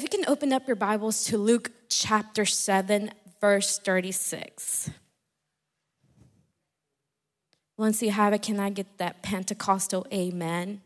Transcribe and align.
if 0.00 0.04
you 0.04 0.18
can 0.18 0.32
open 0.32 0.50
up 0.50 0.66
your 0.66 0.76
Bibles 0.76 1.24
to 1.24 1.36
Luke 1.36 1.72
chapter 1.90 2.46
7, 2.46 3.10
verse 3.38 3.78
36. 3.80 4.88
Once 7.76 8.00
you 8.00 8.10
have 8.10 8.32
it, 8.32 8.40
can 8.40 8.58
I 8.58 8.70
get 8.70 8.96
that 8.96 9.22
Pentecostal 9.22 10.06
amen? 10.10 10.80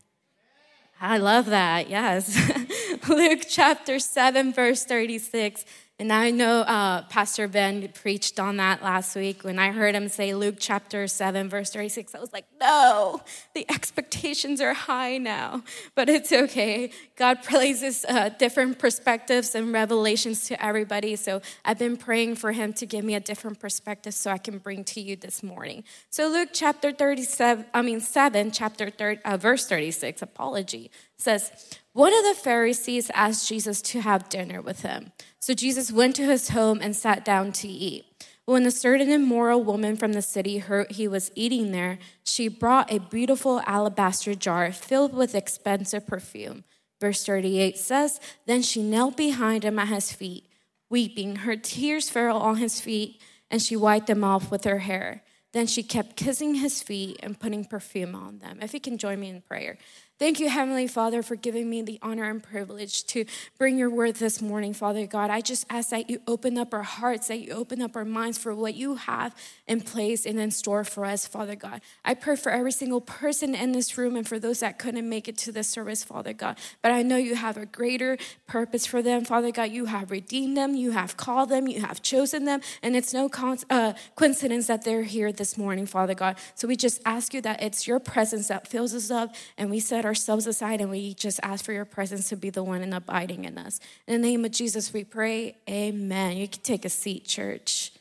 I 0.99 1.17
love 1.17 1.45
that, 1.45 1.89
yes. 1.89 2.37
Luke 3.07 3.43
chapter 3.47 3.99
7, 3.99 4.51
verse 4.51 4.83
36. 4.83 5.63
And 5.97 6.11
I 6.11 6.29
know 6.29 6.59
uh, 6.59 7.03
Pastor 7.03 7.47
Ben 7.47 7.87
preached 7.87 8.37
on 8.37 8.57
that 8.57 8.83
last 8.83 9.15
week. 9.15 9.45
When 9.45 9.57
I 9.57 9.71
heard 9.71 9.95
him 9.95 10.09
say 10.09 10.35
Luke 10.35 10.55
chapter 10.59 11.07
7, 11.07 11.47
verse 11.47 11.71
36, 11.71 12.13
I 12.13 12.19
was 12.19 12.33
like, 12.33 12.43
no, 12.59 13.21
the 13.53 13.65
expectations 13.71 14.59
are 14.59 14.73
high 14.73 15.17
now. 15.17 15.63
But 15.95 16.09
it's 16.09 16.33
okay. 16.33 16.91
God 17.15 17.43
places 17.43 18.03
uh, 18.09 18.27
different 18.27 18.77
perspectives 18.77 19.55
and 19.55 19.71
revelations 19.71 20.47
to 20.47 20.61
everybody. 20.61 21.15
So 21.15 21.41
I've 21.63 21.79
been 21.79 21.95
praying 21.95 22.35
for 22.35 22.51
him 22.51 22.73
to 22.73 22.85
give 22.85 23.05
me 23.05 23.15
a 23.15 23.21
different 23.21 23.61
perspective 23.61 24.13
so 24.13 24.31
I 24.31 24.37
can 24.37 24.57
bring 24.57 24.83
to 24.85 24.99
you 24.99 25.15
this 25.15 25.43
morning. 25.43 25.85
So 26.09 26.27
Luke 26.27 26.49
chapter 26.51 26.91
37, 26.91 27.67
I 27.73 27.81
mean 27.81 28.01
7, 28.01 28.51
chapter 28.51 28.89
30, 28.89 29.21
uh, 29.23 29.37
verse 29.37 29.65
36, 29.65 30.21
apology, 30.21 30.91
says, 31.15 31.79
one 31.93 32.13
of 32.13 32.25
the 32.25 32.33
Pharisees 32.33 33.09
asked 33.11 33.47
Jesus 33.47 33.81
to 33.83 34.01
have 34.01 34.27
dinner 34.27 34.61
with 34.61 34.81
him. 34.81 35.13
So 35.45 35.53
Jesus 35.53 35.91
went 35.91 36.15
to 36.15 36.25
his 36.25 36.49
home 36.49 36.79
and 36.81 36.95
sat 36.95 37.23
down 37.23 37.51
to 37.51 37.67
eat. 37.67 38.25
When 38.45 38.65
a 38.65 38.71
certain 38.71 39.11
immoral 39.11 39.63
woman 39.63 39.95
from 39.95 40.13
the 40.13 40.23
city 40.23 40.57
heard 40.57 40.89
he 40.93 41.07
was 41.07 41.29
eating 41.35 41.71
there, 41.71 41.99
she 42.23 42.47
brought 42.47 42.91
a 42.91 42.97
beautiful 42.97 43.61
alabaster 43.67 44.33
jar 44.33 44.71
filled 44.71 45.13
with 45.13 45.35
expensive 45.35 46.07
perfume. 46.07 46.63
Verse 46.99 47.23
38 47.23 47.77
says, 47.77 48.19
Then 48.47 48.63
she 48.63 48.81
knelt 48.81 49.17
behind 49.17 49.63
him 49.63 49.77
at 49.77 49.89
his 49.89 50.11
feet, 50.11 50.47
weeping. 50.89 51.35
Her 51.35 51.55
tears 51.55 52.09
fell 52.09 52.39
on 52.39 52.57
his 52.57 52.81
feet, 52.81 53.21
and 53.51 53.61
she 53.61 53.75
wiped 53.75 54.07
them 54.07 54.23
off 54.23 54.49
with 54.49 54.63
her 54.63 54.79
hair. 54.79 55.21
Then 55.53 55.67
she 55.67 55.83
kept 55.83 56.15
kissing 56.15 56.55
his 56.55 56.81
feet 56.81 57.19
and 57.21 57.39
putting 57.39 57.65
perfume 57.65 58.15
on 58.15 58.39
them. 58.39 58.57
If 58.63 58.73
you 58.73 58.81
can 58.81 58.97
join 58.97 59.19
me 59.19 59.29
in 59.29 59.41
prayer. 59.41 59.77
Thank 60.17 60.39
you, 60.39 60.47
Heavenly 60.47 60.87
Father, 60.87 61.21
for 61.21 61.35
giving 61.35 61.69
me 61.69 61.81
the 61.81 61.99
honor 62.01 62.23
and 62.29 62.41
privilege 62.41 63.03
to 63.07 63.25
bring 63.57 63.77
your 63.77 63.89
word 63.89 64.15
this 64.15 64.41
morning, 64.41 64.73
Father 64.73 65.05
God. 65.05 65.29
I 65.29 65.41
just 65.41 65.65
ask 65.69 65.89
that 65.89 66.09
you 66.09 66.21
open 66.25 66.57
up 66.57 66.73
our 66.73 66.83
hearts, 66.83 67.27
that 67.27 67.41
you 67.41 67.51
open 67.51 67.81
up 67.81 67.97
our 67.97 68.05
minds 68.05 68.37
for 68.37 68.55
what 68.55 68.75
you 68.75 68.95
have 68.95 69.35
in 69.67 69.81
place 69.81 70.25
and 70.25 70.39
in 70.39 70.51
store 70.51 70.85
for 70.85 71.03
us, 71.03 71.27
Father 71.27 71.57
God. 71.57 71.81
I 72.05 72.13
pray 72.13 72.37
for 72.37 72.49
every 72.49 72.71
single 72.71 73.01
person 73.01 73.53
in 73.53 73.73
this 73.73 73.97
room 73.97 74.15
and 74.15 74.25
for 74.25 74.39
those 74.39 74.61
that 74.61 74.79
couldn't 74.79 75.09
make 75.09 75.27
it 75.27 75.37
to 75.39 75.51
this 75.51 75.67
service, 75.67 76.05
Father 76.05 76.31
God. 76.31 76.57
But 76.81 76.93
I 76.93 77.01
know 77.01 77.17
you 77.17 77.35
have 77.35 77.57
a 77.57 77.65
greater 77.65 78.17
purpose 78.47 78.85
for 78.85 79.01
them, 79.01 79.25
Father 79.25 79.51
God. 79.51 79.71
You 79.71 79.83
have 79.87 80.11
redeemed 80.11 80.55
them, 80.55 80.75
you 80.75 80.91
have 80.91 81.17
called 81.17 81.49
them, 81.49 81.67
you 81.67 81.81
have 81.81 82.01
chosen 82.01 82.45
them, 82.45 82.61
and 82.81 82.95
it's 82.95 83.13
no 83.13 83.29
uh, 83.69 83.93
coincidence 84.15 84.67
that 84.67 84.85
they're 84.85 85.03
here 85.03 85.33
this 85.33 85.57
morning, 85.57 85.85
Father 85.85 86.13
God. 86.13 86.37
So 86.53 86.69
we 86.69 86.77
just 86.77 87.01
ask 87.05 87.33
you 87.33 87.41
that 87.41 87.61
it's 87.61 87.85
your 87.85 87.99
presence 87.99 88.47
that 88.47 88.65
fills 88.65 88.95
us 88.95 89.11
up, 89.11 89.35
and 89.57 89.69
we 89.69 89.81
set 89.81 90.04
ourselves 90.05 90.47
aside 90.47 90.81
and 90.81 90.89
we 90.89 91.13
just 91.13 91.39
ask 91.43 91.65
for 91.65 91.73
your 91.73 91.85
presence 91.85 92.29
to 92.29 92.35
be 92.35 92.49
the 92.49 92.63
one 92.63 92.81
and 92.81 92.93
abiding 92.93 93.45
in 93.45 93.57
us. 93.57 93.79
In 94.07 94.21
the 94.21 94.27
name 94.27 94.45
of 94.45 94.51
Jesus, 94.51 94.93
we 94.93 95.03
pray. 95.03 95.57
Amen. 95.69 96.37
You 96.37 96.47
can 96.47 96.61
take 96.61 96.85
a 96.85 96.89
seat, 96.89 97.25
church. 97.25 97.91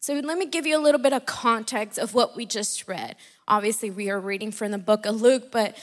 So 0.00 0.12
let 0.14 0.36
me 0.36 0.44
give 0.46 0.66
you 0.66 0.76
a 0.76 0.82
little 0.82 1.00
bit 1.00 1.14
of 1.14 1.24
context 1.24 1.98
of 1.98 2.12
what 2.12 2.36
we 2.36 2.44
just 2.44 2.86
read. 2.86 3.16
Obviously, 3.48 3.90
we 3.90 4.10
are 4.10 4.20
reading 4.20 4.52
from 4.52 4.70
the 4.70 4.78
book 4.78 5.06
of 5.06 5.22
Luke, 5.22 5.50
but 5.50 5.76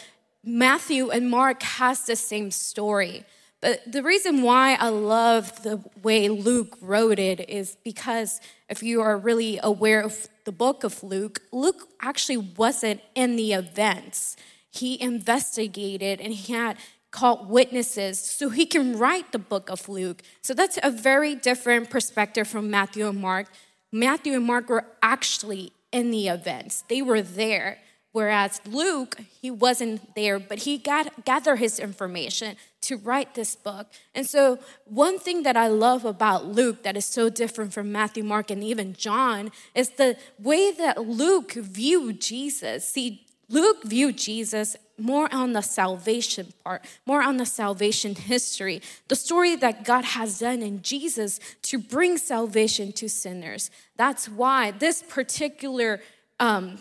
Matthew 0.44 1.10
and 1.10 1.30
Mark 1.30 1.64
has 1.64 2.06
the 2.06 2.16
same 2.16 2.52
story. 2.52 3.26
But 3.62 3.92
the 3.92 4.02
reason 4.02 4.42
why 4.42 4.74
I 4.74 4.90
love 4.90 5.62
the 5.62 5.84
way 6.02 6.28
Luke 6.30 6.78
wrote 6.82 7.20
it 7.20 7.48
is 7.48 7.78
because 7.84 8.42
if 8.68 8.82
you 8.82 9.02
are 9.02 9.16
really 9.18 9.60
aware 9.62 10.02
of 10.02 10.28
the 10.46 10.52
book 10.52 10.84
of 10.84 11.04
Luke, 11.04 11.42
Luke 11.52 11.88
actually 12.02 12.38
wasn't 12.38 13.02
in 13.14 13.36
the 13.36 13.54
events. 13.54 14.36
He 14.72 15.00
investigated 15.00 16.20
and 16.20 16.34
he 16.34 16.54
had 16.54 16.78
called 17.12 17.50
witnesses 17.50 18.20
so 18.20 18.50
he 18.50 18.66
can 18.66 18.98
write 18.98 19.32
the 19.32 19.40
book 19.40 19.70
of 19.70 19.88
Luke. 19.88 20.24
So 20.42 20.54
that's 20.56 20.80
a 20.82 20.90
very 20.90 21.36
different 21.36 21.90
perspective 21.90 22.48
from 22.48 22.72
Matthew 22.72 23.08
and 23.08 23.20
Mark. 23.20 23.48
Matthew 23.92 24.34
and 24.34 24.46
Mark 24.46 24.70
were 24.70 24.86
actually 25.04 25.74
in 25.92 26.10
the 26.10 26.30
events, 26.30 26.86
they 26.88 27.02
were 27.02 27.22
there. 27.22 27.78
Whereas 28.14 28.60
Luke, 28.66 29.18
he 29.42 29.50
wasn't 29.50 30.16
there, 30.16 30.38
but 30.38 30.60
he 30.60 30.78
got, 30.78 31.24
gathered 31.24 31.58
his 31.58 31.80
information 31.80 32.58
to 32.82 32.98
write 32.98 33.36
this 33.36 33.56
book. 33.56 33.88
And 34.14 34.28
so, 34.28 34.60
one 34.86 35.18
thing 35.18 35.44
that 35.44 35.56
I 35.56 35.68
love 35.68 36.04
about 36.04 36.46
Luke 36.46 36.84
that 36.84 36.98
is 36.98 37.06
so 37.06 37.30
different 37.30 37.74
from 37.74 37.92
Matthew, 37.92 38.24
Mark, 38.24 38.52
and 38.52 38.64
even 38.64 38.94
John 38.94 39.52
is 39.74 39.92
the 39.92 40.18
way 40.40 40.72
that 40.72 41.08
Luke 41.08 41.54
viewed 41.54 42.20
Jesus. 42.20 42.86
See, 42.88 43.26
Luke 43.48 43.84
viewed 43.86 44.18
Jesus 44.18 44.76
more 44.98 45.34
on 45.34 45.54
the 45.54 45.62
salvation 45.62 46.54
part, 46.64 46.84
more 47.06 47.22
on 47.22 47.38
the 47.38 47.46
salvation 47.46 48.16
history, 48.16 48.82
the 49.08 49.16
story 49.16 49.56
that 49.56 49.84
God 49.84 50.04
has 50.06 50.40
done 50.40 50.62
in 50.62 50.82
Jesus 50.82 51.40
to 51.64 51.78
bring 51.78 52.18
salvation 52.18 52.92
to 52.94 53.10
sinners. 53.10 53.72
That's 53.98 54.30
why 54.30 54.72
this 54.72 55.02
particular 55.02 56.02
um, 56.40 56.78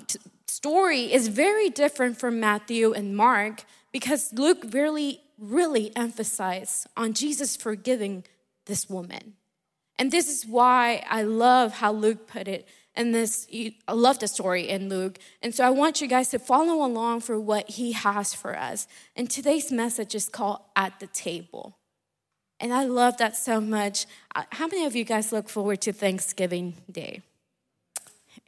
story 0.50 1.12
is 1.12 1.28
very 1.28 1.70
different 1.70 2.18
from 2.18 2.40
Matthew 2.40 2.92
and 2.92 3.16
Mark 3.16 3.64
because 3.92 4.32
Luke 4.32 4.64
really, 4.70 5.20
really 5.38 5.94
emphasized 5.96 6.86
on 6.96 7.12
Jesus 7.12 7.56
forgiving 7.56 8.24
this 8.66 8.88
woman. 8.88 9.34
And 9.98 10.10
this 10.10 10.28
is 10.28 10.46
why 10.46 11.04
I 11.08 11.22
love 11.22 11.72
how 11.74 11.92
Luke 11.92 12.26
put 12.26 12.48
it. 12.48 12.66
And 12.94 13.14
this, 13.14 13.46
I 13.52 13.92
love 13.92 14.18
the 14.18 14.28
story 14.28 14.68
in 14.68 14.88
Luke. 14.88 15.18
And 15.42 15.54
so 15.54 15.64
I 15.64 15.70
want 15.70 16.00
you 16.00 16.08
guys 16.08 16.28
to 16.30 16.38
follow 16.38 16.84
along 16.84 17.20
for 17.20 17.38
what 17.38 17.70
he 17.70 17.92
has 17.92 18.34
for 18.34 18.58
us. 18.58 18.88
And 19.14 19.30
today's 19.30 19.70
message 19.70 20.14
is 20.14 20.28
called 20.28 20.60
At 20.74 20.98
the 21.00 21.06
Table. 21.06 21.76
And 22.58 22.74
I 22.74 22.84
love 22.84 23.16
that 23.18 23.36
so 23.36 23.60
much. 23.60 24.06
Uh, 24.34 24.44
how 24.50 24.66
many 24.66 24.84
of 24.84 24.96
you 24.96 25.04
guys 25.04 25.32
look 25.32 25.48
forward 25.48 25.80
to 25.82 25.92
Thanksgiving 25.92 26.74
Day? 26.90 27.22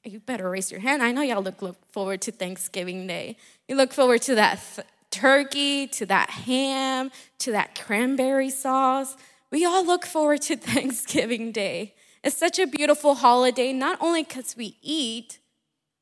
You 0.05 0.21
better 0.21 0.51
raise 0.51 0.71
your 0.71 0.81
hand. 0.81 1.03
I 1.03 1.13
know 1.13 1.23
y'all 1.23 1.43
look, 1.43 1.63
look 1.63 1.77
forward 1.93 2.21
to 2.23 2.33
Thanksgiving 2.33 3.07
Day. 3.07 3.37
You 3.69 3.77
look 3.77 3.93
forward 3.93 4.23
to 4.23 4.35
that 4.35 4.61
th- 4.75 4.87
turkey, 5.11 5.87
to 5.89 6.07
that 6.07 6.31
ham, 6.31 7.11
to 7.39 7.53
that 7.53 7.79
cranberry 7.79 8.51
sauce. 8.51 9.17
We 9.51 9.65
all 9.65 9.85
look 9.85 10.05
forward 10.05 10.43
to 10.43 10.57
Thanksgiving 10.57 11.53
Day. 11.53 11.95
It's 12.25 12.37
such 12.37 12.59
a 12.59 12.67
beautiful 12.67 13.17
holiday, 13.17 13.73
not 13.73 13.99
only 14.01 14.23
because 14.23 14.57
we 14.57 14.77
eat, 14.83 15.39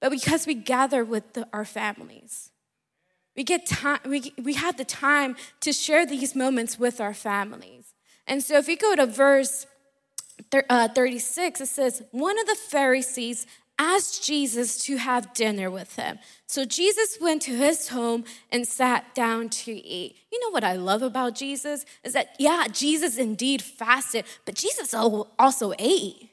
but 0.00 0.10
because 0.10 0.47
we 0.47 0.55
gather 0.55 1.05
with 1.05 1.34
the, 1.34 1.47
our 1.53 1.65
families. 1.65 2.50
We 3.37 3.44
get 3.44 3.66
time, 3.66 4.00
we, 4.06 4.33
we 4.43 4.55
have 4.55 4.77
the 4.77 4.84
time 4.84 5.37
to 5.60 5.72
share 5.72 6.05
these 6.06 6.34
moments 6.34 6.78
with 6.78 7.00
our 7.00 7.15
families. 7.15 7.94
And 8.27 8.43
so 8.43 8.56
if 8.56 8.69
you 8.69 8.77
go 8.77 8.97
to 8.97 9.06
verse 9.06 9.66
uh, 10.69 10.89
36, 10.89 11.60
it 11.60 11.66
says, 11.66 12.03
One 12.10 12.39
of 12.39 12.47
the 12.47 12.55
Pharisees 12.55 13.47
asked 13.81 14.23
Jesus 14.23 14.77
to 14.85 14.99
have 14.99 15.33
dinner 15.33 15.71
with 15.71 15.97
him. 15.97 16.19
So 16.47 16.67
Jesus 16.67 17.17
went 17.19 17.41
to 17.43 17.57
his 17.57 17.89
home 17.89 18.25
and 18.53 18.69
sat 18.69 19.15
down 19.15 19.49
to 19.49 19.73
eat. 19.73 20.17
You 20.31 20.39
know 20.41 20.51
what 20.51 20.65
I 20.65 20.75
love 20.75 21.03
about 21.03 21.35
Jesus? 21.35 21.87
Is 22.05 22.13
that, 22.13 22.37
yeah, 22.39 22.67
Jesus 22.71 23.17
indeed 23.17 23.63
fasted, 23.63 24.27
but 24.45 24.55
Jesus 24.55 24.93
also 24.93 25.73
ate. 25.79 26.29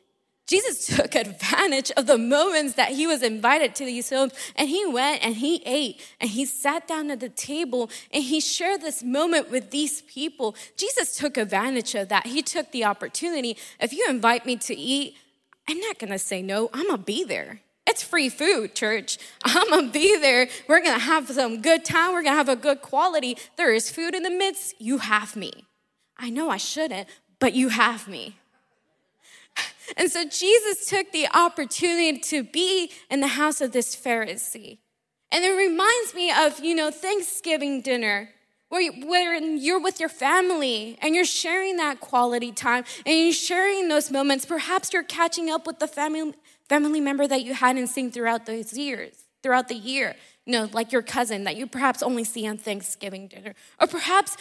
Jesus 0.46 0.88
took 0.98 1.16
advantage 1.16 1.90
of 1.92 2.06
the 2.06 2.18
moments 2.18 2.74
that 2.74 2.90
he 2.90 3.08
was 3.08 3.24
invited 3.24 3.76
to 3.76 3.86
these 3.86 4.10
homes 4.10 4.34
and 4.58 4.68
he 4.68 4.86
went 4.86 5.24
and 5.24 5.36
he 5.36 5.62
ate 5.66 6.02
and 6.20 6.30
he 6.30 6.46
sat 6.46 6.86
down 6.86 7.12
at 7.12 7.22
the 7.22 7.30
table 7.30 7.90
and 8.12 8.24
he 8.24 8.42
shared 8.42 8.82
this 8.82 9.04
moment 9.04 9.50
with 9.50 9.72
these 9.72 10.02
people. 10.02 10.56
Jesus 10.76 11.16
took 11.16 11.38
advantage 11.38 11.96
of 11.96 12.10
that. 12.10 12.28
He 12.28 12.42
took 12.42 12.72
the 12.72 12.84
opportunity. 12.84 13.58
If 13.80 13.94
you 13.94 14.06
invite 14.10 14.46
me 14.46 14.58
to 14.58 14.76
eat, 14.76 15.16
I'm 15.68 15.80
not 15.80 16.00
gonna 16.00 16.20
say 16.20 16.42
no, 16.42 16.70
I'm 16.74 16.88
gonna 16.88 16.98
be 16.98 17.24
there. 17.24 17.62
It's 17.86 18.04
free 18.04 18.30
food, 18.30 18.76
church. 18.76 19.18
I'm 19.46 19.70
gonna 19.70 19.90
be 19.90 20.18
there. 20.20 20.50
We're 20.68 20.84
gonna 20.84 21.00
have 21.00 21.30
some 21.30 21.62
good 21.62 21.86
time. 21.86 22.14
We're 22.14 22.24
gonna 22.24 22.36
have 22.36 22.50
a 22.50 22.56
good 22.56 22.82
quality. 22.82 23.38
There 23.56 23.74
is 23.74 23.90
food 23.90 24.14
in 24.14 24.24
the 24.24 24.30
midst. 24.30 24.76
You 24.80 24.98
have 25.00 25.36
me. 25.36 25.66
I 26.18 26.30
know 26.30 26.50
I 26.50 26.58
shouldn't, 26.58 27.08
but 27.40 27.54
you 27.54 27.70
have 27.70 28.08
me. 28.08 28.38
And 29.96 30.12
so 30.12 30.26
Jesus 30.26 30.86
took 30.90 31.14
the 31.14 31.30
opportunity 31.34 32.20
to 32.20 32.44
be 32.44 32.92
in 33.10 33.22
the 33.22 33.28
house 33.28 33.62
of 33.62 33.72
this 33.72 33.96
Pharisee. 33.96 34.80
And 35.32 35.46
it 35.46 35.52
reminds 35.52 36.14
me 36.14 36.30
of, 36.30 36.60
you 36.60 36.76
know, 36.76 36.92
Thanksgiving 36.92 37.82
dinner 37.82 38.32
where, 38.70 38.92
where 38.92 39.42
you're 39.42 39.80
with 39.80 40.00
your 40.00 40.10
family 40.10 40.98
and 41.02 41.16
you're 41.16 41.26
sharing 41.26 41.78
that 41.78 42.00
quality 42.00 42.52
time 42.52 42.84
and 43.06 43.18
you're 43.18 43.34
sharing 43.34 43.88
those 43.88 44.12
moments. 44.12 44.46
Perhaps 44.46 44.94
you're 44.94 45.04
catching 45.04 45.50
up 45.50 45.66
with 45.66 45.80
the 45.80 45.88
family, 45.88 46.34
family 46.68 47.00
member 47.00 47.28
that 47.28 47.44
you 47.44 47.54
hadn't 47.54 47.88
seen 47.88 48.12
throughout 48.12 48.46
those 48.46 48.78
years, 48.78 49.14
throughout 49.42 49.68
the 49.68 49.76
year. 49.76 50.16
You 50.46 50.54
know, 50.54 50.70
like 50.72 50.92
your 50.92 51.02
cousin 51.02 51.44
that 51.44 51.58
you 51.58 51.68
perhaps 51.68 52.02
only 52.02 52.24
see 52.24 52.48
on 52.48 52.58
Thanksgiving 52.58 53.28
dinner. 53.28 53.54
Or 53.82 53.88
perhaps 53.88 54.38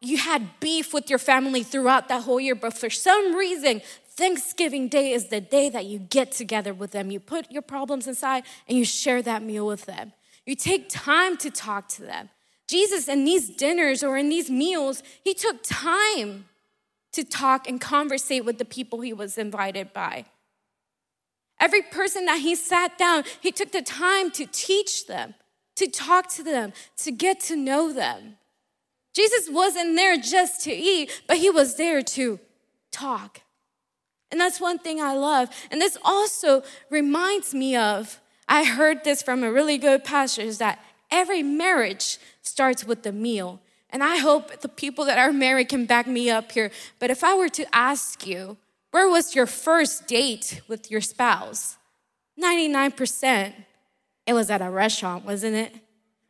you 0.00 0.18
had 0.18 0.60
beef 0.60 0.92
with 0.92 1.08
your 1.08 1.18
family 1.18 1.62
throughout 1.62 2.08
that 2.08 2.22
whole 2.22 2.38
year, 2.38 2.54
but 2.54 2.74
for 2.74 2.90
some 2.90 3.34
reason, 3.34 3.80
Thanksgiving 4.10 4.88
Day 4.88 5.12
is 5.12 5.28
the 5.28 5.40
day 5.40 5.68
that 5.70 5.86
you 5.86 5.98
get 5.98 6.32
together 6.32 6.72
with 6.72 6.92
them. 6.92 7.10
You 7.10 7.20
put 7.20 7.50
your 7.50 7.62
problems 7.62 8.06
aside 8.06 8.44
and 8.68 8.76
you 8.76 8.84
share 8.84 9.22
that 9.22 9.42
meal 9.42 9.66
with 9.66 9.84
them. 9.86 10.12
You 10.46 10.54
take 10.54 10.88
time 10.88 11.36
to 11.38 11.50
talk 11.50 11.88
to 11.88 12.02
them. 12.02 12.30
Jesus, 12.68 13.08
in 13.08 13.24
these 13.24 13.48
dinners 13.48 14.02
or 14.02 14.16
in 14.16 14.28
these 14.28 14.50
meals, 14.50 15.02
he 15.22 15.34
took 15.34 15.62
time 15.62 16.46
to 17.12 17.24
talk 17.24 17.68
and 17.68 17.80
conversate 17.80 18.44
with 18.44 18.58
the 18.58 18.64
people 18.64 19.00
he 19.00 19.12
was 19.12 19.38
invited 19.38 19.92
by. 19.92 20.24
Every 21.60 21.82
person 21.82 22.26
that 22.26 22.40
he 22.40 22.54
sat 22.54 22.98
down, 22.98 23.24
he 23.40 23.50
took 23.50 23.72
the 23.72 23.82
time 23.82 24.30
to 24.32 24.46
teach 24.46 25.06
them, 25.06 25.34
to 25.76 25.86
talk 25.86 26.28
to 26.32 26.42
them, 26.42 26.72
to 26.98 27.12
get 27.12 27.40
to 27.40 27.56
know 27.56 27.92
them. 27.92 28.36
Jesus 29.14 29.48
wasn't 29.50 29.96
there 29.96 30.18
just 30.18 30.62
to 30.64 30.72
eat, 30.72 31.22
but 31.26 31.38
he 31.38 31.48
was 31.48 31.76
there 31.76 32.02
to 32.02 32.38
talk. 32.92 33.40
And 34.30 34.40
that's 34.40 34.60
one 34.60 34.78
thing 34.78 35.00
I 35.00 35.14
love. 35.14 35.48
And 35.70 35.80
this 35.80 35.96
also 36.04 36.62
reminds 36.90 37.54
me 37.54 37.76
of 37.76 38.20
I 38.48 38.64
heard 38.64 39.04
this 39.04 39.22
from 39.22 39.42
a 39.42 39.50
really 39.50 39.78
good 39.78 40.04
pastor 40.04 40.42
is 40.42 40.58
that 40.58 40.78
every 41.10 41.42
marriage 41.42 42.18
starts 42.42 42.84
with 42.84 43.02
the 43.02 43.12
meal. 43.12 43.60
And 43.90 44.02
I 44.02 44.16
hope 44.16 44.60
the 44.60 44.68
people 44.68 45.04
that 45.06 45.18
are 45.18 45.32
married 45.32 45.68
can 45.68 45.86
back 45.86 46.06
me 46.06 46.28
up 46.28 46.52
here. 46.52 46.70
But 46.98 47.10
if 47.10 47.22
I 47.22 47.34
were 47.34 47.48
to 47.50 47.74
ask 47.74 48.26
you, 48.26 48.56
where 48.90 49.08
was 49.08 49.34
your 49.34 49.46
first 49.46 50.06
date 50.06 50.60
with 50.68 50.90
your 50.90 51.00
spouse? 51.00 51.76
99%, 52.42 53.52
it 54.26 54.32
was 54.32 54.50
at 54.50 54.60
a 54.60 54.70
restaurant, 54.70 55.24
wasn't 55.24 55.54
it? 55.54 55.74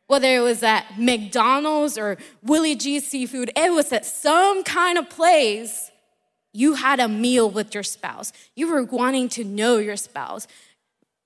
Whether 0.07 0.37
it 0.37 0.39
was 0.39 0.63
at 0.63 0.97
McDonald's 0.97 1.97
or 1.97 2.17
Willie 2.41 2.75
G 2.75 2.99
Seafood, 2.99 3.51
it 3.55 3.73
was 3.73 3.91
at 3.91 4.05
some 4.05 4.63
kind 4.63 4.97
of 4.97 5.09
place 5.09 5.91
you 6.53 6.75
had 6.75 6.99
a 6.99 7.07
meal 7.07 7.49
with 7.49 7.73
your 7.73 7.83
spouse. 7.83 8.31
You 8.55 8.71
were 8.71 8.83
wanting 8.83 9.29
to 9.29 9.43
know 9.43 9.77
your 9.77 9.97
spouse. 9.97 10.47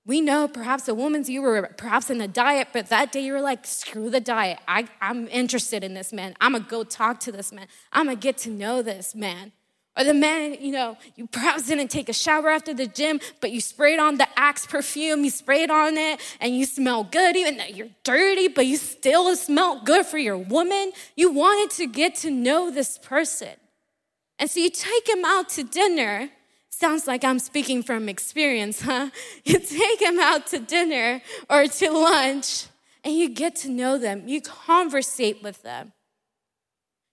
We 0.04 0.20
know 0.20 0.48
perhaps 0.48 0.88
a 0.88 0.94
woman's, 0.94 1.30
you 1.30 1.42
were 1.42 1.70
perhaps 1.76 2.10
in 2.10 2.20
a 2.20 2.26
diet, 2.26 2.68
but 2.72 2.88
that 2.88 3.12
day 3.12 3.20
you 3.20 3.32
were 3.32 3.40
like, 3.40 3.64
screw 3.64 4.10
the 4.10 4.20
diet. 4.20 4.58
I, 4.66 4.88
I'm 5.00 5.28
interested 5.28 5.84
in 5.84 5.94
this 5.94 6.12
man. 6.12 6.34
I'm 6.40 6.52
gonna 6.52 6.64
go 6.68 6.82
talk 6.82 7.20
to 7.20 7.32
this 7.32 7.52
man. 7.52 7.66
I'm 7.92 8.06
gonna 8.06 8.16
get 8.16 8.36
to 8.38 8.50
know 8.50 8.82
this 8.82 9.14
man. 9.14 9.52
Or 9.96 10.04
the 10.04 10.14
man, 10.14 10.56
you 10.58 10.72
know, 10.72 10.96
you 11.16 11.26
perhaps 11.26 11.68
didn't 11.68 11.88
take 11.88 12.08
a 12.08 12.14
shower 12.14 12.48
after 12.48 12.72
the 12.72 12.86
gym, 12.86 13.20
but 13.40 13.52
you 13.52 13.60
sprayed 13.60 13.98
on 13.98 14.16
the 14.16 14.26
Axe 14.36 14.66
perfume, 14.66 15.22
you 15.22 15.30
sprayed 15.30 15.70
on 15.70 15.98
it, 15.98 16.18
and 16.40 16.56
you 16.56 16.64
smell 16.64 17.04
good, 17.04 17.36
even 17.36 17.58
though 17.58 17.66
you're 17.66 17.90
dirty, 18.02 18.48
but 18.48 18.66
you 18.66 18.78
still 18.78 19.36
smell 19.36 19.82
good 19.84 20.06
for 20.06 20.16
your 20.16 20.38
woman. 20.38 20.92
You 21.14 21.30
wanted 21.30 21.76
to 21.76 21.86
get 21.86 22.14
to 22.16 22.30
know 22.30 22.70
this 22.70 22.98
person. 22.98 23.50
And 24.38 24.50
so 24.50 24.60
you 24.60 24.70
take 24.70 25.08
him 25.08 25.24
out 25.26 25.50
to 25.50 25.62
dinner. 25.62 26.30
Sounds 26.82 27.06
like 27.06 27.22
I'm 27.22 27.38
speaking 27.38 27.84
from 27.84 28.08
experience, 28.08 28.82
huh? 28.82 29.10
You 29.44 29.60
take 29.60 30.00
them 30.00 30.18
out 30.18 30.48
to 30.48 30.58
dinner 30.58 31.22
or 31.48 31.68
to 31.68 31.90
lunch 31.92 32.66
and 33.04 33.14
you 33.14 33.28
get 33.28 33.54
to 33.62 33.70
know 33.70 33.98
them. 33.98 34.26
You 34.26 34.40
conversate 34.40 35.44
with 35.44 35.62
them. 35.62 35.92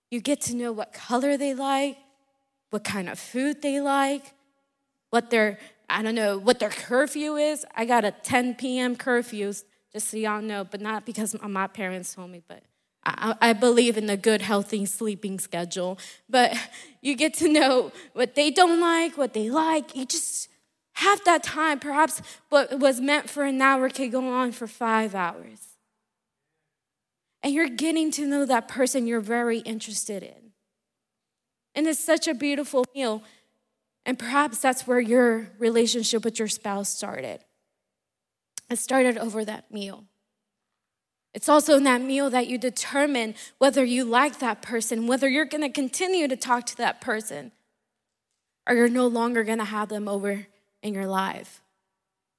You 0.09 0.21
get 0.21 0.41
to 0.49 0.55
know 0.55 0.71
what 0.71 0.91
color 0.91 1.37
they 1.37 1.53
like, 1.53 1.99
what 2.71 2.83
kind 2.83 3.07
of 3.07 3.19
food 3.19 3.61
they 3.61 3.79
like, 3.79 4.33
what 5.11 5.29
their, 5.29 5.59
I 5.87 6.01
don't 6.01 6.15
know, 6.15 6.39
what 6.39 6.57
their 6.57 6.71
curfew 6.71 7.35
is. 7.35 7.63
I 7.75 7.85
got 7.85 8.03
a 8.03 8.09
10 8.09 8.55
p.m. 8.55 8.95
curfew, 8.95 9.53
just 9.93 10.07
so 10.09 10.17
y'all 10.17 10.41
know, 10.41 10.63
but 10.63 10.81
not 10.81 11.05
because 11.05 11.35
my 11.43 11.67
parents 11.67 12.15
told 12.15 12.31
me, 12.31 12.41
but 12.47 12.63
I, 13.41 13.53
believe 13.53 13.97
in 13.97 14.09
a 14.09 14.17
good, 14.17 14.41
healthy 14.41 14.85
sleeping 14.85 15.39
schedule, 15.39 15.97
but 16.29 16.55
you 17.01 17.15
get 17.15 17.33
to 17.35 17.47
know 17.47 17.91
what 18.13 18.35
they 18.35 18.51
don't 18.51 18.79
like, 18.79 19.17
what 19.17 19.33
they 19.33 19.49
like. 19.49 19.95
You 19.95 20.05
just 20.05 20.49
have 20.93 21.23
that 21.25 21.43
time. 21.43 21.79
Perhaps 21.79 22.21
what 22.49 22.79
was 22.79 22.99
meant 22.99 23.29
for 23.29 23.43
an 23.43 23.61
hour 23.61 23.89
could 23.89 24.11
go 24.11 24.27
on 24.29 24.51
for 24.51 24.67
five 24.67 25.15
hours. 25.15 25.59
And 27.41 27.53
you're 27.53 27.69
getting 27.69 28.11
to 28.11 28.25
know 28.25 28.45
that 28.45 28.67
person 28.67 29.07
you're 29.07 29.21
very 29.21 29.59
interested 29.59 30.23
in. 30.23 30.51
And 31.73 31.87
it's 31.87 32.03
such 32.03 32.27
a 32.27 32.33
beautiful 32.33 32.85
meal. 32.93 33.23
And 34.05 34.19
perhaps 34.19 34.59
that's 34.59 34.85
where 34.85 34.99
your 34.99 35.49
relationship 35.57 36.25
with 36.25 36.39
your 36.39 36.47
spouse 36.47 36.89
started. 36.89 37.39
It 38.69 38.79
started 38.79 39.17
over 39.17 39.45
that 39.45 39.71
meal. 39.71 40.05
It's 41.33 41.47
also 41.47 41.77
in 41.77 41.83
that 41.83 42.01
meal 42.01 42.29
that 42.29 42.47
you 42.47 42.57
determine 42.57 43.35
whether 43.59 43.83
you 43.83 44.03
like 44.03 44.39
that 44.39 44.61
person, 44.61 45.07
whether 45.07 45.29
you're 45.29 45.45
going 45.45 45.61
to 45.61 45.69
continue 45.69 46.27
to 46.27 46.35
talk 46.35 46.65
to 46.67 46.77
that 46.77 47.01
person, 47.01 47.51
or 48.67 48.75
you're 48.75 48.89
no 48.89 49.07
longer 49.07 49.43
going 49.43 49.59
to 49.59 49.65
have 49.65 49.89
them 49.89 50.07
over 50.07 50.47
in 50.81 50.93
your 50.93 51.07
life. 51.07 51.61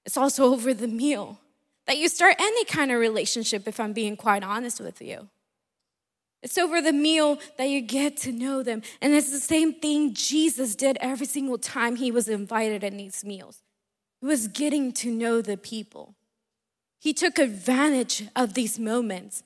It's 0.05 0.17
also 0.17 0.53
over 0.53 0.75
the 0.75 0.89
meal 0.89 1.39
that 1.87 1.99
you 1.99 2.09
start 2.09 2.37
any 2.39 2.65
kind 2.65 2.91
of 2.91 2.99
relationship, 2.99 3.69
if 3.69 3.79
I'm 3.81 3.93
being 3.93 4.17
quite 4.17 4.43
honest 4.43 4.81
with 4.81 5.01
you. 5.01 5.29
It's 6.43 6.57
over 6.57 6.81
the 6.81 6.93
meal 6.93 7.39
that 7.59 7.69
you 7.69 7.83
get 7.83 8.17
to 8.19 8.33
know 8.33 8.63
them. 8.63 8.83
And 9.01 9.13
it's 9.13 9.31
the 9.31 9.39
same 9.39 9.75
thing 9.75 10.15
Jesus 10.15 10.75
did 10.75 10.97
every 11.01 11.27
single 11.27 11.59
time 11.59 11.97
he 11.97 12.11
was 12.11 12.29
invited 12.29 12.83
in 12.83 12.97
these 12.97 13.25
meals. 13.25 13.63
He 14.21 14.27
was 14.27 14.49
getting 14.49 14.93
to 14.95 15.11
know 15.11 15.43
the 15.43 15.57
people. 15.57 16.15
He 17.01 17.15
took 17.15 17.39
advantage 17.39 18.29
of 18.37 18.55
these 18.55 18.79
moments 18.79 19.43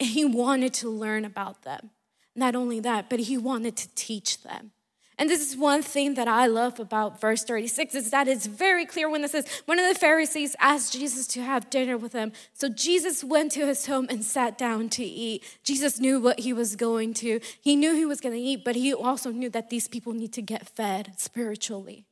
and 0.00 0.10
he 0.10 0.24
wanted 0.24 0.74
to 0.74 0.90
learn 0.90 1.24
about 1.24 1.62
them. 1.62 1.90
Not 2.34 2.56
only 2.56 2.80
that, 2.80 3.08
but 3.08 3.20
he 3.20 3.38
wanted 3.38 3.76
to 3.76 3.88
teach 3.94 4.42
them. 4.42 4.72
And 5.16 5.30
this 5.30 5.48
is 5.48 5.56
one 5.56 5.82
thing 5.82 6.14
that 6.14 6.26
I 6.26 6.46
love 6.46 6.80
about 6.80 7.20
verse 7.20 7.44
36 7.44 7.94
is 7.94 8.10
that 8.10 8.26
it's 8.26 8.46
very 8.46 8.84
clear 8.84 9.08
when 9.08 9.22
it 9.22 9.30
says, 9.30 9.46
one 9.66 9.78
of 9.78 9.86
the 9.86 9.98
Pharisees 9.98 10.56
asked 10.58 10.92
Jesus 10.92 11.28
to 11.28 11.42
have 11.42 11.70
dinner 11.70 11.96
with 11.96 12.12
him. 12.12 12.32
So 12.52 12.68
Jesus 12.68 13.22
went 13.22 13.52
to 13.52 13.64
his 13.64 13.86
home 13.86 14.08
and 14.10 14.24
sat 14.24 14.58
down 14.58 14.88
to 14.90 15.04
eat. 15.04 15.44
Jesus 15.62 16.00
knew 16.00 16.18
what 16.18 16.40
he 16.40 16.52
was 16.52 16.74
going 16.74 17.14
to. 17.14 17.38
He 17.60 17.76
knew 17.76 17.94
he 17.94 18.04
was 18.04 18.20
going 18.20 18.34
to 18.34 18.40
eat, 18.40 18.64
but 18.64 18.74
he 18.74 18.92
also 18.92 19.30
knew 19.30 19.50
that 19.50 19.70
these 19.70 19.86
people 19.86 20.12
need 20.12 20.32
to 20.32 20.42
get 20.42 20.68
fed 20.68 21.12
spiritually. 21.16 22.06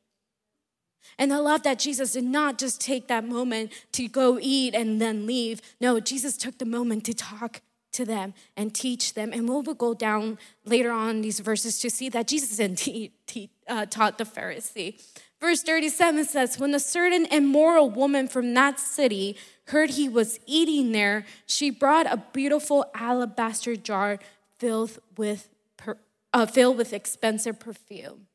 And 1.17 1.33
I 1.33 1.37
love 1.37 1.63
that 1.63 1.79
Jesus 1.79 2.13
did 2.13 2.23
not 2.23 2.57
just 2.57 2.81
take 2.81 3.07
that 3.07 3.25
moment 3.25 3.71
to 3.93 4.07
go 4.07 4.39
eat 4.41 4.73
and 4.73 5.01
then 5.01 5.25
leave. 5.25 5.61
No, 5.79 5.99
Jesus 5.99 6.37
took 6.37 6.57
the 6.57 6.65
moment 6.65 7.05
to 7.05 7.13
talk 7.13 7.61
to 7.93 8.05
them 8.05 8.33
and 8.57 8.73
teach 8.73 9.13
them. 9.13 9.31
And 9.31 9.47
we'll 9.47 9.61
go 9.61 9.93
down 9.93 10.37
later 10.65 10.91
on 10.91 11.21
these 11.21 11.39
verses 11.39 11.79
to 11.79 11.89
see 11.89 12.09
that 12.09 12.27
Jesus 12.27 12.59
indeed 12.59 13.11
uh, 13.67 13.85
taught 13.85 14.17
the 14.17 14.25
Pharisee. 14.25 15.01
Verse 15.39 15.61
37 15.61 16.25
says, 16.25 16.57
When 16.57 16.73
a 16.73 16.79
certain 16.79 17.25
immoral 17.25 17.89
woman 17.89 18.27
from 18.27 18.53
that 18.53 18.79
city 18.79 19.37
heard 19.67 19.91
he 19.91 20.07
was 20.09 20.39
eating 20.45 20.91
there, 20.91 21.25
she 21.45 21.69
brought 21.69 22.05
a 22.11 22.23
beautiful 22.31 22.85
alabaster 22.95 23.75
jar 23.75 24.19
filled 24.57 24.99
with, 25.17 25.49
per, 25.77 25.97
uh, 26.33 26.45
filled 26.45 26.77
with 26.77 26.93
expensive 26.93 27.59
perfume. 27.59 28.27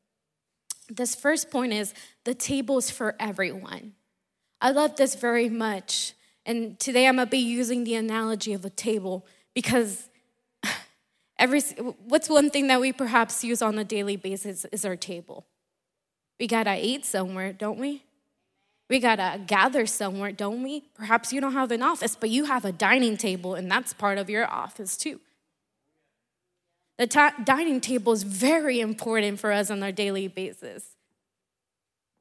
This 0.89 1.15
first 1.15 1.51
point 1.51 1.73
is 1.73 1.93
the 2.23 2.33
table 2.33 2.77
is 2.77 2.89
for 2.89 3.15
everyone. 3.19 3.93
I 4.61 4.71
love 4.71 4.95
this 4.95 5.15
very 5.15 5.49
much. 5.49 6.13
And 6.45 6.79
today 6.79 7.07
I'm 7.07 7.17
going 7.17 7.27
to 7.27 7.31
be 7.31 7.37
using 7.37 7.83
the 7.83 7.95
analogy 7.95 8.53
of 8.53 8.65
a 8.65 8.69
table 8.69 9.25
because 9.53 10.09
every 11.39 11.61
what's 12.07 12.29
one 12.29 12.49
thing 12.49 12.67
that 12.67 12.81
we 12.81 12.91
perhaps 12.91 13.43
use 13.43 13.61
on 13.61 13.77
a 13.77 13.83
daily 13.83 14.15
basis 14.15 14.65
is 14.71 14.83
our 14.83 14.95
table. 14.95 15.45
We 16.39 16.47
got 16.47 16.63
to 16.63 16.75
eat 16.75 17.05
somewhere, 17.05 17.53
don't 17.53 17.79
we? 17.79 18.03
We 18.89 18.99
got 18.99 19.17
to 19.17 19.39
gather 19.45 19.85
somewhere, 19.85 20.31
don't 20.31 20.63
we? 20.63 20.85
Perhaps 20.95 21.31
you 21.31 21.39
don't 21.39 21.53
have 21.53 21.71
an 21.71 21.83
office, 21.83 22.15
but 22.15 22.31
you 22.31 22.45
have 22.45 22.65
a 22.65 22.71
dining 22.71 23.17
table 23.17 23.53
and 23.53 23.69
that's 23.69 23.93
part 23.93 24.17
of 24.17 24.29
your 24.29 24.49
office 24.49 24.97
too. 24.97 25.19
The 26.99 27.31
dining 27.45 27.79
table 27.79 28.11
is 28.11 28.23
very 28.23 28.81
important 28.81 29.39
for 29.39 29.53
us 29.53 29.71
on 29.71 29.81
our 29.81 29.91
daily 29.91 30.27
basis. 30.27 30.85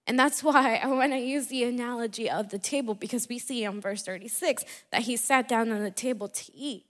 And 0.06 0.16
that's 0.16 0.40
why 0.42 0.76
I 0.76 0.86
want 0.86 1.10
to 1.12 1.18
use 1.18 1.48
the 1.48 1.64
analogy 1.64 2.30
of 2.30 2.50
the 2.50 2.60
table 2.60 2.94
because 2.94 3.28
we 3.28 3.40
see 3.40 3.64
in 3.64 3.80
verse 3.80 4.04
36 4.04 4.64
that 4.92 5.02
he 5.02 5.16
sat 5.16 5.48
down 5.48 5.72
on 5.72 5.82
the 5.82 5.90
table 5.90 6.28
to 6.28 6.54
eat. 6.54 6.86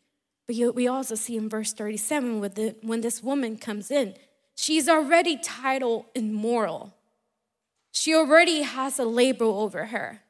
But 0.46 0.74
we 0.74 0.86
also 0.86 1.14
see 1.14 1.36
in 1.38 1.48
verse 1.48 1.72
37 1.72 2.42
the, 2.42 2.76
when 2.82 3.00
this 3.00 3.22
woman 3.22 3.56
comes 3.56 3.90
in, 3.90 4.14
she's 4.54 4.86
already 4.86 5.38
titled 5.38 6.04
immoral. 6.14 6.94
She 7.90 8.14
already 8.14 8.62
has 8.62 8.98
a 8.98 9.04
label 9.06 9.60
over 9.60 9.86
her. 9.86 10.20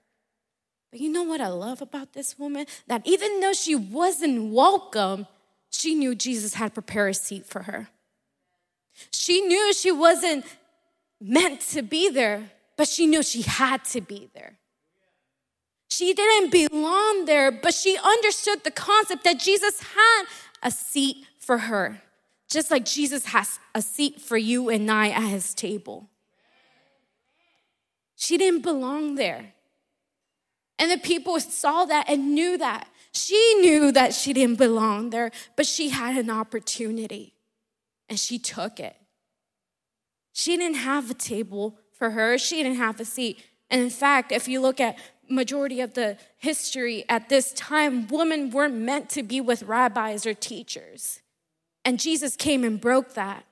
But 0.92 1.00
you 1.00 1.10
know 1.10 1.24
what 1.24 1.40
I 1.40 1.48
love 1.48 1.82
about 1.82 2.12
this 2.12 2.38
woman? 2.38 2.66
That 2.86 3.02
even 3.04 3.40
though 3.40 3.52
she 3.52 3.74
wasn't 3.74 4.52
welcome, 4.52 5.26
she 5.70 5.94
knew 5.94 6.14
Jesus 6.14 6.54
had 6.54 6.74
prepared 6.74 7.10
a 7.10 7.14
seat 7.14 7.46
for 7.46 7.62
her. 7.62 7.88
She 9.10 9.40
knew 9.40 9.72
she 9.72 9.92
wasn't 9.92 10.44
meant 11.20 11.60
to 11.72 11.82
be 11.82 12.08
there, 12.08 12.50
but 12.76 12.88
she 12.88 13.06
knew 13.06 13.22
she 13.22 13.42
had 13.42 13.84
to 13.86 14.00
be 14.00 14.28
there. 14.34 14.58
She 15.90 16.12
didn't 16.12 16.50
belong 16.50 17.24
there, 17.24 17.50
but 17.50 17.74
she 17.74 17.96
understood 17.96 18.62
the 18.62 18.70
concept 18.70 19.24
that 19.24 19.38
Jesus 19.38 19.80
had 19.80 20.24
a 20.62 20.70
seat 20.70 21.26
for 21.38 21.58
her, 21.58 22.02
just 22.48 22.70
like 22.70 22.84
Jesus 22.84 23.26
has 23.26 23.58
a 23.74 23.82
seat 23.82 24.20
for 24.20 24.36
you 24.36 24.68
and 24.68 24.90
I 24.90 25.08
at 25.08 25.28
his 25.28 25.54
table. 25.54 26.08
She 28.16 28.36
didn't 28.36 28.62
belong 28.62 29.14
there. 29.14 29.54
And 30.78 30.90
the 30.90 30.98
people 30.98 31.40
saw 31.40 31.84
that 31.86 32.08
and 32.08 32.34
knew 32.34 32.58
that. 32.58 32.88
She 33.12 33.54
knew 33.60 33.92
that 33.92 34.14
she 34.14 34.32
didn't 34.32 34.58
belong 34.58 35.10
there, 35.10 35.30
but 35.56 35.66
she 35.66 35.88
had 35.90 36.16
an 36.16 36.30
opportunity 36.30 37.34
and 38.08 38.18
she 38.18 38.38
took 38.38 38.80
it. 38.80 38.96
She 40.32 40.56
didn't 40.56 40.76
have 40.76 41.10
a 41.10 41.14
table 41.14 41.78
for 41.92 42.10
her, 42.10 42.38
she 42.38 42.62
didn't 42.62 42.78
have 42.78 43.00
a 43.00 43.04
seat. 43.04 43.44
And 43.70 43.82
in 43.82 43.90
fact, 43.90 44.32
if 44.32 44.48
you 44.48 44.60
look 44.60 44.80
at 44.80 44.96
majority 45.28 45.80
of 45.80 45.94
the 45.94 46.16
history 46.38 47.04
at 47.08 47.28
this 47.28 47.52
time, 47.52 48.06
women 48.08 48.50
weren't 48.50 48.74
meant 48.74 49.10
to 49.10 49.22
be 49.22 49.40
with 49.40 49.62
rabbis 49.64 50.24
or 50.24 50.34
teachers. 50.34 51.20
And 51.84 51.98
Jesus 51.98 52.36
came 52.36 52.64
and 52.64 52.80
broke 52.80 53.14
that. 53.14 53.44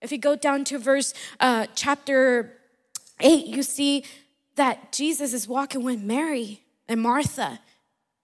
If 0.00 0.12
you 0.12 0.18
go 0.18 0.36
down 0.36 0.64
to 0.64 0.78
verse 0.78 1.12
uh, 1.40 1.66
chapter 1.74 2.56
8, 3.20 3.46
you 3.46 3.62
see 3.62 4.04
that 4.54 4.92
Jesus 4.92 5.32
is 5.32 5.48
walking 5.48 5.82
with 5.82 6.00
Mary 6.00 6.62
and 6.88 7.00
Martha, 7.00 7.60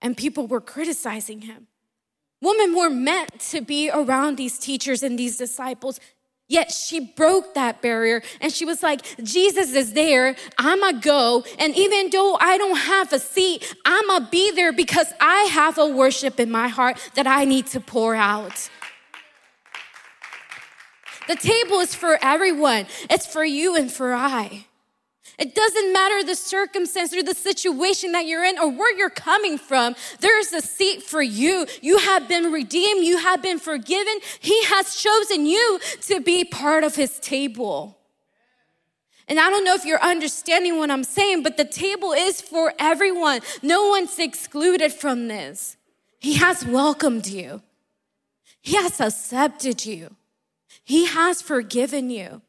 and 0.05 0.17
people 0.17 0.47
were 0.47 0.61
criticizing 0.61 1.41
him. 1.41 1.67
Women 2.43 2.77
were 2.77 2.91
meant 2.91 3.41
to 3.51 3.63
be 3.63 3.91
around 3.91 4.37
these 4.37 4.59
teachers 4.59 5.03
and 5.03 5.19
these 5.19 5.39
disciples. 5.39 5.99
Yet 6.47 6.71
she 6.71 7.01
broke 7.01 7.55
that 7.55 7.81
barrier 7.81 8.23
and 8.43 8.53
she 8.53 8.67
was 8.67 8.83
like, 8.83 9.01
Jesus 9.25 9.75
is 9.75 9.95
there. 9.95 10.37
I'ma 10.59 11.01
go. 11.01 11.43
And 11.59 11.75
even 11.75 12.11
though 12.11 12.37
I 12.39 12.59
don't 12.59 12.77
have 12.77 13.15
a 13.15 13.19
seat, 13.19 13.75
I'ma 13.87 14.29
be 14.31 14.51
there 14.51 14.75
because 14.75 15.07
I 15.21 15.45
have 15.45 15.79
a 15.79 15.87
worship 15.87 16.39
in 16.39 16.51
my 16.51 16.69
heart 16.69 16.99
that 17.15 17.27
I 17.27 17.47
need 17.47 17.69
to 17.69 17.81
pour 17.81 18.15
out. 18.15 18.69
The 21.29 21.37
table 21.37 21.81
is 21.81 21.95
for 21.95 22.19
everyone, 22.21 22.87
it's 23.09 23.27
for 23.27 23.43
you 23.43 23.75
and 23.75 23.91
for 23.91 24.13
I. 24.13 24.67
It 25.39 25.55
doesn't 25.55 25.93
matter 25.93 26.23
the 26.23 26.37
circumstance 26.37 27.13
or 27.13 27.23
the 27.23 27.35
situation 27.35 28.13
that 28.13 28.27
you're 28.27 28.45
in 28.45 28.59
or 28.59 28.71
where 28.71 28.97
you're 28.97 29.11
coming 29.11 29.59
from. 29.59 29.97
There's 30.21 30.53
a 30.53 30.61
seat 30.61 31.03
for 31.03 31.23
you. 31.23 31.67
You 31.83 31.99
have 31.99 32.29
been 32.29 32.53
redeemed. 32.53 33.05
You 33.05 33.19
have 33.19 33.43
been 33.43 33.59
forgiven. 33.59 34.15
He 34.39 34.63
has 34.65 34.95
chosen 34.95 35.47
you 35.47 35.81
to 36.03 36.21
be 36.21 36.45
part 36.45 36.85
of 36.85 36.95
his 36.95 37.19
table. 37.19 37.99
And 39.27 39.41
I 39.41 39.51
don't 39.51 39.65
know 39.65 39.75
if 39.75 39.85
you're 39.85 40.03
understanding 40.03 40.79
what 40.79 40.91
I'm 40.91 41.05
saying, 41.05 41.43
but 41.43 41.57
the 41.57 41.65
table 41.65 42.13
is 42.13 42.41
for 42.41 42.75
everyone. 42.79 43.41
No 43.63 43.89
one's 43.89 44.19
excluded 44.19 44.93
from 44.93 45.29
this. 45.29 45.77
He 46.21 46.35
has 46.35 46.65
welcomed 46.65 47.27
you. 47.27 47.63
He 48.61 48.77
has 48.77 49.01
accepted 49.01 49.85
you. 49.85 50.15
He 50.85 51.07
has 51.07 51.43
forgiven 51.43 52.11
you. 52.11 52.43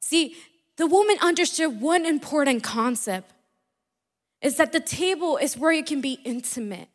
See, 0.00 0.34
the 0.76 0.86
woman 0.86 1.16
understood 1.20 1.80
one 1.80 2.04
important 2.04 2.62
concept 2.62 3.32
is 4.40 4.56
that 4.56 4.72
the 4.72 4.80
table 4.80 5.36
is 5.36 5.56
where 5.56 5.72
you 5.72 5.84
can 5.84 6.00
be 6.00 6.18
intimate. 6.24 6.88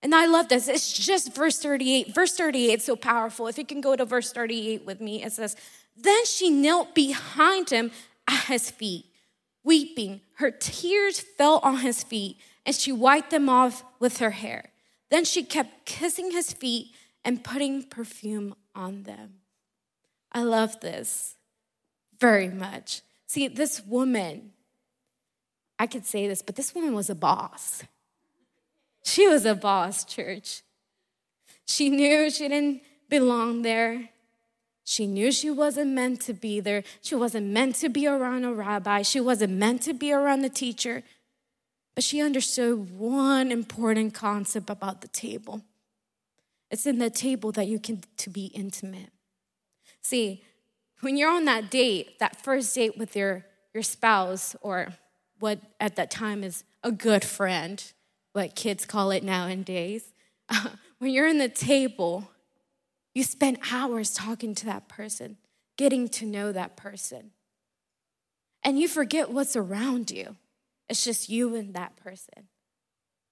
And 0.00 0.14
I 0.14 0.26
love 0.26 0.48
this. 0.48 0.68
It's 0.68 0.92
just 0.92 1.34
verse 1.34 1.58
38. 1.58 2.14
Verse 2.14 2.34
38 2.34 2.78
is 2.78 2.84
so 2.84 2.96
powerful. 2.96 3.48
If 3.48 3.58
you 3.58 3.66
can 3.66 3.80
go 3.80 3.96
to 3.96 4.04
verse 4.04 4.32
38 4.32 4.86
with 4.86 5.00
me, 5.00 5.22
it 5.24 5.32
says, 5.32 5.56
Then 5.96 6.24
she 6.24 6.50
knelt 6.50 6.94
behind 6.94 7.70
him 7.70 7.90
at 8.28 8.44
his 8.44 8.70
feet, 8.70 9.06
weeping. 9.64 10.20
Her 10.34 10.52
tears 10.52 11.18
fell 11.18 11.58
on 11.64 11.78
his 11.78 12.04
feet, 12.04 12.36
and 12.64 12.74
she 12.76 12.92
wiped 12.92 13.30
them 13.30 13.48
off 13.48 13.82
with 13.98 14.18
her 14.18 14.30
hair. 14.30 14.70
Then 15.10 15.24
she 15.24 15.42
kept 15.42 15.84
kissing 15.84 16.30
his 16.30 16.52
feet 16.52 16.94
and 17.24 17.42
putting 17.42 17.82
perfume 17.82 18.54
on 18.74 19.02
them. 19.02 19.40
I 20.30 20.42
love 20.42 20.80
this 20.80 21.34
very 22.20 22.48
much. 22.48 23.02
See, 23.26 23.48
this 23.48 23.82
woman, 23.84 24.52
I 25.78 25.86
could 25.86 26.04
say 26.04 26.26
this, 26.26 26.42
but 26.42 26.56
this 26.56 26.74
woman 26.74 26.94
was 26.94 27.10
a 27.10 27.14
boss. 27.14 27.84
She 29.04 29.26
was 29.26 29.44
a 29.44 29.54
boss, 29.54 30.04
church. 30.04 30.62
She 31.66 31.88
knew 31.88 32.30
she 32.30 32.48
didn't 32.48 32.82
belong 33.08 33.62
there. 33.62 34.10
She 34.84 35.06
knew 35.06 35.30
she 35.30 35.50
wasn't 35.50 35.90
meant 35.90 36.22
to 36.22 36.32
be 36.32 36.60
there. 36.60 36.82
She 37.02 37.14
wasn't 37.14 37.48
meant 37.48 37.74
to 37.76 37.90
be 37.90 38.06
around 38.06 38.44
a 38.44 38.52
rabbi. 38.54 39.02
She 39.02 39.20
wasn't 39.20 39.52
meant 39.52 39.82
to 39.82 39.92
be 39.92 40.12
around 40.12 40.40
the 40.40 40.48
teacher. 40.48 41.02
But 41.94 42.04
she 42.04 42.22
understood 42.22 42.98
one 42.98 43.52
important 43.52 44.14
concept 44.14 44.70
about 44.70 45.02
the 45.02 45.08
table. 45.08 45.62
It's 46.70 46.86
in 46.86 46.98
the 46.98 47.10
table 47.10 47.52
that 47.52 47.66
you 47.66 47.78
can 47.78 48.02
to 48.18 48.30
be 48.30 48.46
intimate. 48.46 49.10
See, 50.00 50.42
when 51.00 51.16
you're 51.16 51.30
on 51.30 51.44
that 51.44 51.70
date, 51.70 52.18
that 52.18 52.36
first 52.36 52.74
date 52.74 52.98
with 52.98 53.14
your, 53.14 53.44
your 53.72 53.82
spouse, 53.82 54.56
or 54.60 54.94
what 55.38 55.60
at 55.80 55.96
that 55.96 56.10
time 56.10 56.42
is 56.42 56.64
a 56.82 56.90
good 56.90 57.24
friend, 57.24 57.92
what 58.32 58.54
kids 58.56 58.84
call 58.84 59.10
it 59.10 59.22
nowadays, 59.22 60.12
when 60.98 61.12
you're 61.12 61.28
in 61.28 61.38
the 61.38 61.48
table, 61.48 62.30
you 63.14 63.22
spend 63.22 63.58
hours 63.70 64.12
talking 64.12 64.54
to 64.56 64.66
that 64.66 64.88
person, 64.88 65.36
getting 65.76 66.08
to 66.08 66.26
know 66.26 66.52
that 66.52 66.76
person. 66.76 67.30
And 68.62 68.78
you 68.78 68.88
forget 68.88 69.30
what's 69.30 69.56
around 69.56 70.10
you. 70.10 70.36
It's 70.88 71.04
just 71.04 71.28
you 71.28 71.54
and 71.54 71.74
that 71.74 71.96
person. 71.96 72.48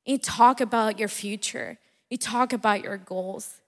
You 0.05 0.19
talk 0.19 0.61
about 0.61 0.99
your 0.99 1.09
future, 1.09 1.79
you 2.11 2.17
talk 2.17 2.53
about 2.53 2.83
your 2.83 2.97
goals. 2.97 3.61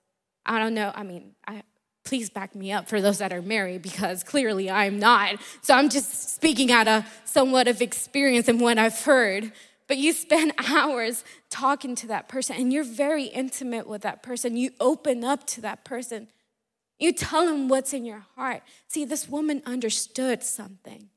I 0.45 0.57
don't 0.57 0.73
know, 0.73 0.91
I 0.95 1.03
mean, 1.03 1.35
I, 1.45 1.63
please 2.09 2.31
back 2.31 2.55
me 2.55 2.71
up 2.71 2.87
for 2.87 3.01
those 3.01 3.19
that 3.19 3.31
are 3.31 3.41
married 3.43 3.83
because 3.83 4.23
clearly 4.23 4.67
I'm 4.67 4.97
not. 4.97 5.35
So 5.61 5.75
I'm 5.75 5.89
just 5.89 6.33
speaking 6.33 6.71
out 6.71 6.87
of 6.87 7.05
somewhat 7.23 7.67
of 7.67 7.83
experience 7.83 8.47
and 8.47 8.59
what 8.59 8.79
I've 8.79 8.99
heard. 9.01 9.51
But 9.87 9.97
you 9.97 10.11
spend 10.13 10.53
hours 10.67 11.23
talking 11.51 11.93
to 11.97 12.07
that 12.07 12.27
person 12.27 12.55
and 12.55 12.73
you're 12.73 12.83
very 12.83 13.25
intimate 13.25 13.87
with 13.87 14.01
that 14.01 14.23
person. 14.23 14.57
You 14.57 14.71
open 14.79 15.23
up 15.23 15.45
to 15.47 15.61
that 15.61 15.85
person. 15.85 16.29
You 16.97 17.13
tell 17.13 17.45
them 17.45 17.67
what's 17.67 17.93
in 17.93 18.05
your 18.05 18.25
heart. 18.35 18.63
See, 18.87 19.05
this 19.05 19.29
woman 19.29 19.61
understood 19.67 20.41
something. 20.41 21.09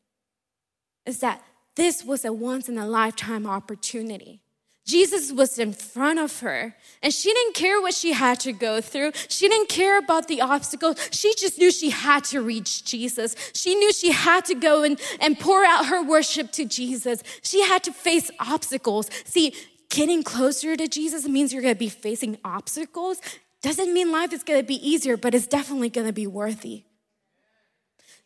Is 1.07 1.21
that 1.21 1.43
this 1.75 2.05
was 2.05 2.23
a 2.27 2.35
once 2.35 2.69
in 2.69 2.77
a 2.77 2.87
lifetime 2.87 3.47
opportunity. 3.47 4.42
Jesus 4.85 5.31
was 5.31 5.59
in 5.59 5.73
front 5.73 6.19
of 6.19 6.41
her, 6.41 6.75
and 7.03 7.13
she 7.13 7.33
didn't 7.33 7.55
care 7.55 7.81
what 7.81 7.95
she 7.95 8.13
had 8.13 8.41
to 8.41 8.53
go 8.53 8.81
through. 8.81 9.13
She 9.29 9.49
didn't 9.49 9.69
care 9.69 9.97
about 9.99 10.27
the 10.27 10.41
obstacles. 10.41 10.97
She 11.13 11.33
just 11.39 11.59
knew 11.59 11.71
she 11.71 11.91
had 11.91 12.25
to 12.25 12.41
reach 12.41 12.85
Jesus. 12.85 13.37
She 13.55 13.77
knew 13.77 13.93
she 13.93 14.11
had 14.11 14.45
to 14.47 14.55
go 14.57 14.83
and, 14.83 15.01
and 15.21 15.39
pour 15.39 15.65
out 15.65 15.87
her 15.87 16.03
worship 16.03 16.51
to 16.53 16.65
Jesus. 16.65 17.23
She 17.43 17.63
had 17.63 17.85
to 17.85 17.93
face 17.93 18.31
obstacles. 18.41 19.09
See, 19.25 19.55
getting 19.89 20.25
closer 20.25 20.75
to 20.77 20.89
Jesus 20.89 21.29
means 21.29 21.53
you're 21.53 21.63
gonna 21.63 21.75
be 21.77 21.89
facing 21.89 22.39
obstacles. 22.45 23.21
Doesn't 23.63 23.93
mean 23.93 24.11
life 24.11 24.33
is 24.33 24.43
gonna 24.43 24.65
be 24.65 24.87
easier, 24.87 25.17
but 25.17 25.33
it's 25.33 25.47
definitely 25.47 25.91
gonna 25.91 26.13
be 26.13 26.27
worthy. 26.27 26.85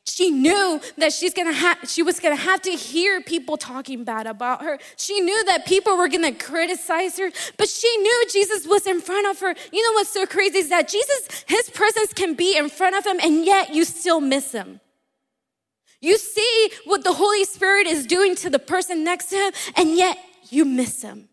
She 0.09 0.31
knew 0.31 0.81
that 0.99 1.13
she's 1.13 1.35
gonna 1.35 1.53
ha- 1.53 1.79
she 1.85 2.03
was 2.03 2.21
gonna 2.21 2.37
have 2.37 2.63
to 2.63 2.71
hear 2.71 3.21
people 3.21 3.57
talking 3.57 4.05
bad 4.05 4.27
about 4.29 4.63
her. 4.63 4.79
She 4.97 5.21
knew 5.21 5.45
that 5.47 5.67
people 5.67 5.97
were 5.97 6.09
gonna 6.09 6.33
criticize 6.33 7.19
her, 7.19 7.31
but 7.57 7.69
she 7.69 7.97
knew 7.99 8.25
Jesus 8.31 8.67
was 8.67 8.87
in 8.87 9.01
front 9.01 9.27
of 9.27 9.41
her. 9.41 9.55
You 9.73 9.83
know 9.83 9.95
what's 9.95 10.11
so 10.11 10.25
crazy 10.25 10.59
is 10.59 10.69
that 10.69 10.89
Jesus, 10.89 11.45
his 11.49 11.69
presence 11.71 12.13
can 12.13 12.35
be 12.35 12.57
in 12.57 12.69
front 12.69 12.95
of 12.95 13.05
him, 13.05 13.19
and 13.21 13.45
yet 13.45 13.75
you 13.75 13.85
still 13.85 14.21
miss 14.21 14.53
him. 14.53 14.81
You 16.01 16.19
see 16.19 16.71
what 16.85 17.03
the 17.03 17.15
Holy 17.15 17.45
Spirit 17.45 17.89
is 17.89 18.07
doing 18.07 18.37
to 18.37 18.51
the 18.51 18.61
person 18.61 19.03
next 19.03 19.27
to 19.31 19.37
him, 19.37 19.53
and 19.77 19.97
yet 19.97 20.17
you 20.51 20.65
miss 20.65 21.03
him. 21.03 21.29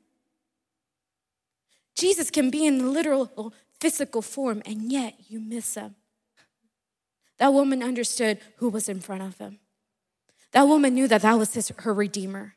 Jesus 1.95 2.31
can 2.31 2.49
be 2.49 2.65
in 2.65 2.91
literal 2.91 3.53
physical 3.79 4.23
form, 4.23 4.63
and 4.65 4.91
yet 4.91 5.13
you 5.27 5.39
miss 5.39 5.75
him. 5.75 5.95
That 7.43 7.51
woman 7.51 7.83
understood 7.83 8.39
who 8.55 8.69
was 8.69 8.87
in 8.87 9.01
front 9.01 9.21
of 9.21 9.37
him. 9.37 9.59
That 10.53 10.65
woman 10.65 10.93
knew 10.93 11.09
that 11.09 11.23
that 11.23 11.37
was 11.37 11.53
his, 11.53 11.73
her 11.79 11.93
redeemer. 11.93 12.55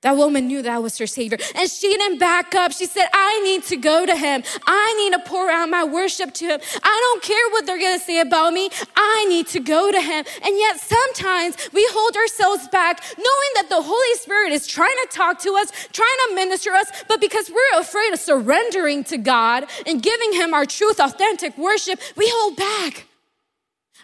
That 0.00 0.16
woman 0.16 0.48
knew 0.48 0.62
that 0.62 0.82
was 0.82 0.98
her 0.98 1.06
savior. 1.06 1.38
And 1.54 1.70
she 1.70 1.86
didn't 1.86 2.18
back 2.18 2.52
up. 2.52 2.72
She 2.72 2.86
said, 2.86 3.06
I 3.12 3.40
need 3.44 3.62
to 3.66 3.76
go 3.76 4.04
to 4.04 4.16
him. 4.16 4.42
I 4.66 4.94
need 4.94 5.12
to 5.12 5.30
pour 5.30 5.48
out 5.48 5.68
my 5.68 5.84
worship 5.84 6.34
to 6.34 6.44
him. 6.44 6.60
I 6.82 6.98
don't 7.04 7.22
care 7.22 7.50
what 7.52 7.66
they're 7.66 7.78
going 7.78 7.96
to 7.96 8.04
say 8.04 8.18
about 8.18 8.52
me. 8.52 8.68
I 8.96 9.26
need 9.28 9.46
to 9.54 9.60
go 9.60 9.92
to 9.92 10.00
him. 10.00 10.24
And 10.44 10.58
yet 10.58 10.80
sometimes 10.80 11.56
we 11.72 11.86
hold 11.92 12.16
ourselves 12.16 12.66
back 12.72 13.04
knowing 13.16 13.52
that 13.54 13.66
the 13.68 13.80
Holy 13.80 14.14
Spirit 14.16 14.50
is 14.50 14.66
trying 14.66 14.96
to 15.04 15.16
talk 15.16 15.38
to 15.42 15.54
us, 15.54 15.70
trying 15.92 16.18
to 16.30 16.34
minister 16.34 16.72
us, 16.72 16.90
but 17.06 17.20
because 17.20 17.48
we're 17.48 17.80
afraid 17.80 18.12
of 18.12 18.18
surrendering 18.18 19.04
to 19.04 19.18
God 19.18 19.66
and 19.86 20.02
giving 20.02 20.32
him 20.32 20.52
our 20.52 20.66
truth, 20.66 20.98
authentic 20.98 21.56
worship, 21.56 22.00
we 22.16 22.28
hold 22.28 22.56
back. 22.56 23.06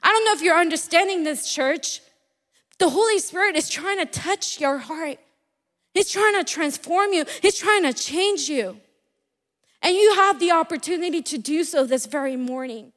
I 0.02 0.12
don't 0.12 0.24
know 0.24 0.32
if 0.32 0.42
you're 0.42 0.58
understanding 0.58 1.24
this, 1.24 1.52
church. 1.52 2.00
The 2.78 2.90
Holy 2.90 3.18
Spirit 3.18 3.56
is 3.56 3.68
trying 3.68 3.98
to 3.98 4.06
touch 4.06 4.60
your 4.60 4.78
heart. 4.78 5.18
He's 5.94 6.10
trying 6.10 6.34
to 6.34 6.44
transform 6.44 7.12
you. 7.12 7.24
He's 7.40 7.58
trying 7.58 7.82
to 7.84 7.92
change 7.92 8.48
you. 8.48 8.78
And 9.82 9.94
you 9.96 10.14
have 10.14 10.40
the 10.40 10.52
opportunity 10.52 11.22
to 11.22 11.38
do 11.38 11.64
so 11.64 11.84
this 11.84 12.06
very 12.06 12.36
morning. 12.36 12.92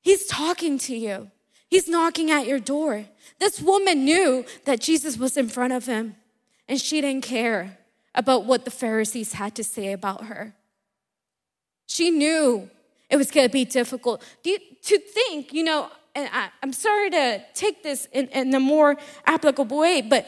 He's 0.00 0.26
talking 0.26 0.78
to 0.80 0.96
you. 0.96 1.30
He's 1.68 1.88
knocking 1.88 2.30
at 2.30 2.46
your 2.46 2.60
door. 2.60 3.06
This 3.38 3.60
woman 3.60 4.04
knew 4.04 4.44
that 4.64 4.80
Jesus 4.80 5.16
was 5.16 5.36
in 5.36 5.48
front 5.48 5.72
of 5.72 5.86
him, 5.86 6.16
and 6.68 6.80
she 6.80 7.00
didn't 7.00 7.24
care 7.24 7.78
about 8.14 8.44
what 8.44 8.64
the 8.64 8.70
Pharisees 8.70 9.32
had 9.34 9.54
to 9.56 9.64
say 9.64 9.92
about 9.92 10.26
her. 10.26 10.54
She 11.86 12.10
knew 12.10 12.70
it 13.10 13.16
was 13.16 13.30
going 13.30 13.46
to 13.46 13.52
be 13.52 13.64
difficult. 13.64 14.22
You, 14.42 14.58
to 14.82 14.98
think, 14.98 15.52
you 15.52 15.64
know, 15.64 15.90
and 16.14 16.28
I, 16.32 16.48
am 16.62 16.72
sorry 16.72 17.10
to 17.10 17.42
take 17.54 17.82
this 17.82 18.08
in, 18.12 18.28
in 18.28 18.54
a 18.54 18.60
more 18.60 18.96
applicable 19.26 19.78
way, 19.78 20.00
but 20.00 20.26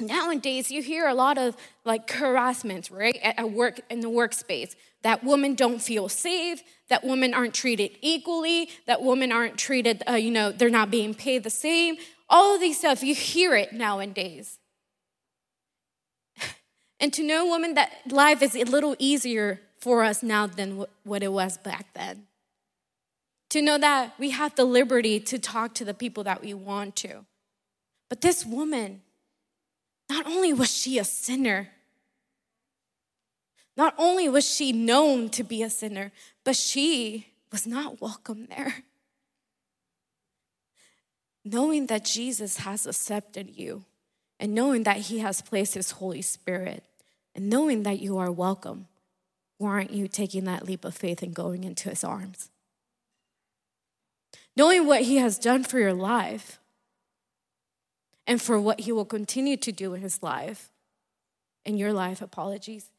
nowadays 0.00 0.70
you 0.70 0.82
hear 0.82 1.06
a 1.06 1.14
lot 1.14 1.38
of 1.38 1.56
like 1.84 2.10
harassment, 2.10 2.90
right, 2.90 3.18
at, 3.22 3.38
at 3.38 3.50
work 3.50 3.80
in 3.90 4.00
the 4.00 4.08
workspace. 4.08 4.74
That 5.02 5.24
women 5.24 5.54
don't 5.54 5.80
feel 5.80 6.08
safe, 6.08 6.62
that 6.88 7.04
women 7.04 7.32
aren't 7.32 7.54
treated 7.54 7.92
equally, 8.00 8.68
that 8.86 9.02
women 9.02 9.32
aren't 9.32 9.56
treated, 9.56 10.02
uh, 10.08 10.14
you 10.14 10.30
know, 10.30 10.50
they're 10.50 10.70
not 10.70 10.90
being 10.90 11.14
paid 11.14 11.44
the 11.44 11.50
same. 11.50 11.96
All 12.28 12.54
of 12.54 12.60
these 12.60 12.78
stuff, 12.78 13.02
you 13.02 13.14
hear 13.14 13.54
it 13.54 13.72
nowadays. 13.72 14.58
and 17.00 17.12
to 17.12 17.22
know, 17.22 17.48
women, 17.50 17.74
that 17.74 17.92
life 18.10 18.42
is 18.42 18.54
a 18.54 18.64
little 18.64 18.96
easier 18.98 19.60
for 19.80 20.02
us 20.02 20.22
now 20.22 20.46
than 20.46 20.84
what 21.04 21.22
it 21.22 21.32
was 21.32 21.56
back 21.58 21.92
then. 21.94 22.26
To 23.50 23.62
know 23.62 23.78
that 23.78 24.14
we 24.18 24.30
have 24.30 24.54
the 24.54 24.64
liberty 24.64 25.20
to 25.20 25.38
talk 25.38 25.74
to 25.74 25.84
the 25.84 25.94
people 25.94 26.24
that 26.24 26.42
we 26.42 26.52
want 26.52 26.96
to. 26.96 27.24
But 28.08 28.20
this 28.20 28.44
woman, 28.44 29.02
not 30.10 30.26
only 30.26 30.52
was 30.52 30.74
she 30.74 30.98
a 30.98 31.04
sinner, 31.04 31.68
not 33.76 33.94
only 33.96 34.28
was 34.28 34.44
she 34.44 34.72
known 34.72 35.28
to 35.30 35.44
be 35.44 35.62
a 35.62 35.70
sinner, 35.70 36.10
but 36.44 36.56
she 36.56 37.28
was 37.52 37.66
not 37.66 38.00
welcome 38.00 38.46
there. 38.46 38.84
Knowing 41.44 41.86
that 41.86 42.04
Jesus 42.04 42.58
has 42.58 42.86
accepted 42.86 43.56
you 43.56 43.84
and 44.40 44.54
knowing 44.54 44.82
that 44.82 44.98
he 44.98 45.20
has 45.20 45.40
placed 45.40 45.74
his 45.74 45.92
Holy 45.92 46.22
Spirit 46.22 46.82
and 47.34 47.48
knowing 47.48 47.84
that 47.84 48.00
you 48.00 48.18
are 48.18 48.30
welcome 48.30 48.88
why 49.58 49.70
aren't 49.70 49.90
you 49.90 50.08
taking 50.08 50.44
that 50.44 50.64
leap 50.64 50.84
of 50.84 50.94
faith 50.94 51.22
and 51.22 51.34
going 51.34 51.64
into 51.64 51.90
his 51.90 52.04
arms? 52.04 52.50
Knowing 54.56 54.86
what 54.86 55.02
he 55.02 55.16
has 55.16 55.38
done 55.38 55.62
for 55.64 55.78
your 55.78 55.92
life 55.92 56.58
and 58.26 58.40
for 58.40 58.60
what 58.60 58.80
he 58.80 58.92
will 58.92 59.04
continue 59.04 59.56
to 59.56 59.72
do 59.72 59.94
in 59.94 60.00
his 60.00 60.22
life, 60.22 60.70
in 61.64 61.76
your 61.76 61.92
life, 61.92 62.22
apologies, 62.22 62.90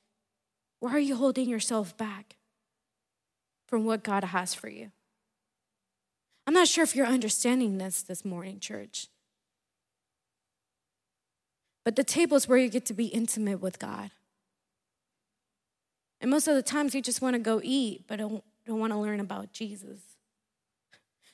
why 0.80 0.92
are 0.92 1.00
you 1.00 1.16
holding 1.16 1.50
yourself 1.50 1.98
back 1.98 2.36
from 3.68 3.86
what 3.86 4.04
God 4.04 4.24
has 4.26 4.54
for 4.54 4.70
you? 4.70 4.92
I'm 6.48 6.54
not 6.54 6.68
sure 6.68 6.84
if 6.84 6.96
you're 6.96 7.06
understanding 7.06 7.78
this 7.78 8.02
this 8.02 8.26
morning, 8.26 8.60
church. 8.60 9.08
But 11.86 11.96
the 11.96 12.04
table 12.04 12.38
is 12.38 12.48
where 12.48 12.58
you 12.58 12.70
get 12.70 12.86
to 12.86 12.94
be 12.94 13.06
intimate 13.06 13.62
with 13.62 13.80
God. 13.80 14.12
And 16.22 16.30
most 16.30 16.48
of 16.48 16.56
the 16.56 16.62
times 16.62 16.94
you 16.94 17.02
just 17.02 17.22
want 17.22 17.36
to 17.36 17.40
go 17.40 17.62
eat, 17.64 18.06
but 18.08 18.18
don't, 18.18 18.44
don't 18.66 18.80
want 18.80 18.94
to 18.94 19.00
learn 19.00 19.20
about 19.20 19.54
Jesus. 19.54 20.00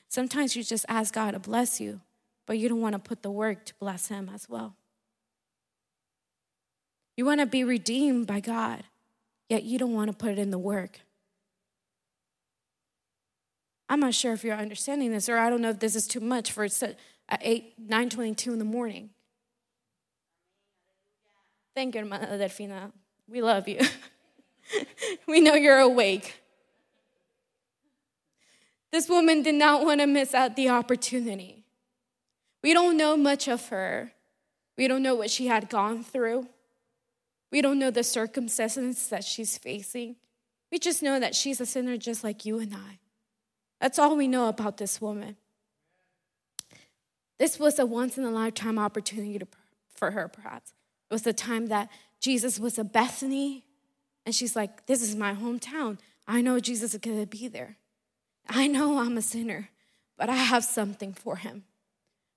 Sometimes 0.08 0.54
you 0.54 0.62
just 0.62 0.86
ask 0.88 1.12
God 1.12 1.32
to 1.32 1.38
bless 1.38 1.80
you, 1.80 2.00
but 2.46 2.58
you 2.58 2.68
don't 2.68 2.80
want 2.80 2.94
to 2.94 2.98
put 2.98 3.22
the 3.22 3.30
work 3.30 3.64
to 3.66 3.74
bless 3.74 4.08
Him 4.08 4.30
as 4.32 4.48
well. 4.48 4.76
You 7.16 7.24
want 7.24 7.40
to 7.40 7.46
be 7.46 7.64
redeemed 7.64 8.26
by 8.26 8.40
God, 8.40 8.84
yet 9.48 9.64
you 9.64 9.78
don't 9.78 9.94
want 9.94 10.10
to 10.10 10.16
put 10.16 10.30
it 10.30 10.38
in 10.38 10.50
the 10.50 10.58
work. 10.58 11.00
I'm 13.88 14.00
not 14.00 14.14
sure 14.14 14.32
if 14.32 14.44
you're 14.44 14.56
understanding 14.56 15.12
this, 15.12 15.28
or 15.28 15.38
I 15.38 15.48
don't 15.48 15.62
know 15.62 15.70
if 15.70 15.78
this 15.78 15.96
is 15.96 16.06
too 16.06 16.20
much 16.20 16.52
for 16.52 16.64
it's 16.64 16.82
at 16.82 16.96
8, 17.40 17.88
9.22 17.88 18.46
in 18.48 18.58
the 18.58 18.64
morning. 18.64 19.10
Thank 21.74 21.94
you, 21.94 22.00
hermana 22.00 22.26
uh, 22.26 22.38
Delfina. 22.38 22.92
We 23.28 23.42
love 23.42 23.68
you. 23.68 23.80
we 25.26 25.40
know 25.40 25.54
you're 25.54 25.78
awake. 25.78 26.42
This 28.92 29.08
woman 29.08 29.42
did 29.42 29.54
not 29.54 29.84
want 29.84 30.00
to 30.00 30.06
miss 30.06 30.34
out 30.34 30.56
the 30.56 30.68
opportunity. 30.68 31.64
We 32.62 32.72
don't 32.72 32.96
know 32.96 33.16
much 33.16 33.48
of 33.48 33.68
her. 33.68 34.12
We 34.76 34.88
don't 34.88 35.02
know 35.02 35.14
what 35.14 35.30
she 35.30 35.46
had 35.46 35.68
gone 35.68 36.02
through. 36.02 36.48
We 37.50 37.60
don't 37.60 37.78
know 37.78 37.90
the 37.90 38.02
circumstances 38.02 39.08
that 39.08 39.24
she's 39.24 39.58
facing. 39.58 40.16
We 40.72 40.78
just 40.78 41.02
know 41.02 41.20
that 41.20 41.34
she's 41.34 41.60
a 41.60 41.66
sinner 41.66 41.96
just 41.96 42.24
like 42.24 42.44
you 42.44 42.58
and 42.58 42.74
I. 42.74 42.98
That's 43.80 43.98
all 43.98 44.16
we 44.16 44.28
know 44.28 44.48
about 44.48 44.78
this 44.78 45.00
woman. 45.00 45.36
This 47.38 47.58
was 47.58 47.78
a 47.78 47.86
once 47.86 48.16
in 48.16 48.24
a 48.24 48.30
lifetime 48.30 48.78
opportunity 48.78 49.38
to, 49.38 49.46
for 49.94 50.12
her, 50.12 50.28
perhaps. 50.28 50.72
It 51.10 51.14
was 51.14 51.22
the 51.22 51.32
time 51.32 51.66
that 51.66 51.90
Jesus 52.18 52.58
was 52.58 52.78
at 52.78 52.92
Bethany 52.92 53.65
and 54.26 54.34
she's 54.34 54.56
like, 54.56 54.86
This 54.86 55.00
is 55.00 55.14
my 55.14 55.32
hometown. 55.32 55.98
I 56.28 56.42
know 56.42 56.58
Jesus 56.60 56.92
is 56.92 57.00
going 57.00 57.20
to 57.20 57.26
be 57.26 57.48
there. 57.48 57.78
I 58.48 58.66
know 58.66 58.98
I'm 58.98 59.16
a 59.16 59.22
sinner, 59.22 59.70
but 60.18 60.28
I 60.28 60.34
have 60.34 60.64
something 60.64 61.12
for 61.12 61.36
him. 61.36 61.64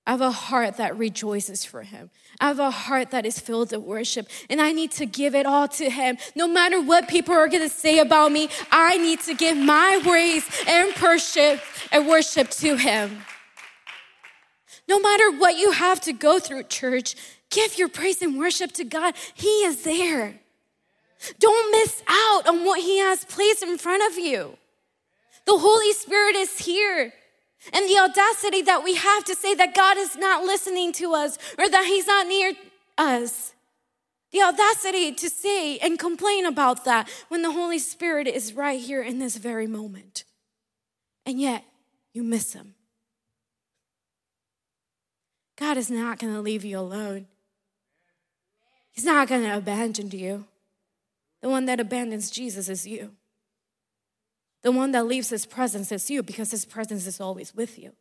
I 0.06 0.12
have 0.12 0.20
a 0.22 0.30
heart 0.30 0.76
that 0.78 0.96
rejoices 0.96 1.64
for 1.64 1.82
him. 1.82 2.10
I 2.40 2.48
have 2.48 2.58
a 2.58 2.70
heart 2.70 3.10
that 3.10 3.26
is 3.26 3.38
filled 3.38 3.72
with 3.72 3.82
worship, 3.82 4.28
and 4.48 4.60
I 4.60 4.72
need 4.72 4.92
to 4.92 5.06
give 5.06 5.34
it 5.34 5.46
all 5.46 5.68
to 5.68 5.90
him. 5.90 6.16
No 6.34 6.48
matter 6.48 6.80
what 6.80 7.06
people 7.06 7.34
are 7.34 7.48
going 7.48 7.62
to 7.62 7.68
say 7.68 7.98
about 7.98 8.32
me, 8.32 8.48
I 8.72 8.96
need 8.96 9.20
to 9.20 9.34
give 9.34 9.56
my 9.56 10.00
praise 10.02 10.44
and 10.66 10.94
worship 11.00 11.60
and 11.92 12.08
worship 12.08 12.50
to 12.50 12.76
him. 12.76 13.22
No 14.88 14.98
matter 14.98 15.30
what 15.30 15.58
you 15.58 15.72
have 15.72 16.00
to 16.02 16.12
go 16.12 16.40
through, 16.40 16.64
church, 16.64 17.14
give 17.50 17.78
your 17.78 17.88
praise 17.88 18.22
and 18.22 18.38
worship 18.38 18.72
to 18.72 18.84
God. 18.84 19.14
He 19.34 19.64
is 19.64 19.82
there. 19.82 20.39
Don't 21.38 21.70
miss 21.70 22.02
out 22.08 22.46
on 22.46 22.64
what 22.64 22.80
He 22.80 22.98
has 22.98 23.24
placed 23.24 23.62
in 23.62 23.78
front 23.78 24.10
of 24.10 24.18
you. 24.18 24.56
The 25.46 25.58
Holy 25.58 25.92
Spirit 25.92 26.36
is 26.36 26.58
here. 26.58 27.12
And 27.72 27.88
the 27.88 27.98
audacity 27.98 28.62
that 28.62 28.82
we 28.82 28.94
have 28.94 29.24
to 29.24 29.34
say 29.34 29.54
that 29.54 29.74
God 29.74 29.98
is 29.98 30.16
not 30.16 30.44
listening 30.44 30.92
to 30.94 31.14
us 31.14 31.38
or 31.58 31.68
that 31.68 31.84
He's 31.86 32.06
not 32.06 32.26
near 32.26 32.54
us. 32.96 33.52
The 34.32 34.42
audacity 34.42 35.12
to 35.12 35.28
say 35.28 35.76
and 35.78 35.98
complain 35.98 36.46
about 36.46 36.84
that 36.84 37.10
when 37.28 37.42
the 37.42 37.52
Holy 37.52 37.78
Spirit 37.78 38.28
is 38.28 38.54
right 38.54 38.80
here 38.80 39.02
in 39.02 39.18
this 39.18 39.36
very 39.36 39.66
moment. 39.66 40.24
And 41.26 41.40
yet, 41.40 41.64
you 42.12 42.22
miss 42.22 42.54
Him. 42.54 42.74
God 45.56 45.76
is 45.76 45.90
not 45.90 46.18
going 46.18 46.32
to 46.32 46.40
leave 46.40 46.64
you 46.64 46.78
alone. 46.78 47.26
He's 48.90 49.04
not 49.04 49.28
going 49.28 49.42
to 49.42 49.56
abandon 49.56 50.10
you. 50.10 50.46
The 51.40 51.48
one 51.48 51.66
that 51.66 51.80
abandons 51.80 52.30
Jesus 52.30 52.68
is 52.68 52.86
you. 52.86 53.12
The 54.62 54.72
one 54.72 54.92
that 54.92 55.06
leaves 55.06 55.30
his 55.30 55.46
presence 55.46 55.90
is 55.90 56.10
you 56.10 56.22
because 56.22 56.50
his 56.50 56.64
presence 56.64 57.06
is 57.06 57.20
always 57.20 57.54
with 57.54 57.78
you. 57.78 57.92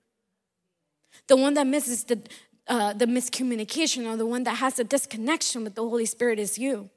The 1.28 1.38
one 1.38 1.54
that 1.54 1.68
misses 1.68 2.04
the, 2.04 2.22
uh, 2.68 2.94
the 2.94 3.06
miscommunication 3.06 4.06
or 4.06 4.18
the 4.18 4.26
one 4.26 4.44
that 4.44 4.58
has 4.58 4.78
a 4.80 4.84
disconnection 4.84 5.64
with 5.64 5.76
the 5.76 5.82
Holy 5.82 6.06
Spirit 6.06 6.38
is 6.38 6.58
you. 6.58 6.90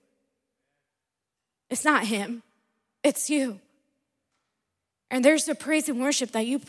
It's 1.70 1.84
not 1.84 2.06
him, 2.06 2.42
it's 3.02 3.30
you. 3.30 3.60
And 5.10 5.24
there's 5.24 5.48
a 5.48 5.54
praise 5.54 5.88
and 5.88 6.00
worship 6.00 6.32
that 6.32 6.46
you 6.46 6.60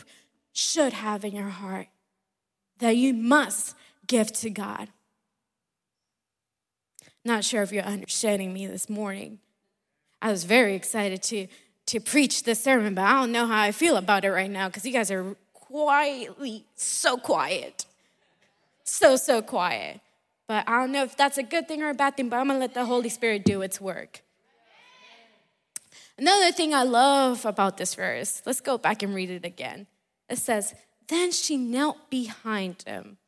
should 0.52 0.92
have 0.92 1.24
in 1.24 1.34
your 1.34 1.48
heart, 1.48 1.88
that 2.78 2.96
you 2.96 3.12
must 3.12 3.74
give 4.06 4.32
to 4.34 4.50
God. 4.50 4.88
Not 7.24 7.44
sure 7.44 7.62
if 7.62 7.72
you're 7.72 7.82
understanding 7.82 8.52
me 8.52 8.66
this 8.66 8.88
morning. 8.88 9.40
I 10.24 10.30
was 10.30 10.44
very 10.44 10.74
excited 10.74 11.22
to, 11.24 11.48
to 11.84 12.00
preach 12.00 12.44
this 12.44 12.64
sermon, 12.64 12.94
but 12.94 13.02
I 13.02 13.20
don't 13.20 13.30
know 13.30 13.46
how 13.46 13.60
I 13.60 13.72
feel 13.72 13.98
about 13.98 14.24
it 14.24 14.30
right 14.30 14.50
now 14.50 14.68
because 14.68 14.86
you 14.86 14.90
guys 14.90 15.10
are 15.10 15.36
quietly 15.52 16.64
so 16.76 17.18
quiet. 17.18 17.84
So, 18.84 19.16
so 19.16 19.42
quiet. 19.42 20.00
But 20.48 20.66
I 20.66 20.80
don't 20.80 20.92
know 20.92 21.02
if 21.02 21.14
that's 21.14 21.36
a 21.36 21.42
good 21.42 21.68
thing 21.68 21.82
or 21.82 21.90
a 21.90 21.94
bad 21.94 22.16
thing, 22.16 22.30
but 22.30 22.36
I'm 22.36 22.46
gonna 22.46 22.58
let 22.58 22.72
the 22.72 22.86
Holy 22.86 23.10
Spirit 23.10 23.44
do 23.44 23.60
its 23.60 23.82
work. 23.82 24.22
Another 26.16 26.52
thing 26.52 26.72
I 26.72 26.84
love 26.84 27.44
about 27.44 27.76
this 27.76 27.94
verse, 27.94 28.40
let's 28.46 28.62
go 28.62 28.78
back 28.78 29.02
and 29.02 29.14
read 29.14 29.28
it 29.28 29.44
again. 29.44 29.86
It 30.30 30.38
says, 30.38 30.74
Then 31.08 31.32
she 31.32 31.58
knelt 31.58 32.08
behind 32.08 32.82
him 32.86 33.18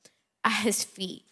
at 0.43 0.63
his 0.63 0.83
feet, 0.83 1.25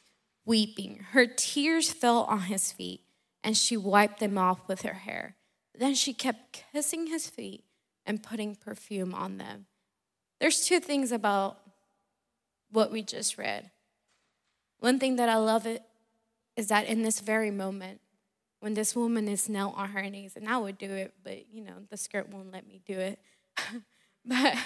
weeping. 0.44 1.06
Her 1.12 1.24
tears 1.24 1.90
fell 1.90 2.24
on 2.24 2.40
his 2.40 2.70
feet, 2.70 3.00
and 3.42 3.56
she 3.56 3.78
wiped 3.78 4.20
them 4.20 4.36
off 4.36 4.68
with 4.68 4.82
her 4.82 4.92
hair. 4.92 5.36
Then 5.76 5.94
she 5.94 6.12
kept 6.12 6.64
kissing 6.72 7.08
his 7.08 7.28
feet 7.28 7.64
and 8.06 8.22
putting 8.22 8.54
perfume 8.54 9.14
on 9.14 9.38
them. 9.38 9.66
There's 10.40 10.64
two 10.64 10.80
things 10.80 11.10
about 11.12 11.58
what 12.70 12.90
we 12.90 13.02
just 13.02 13.38
read. 13.38 13.70
One 14.80 14.98
thing 14.98 15.16
that 15.16 15.28
I 15.28 15.36
love 15.36 15.66
it 15.66 15.82
is 16.56 16.68
that 16.68 16.86
in 16.86 17.02
this 17.02 17.20
very 17.20 17.50
moment, 17.50 18.00
when 18.60 18.74
this 18.74 18.94
woman 18.94 19.28
is 19.28 19.48
knelt 19.48 19.76
on 19.76 19.90
her 19.90 20.02
knees, 20.08 20.36
and 20.36 20.48
I 20.48 20.56
would 20.58 20.78
do 20.78 20.90
it, 20.90 21.14
but 21.22 21.52
you 21.52 21.62
know, 21.62 21.74
the 21.90 21.96
skirt 21.96 22.28
won't 22.28 22.52
let 22.52 22.66
me 22.66 22.80
do 22.86 22.98
it. 22.98 23.18
but 24.24 24.56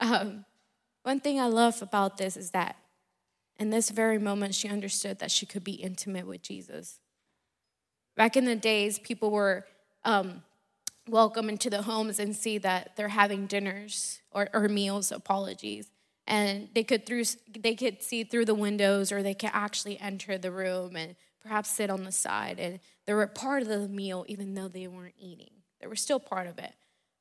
um, 0.00 0.44
one 1.02 1.20
thing 1.20 1.40
I 1.40 1.46
love 1.46 1.82
about 1.82 2.16
this 2.16 2.36
is 2.36 2.50
that 2.50 2.76
in 3.58 3.70
this 3.70 3.90
very 3.90 4.18
moment, 4.18 4.54
she 4.54 4.68
understood 4.68 5.18
that 5.20 5.30
she 5.30 5.46
could 5.46 5.62
be 5.62 5.72
intimate 5.72 6.26
with 6.26 6.42
Jesus. 6.42 6.98
Back 8.16 8.36
in 8.36 8.44
the 8.44 8.56
days, 8.56 8.98
people 8.98 9.30
were 9.30 9.64
um, 10.04 10.42
welcome 11.08 11.48
into 11.48 11.70
the 11.70 11.82
homes 11.82 12.18
and 12.18 12.36
see 12.36 12.58
that 12.58 12.96
they're 12.96 13.08
having 13.08 13.46
dinners 13.46 14.20
or, 14.30 14.48
or 14.52 14.68
meals, 14.68 15.12
apologies. 15.12 15.90
And 16.26 16.68
they 16.74 16.84
could 16.84 17.04
through 17.04 17.24
they 17.58 17.74
could 17.74 18.02
see 18.02 18.22
through 18.22 18.44
the 18.44 18.54
windows 18.54 19.10
or 19.10 19.22
they 19.22 19.34
could 19.34 19.50
actually 19.52 19.98
enter 19.98 20.38
the 20.38 20.52
room 20.52 20.94
and 20.94 21.16
perhaps 21.42 21.70
sit 21.70 21.90
on 21.90 22.04
the 22.04 22.12
side. 22.12 22.60
And 22.60 22.78
they 23.06 23.14
were 23.14 23.26
part 23.26 23.62
of 23.62 23.68
the 23.68 23.88
meal 23.88 24.24
even 24.28 24.54
though 24.54 24.68
they 24.68 24.86
weren't 24.86 25.16
eating. 25.18 25.50
They 25.80 25.88
were 25.88 25.96
still 25.96 26.20
part 26.20 26.46
of 26.46 26.58
it. 26.58 26.74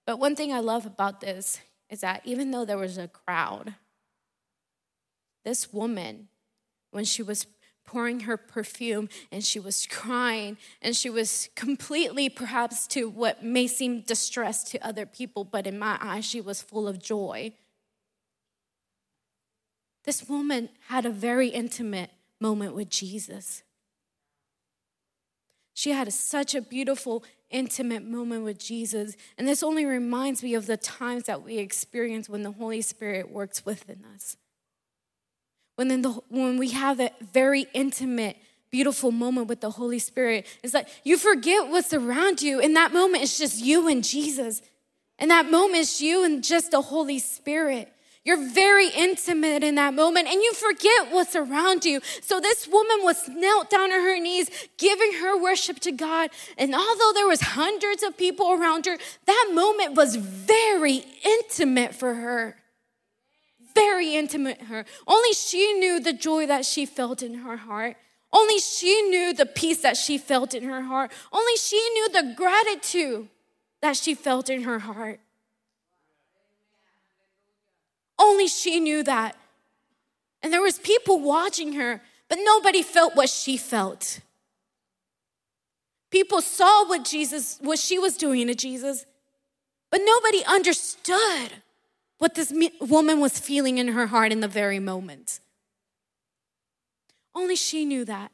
But 0.06 0.20
one 0.20 0.36
thing 0.36 0.54
I 0.54 0.60
love 0.60 0.86
about 0.86 1.20
this 1.20 1.60
is 1.90 2.02
that 2.02 2.22
even 2.26 2.52
though 2.52 2.66
there 2.66 2.78
was 2.78 2.98
a 2.98 3.08
crowd, 3.08 3.76
this 5.44 5.74
woman, 5.74 6.28
when 6.92 7.06
she 7.06 7.24
was 7.24 7.48
pouring 7.92 8.22
her 8.22 8.38
perfume 8.38 9.10
and 9.34 9.44
she 9.44 9.60
was 9.60 9.86
crying 9.86 10.58
and 10.82 10.96
she 10.96 11.10
was 11.10 11.50
completely, 11.56 12.30
perhaps, 12.30 12.88
to 12.88 13.10
what 13.10 13.44
may 13.44 13.68
seem 13.68 14.00
distress 14.02 14.64
to 14.64 14.80
other 14.80 15.06
people, 15.06 15.44
but 15.44 15.68
in 15.68 15.78
my 15.78 15.98
eyes, 16.00 16.24
she 16.24 16.40
was 16.40 16.62
full 16.62 16.88
of 16.88 17.04
joy. 17.04 17.52
This 20.06 20.28
woman 20.30 20.70
had 20.88 21.06
a 21.06 21.10
very 21.10 21.50
intimate 21.50 22.12
moment 22.40 22.76
with 22.76 22.90
Jesus. 22.90 23.62
She 25.74 25.92
had 25.92 26.12
such 26.14 26.56
a 26.56 26.62
beautiful, 26.62 27.26
intimate 27.50 28.04
moment 28.04 28.46
with 28.46 28.58
Jesus. 28.58 29.18
And 29.38 29.48
this 29.48 29.64
only 29.64 29.86
reminds 29.86 30.42
me 30.44 30.54
of 30.54 30.66
the 30.66 30.78
times 30.78 31.24
that 31.24 31.44
we 31.44 31.58
experience 31.58 32.30
when 32.30 32.44
the 32.44 32.52
Holy 32.52 32.82
Spirit 32.82 33.30
works 33.30 33.66
within 33.66 34.06
us 34.16 34.38
when, 35.82 35.88
then 35.88 36.04
the, 36.04 36.12
when 36.30 36.58
we 36.60 36.70
have 36.70 36.98
that 36.98 37.20
very 37.34 37.66
intimate, 37.74 38.38
beautiful 38.70 39.12
moment 39.12 39.48
with 39.48 39.62
the 39.62 39.72
Holy 39.72 39.98
Spirit, 39.98 40.46
it's 40.62 40.76
like 40.76 40.88
you 41.04 41.18
forget 41.18 41.70
what's 41.70 41.92
around 41.92 42.40
you. 42.40 42.60
In 42.60 42.74
that 42.74 42.94
moment, 42.94 43.24
it's 43.24 43.40
just 43.40 43.58
you 43.58 43.88
and 43.88 44.04
Jesus. 44.04 44.62
In 45.18 45.30
that 45.30 45.50
moment, 45.50 45.78
it's 45.78 46.00
you 46.00 46.24
and 46.24 46.44
just 46.44 46.70
the 46.70 46.84
Holy 46.84 47.18
Spirit. 47.18 47.92
You're 48.24 48.48
very 48.52 48.90
intimate 48.90 49.64
in 49.64 49.74
that 49.74 49.96
moment 49.96 50.28
and 50.28 50.40
you 50.40 50.54
forget 50.54 51.12
what's 51.12 51.36
around 51.36 51.84
you. 51.84 52.00
So 52.22 52.40
this 52.40 52.68
woman 52.68 52.98
was 53.02 53.28
knelt 53.28 53.72
down 53.72 53.92
on 53.92 54.02
her 54.02 54.20
knees, 54.20 54.52
giving 54.78 55.14
her 55.14 55.42
worship 55.42 55.80
to 55.80 55.92
God. 55.92 56.30
And 56.60 56.76
although 56.76 57.12
there 57.16 57.28
was 57.28 57.42
hundreds 57.42 58.04
of 58.04 58.16
people 58.20 58.52
around 58.52 58.86
her, 58.86 59.00
that 59.26 59.52
moment 59.52 59.96
was 59.96 60.16
very 60.16 61.04
intimate 61.26 61.96
for 61.96 62.14
her 62.14 62.61
very 63.82 64.16
intimate 64.16 64.62
her. 64.64 64.86
Only 65.08 65.34
she 65.34 65.74
knew 65.74 66.00
the 66.00 66.14
joy 66.14 66.46
that 66.48 66.66
she 66.66 66.86
felt 66.86 67.24
in 67.24 67.34
her 67.46 67.58
heart. 67.58 67.96
Only 68.32 68.60
she 68.60 69.02
knew 69.10 69.34
the 69.34 69.46
peace 69.46 69.82
that 69.82 69.98
she 69.98 70.18
felt 70.18 70.54
in 70.54 70.64
her 70.64 70.84
heart. 70.84 71.12
Only 71.34 71.58
she 71.58 71.78
knew 71.94 72.10
the 72.10 72.34
gratitude 72.36 73.28
that 73.82 73.98
she 73.98 74.14
felt 74.14 74.50
in 74.50 74.64
her 74.64 74.80
heart. 74.80 75.20
Only 78.18 78.48
she 78.48 78.80
knew 78.80 79.04
that. 79.04 79.36
And 80.44 80.54
there 80.54 80.62
was 80.62 80.78
people 80.80 81.20
watching 81.20 81.74
her, 81.74 82.02
but 82.30 82.38
nobody 82.42 82.84
felt 82.84 83.16
what 83.16 83.30
she 83.30 83.58
felt. 83.58 84.20
People 86.12 86.42
saw 86.42 86.88
what 86.88 87.04
Jesus 87.04 87.58
what 87.62 87.80
she 87.80 87.98
was 87.98 88.16
doing 88.18 88.48
to 88.48 88.56
Jesus, 88.56 89.06
but 89.90 90.02
nobody 90.04 90.44
understood 90.46 91.52
what 92.22 92.36
this 92.36 92.54
woman 92.80 93.20
was 93.20 93.40
feeling 93.40 93.80
in 93.80 93.88
her 93.88 94.06
heart 94.06 94.32
in 94.32 94.42
the 94.42 94.48
very 94.48 94.78
moment. 94.78 95.40
Only 97.34 97.56
she 97.56 97.84
knew 97.84 98.06
that. 98.06 98.32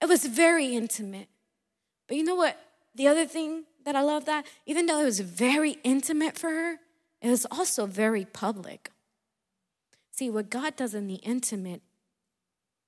It 0.00 0.08
was 0.08 0.24
very 0.24 0.74
intimate. 0.74 1.28
But 2.06 2.16
you 2.16 2.24
know 2.24 2.34
what? 2.34 2.58
The 2.94 3.06
other 3.06 3.26
thing 3.26 3.64
that 3.84 3.94
I 3.94 4.00
love 4.00 4.24
that, 4.24 4.46
even 4.64 4.86
though 4.86 5.02
it 5.02 5.04
was 5.04 5.20
very 5.20 5.76
intimate 5.84 6.38
for 6.38 6.48
her, 6.48 6.78
it 7.20 7.28
was 7.28 7.44
also 7.50 7.84
very 7.84 8.24
public. 8.24 8.90
See, 10.12 10.30
what 10.30 10.48
God 10.48 10.74
does 10.74 10.94
in 10.94 11.08
the 11.08 11.16
intimate 11.16 11.82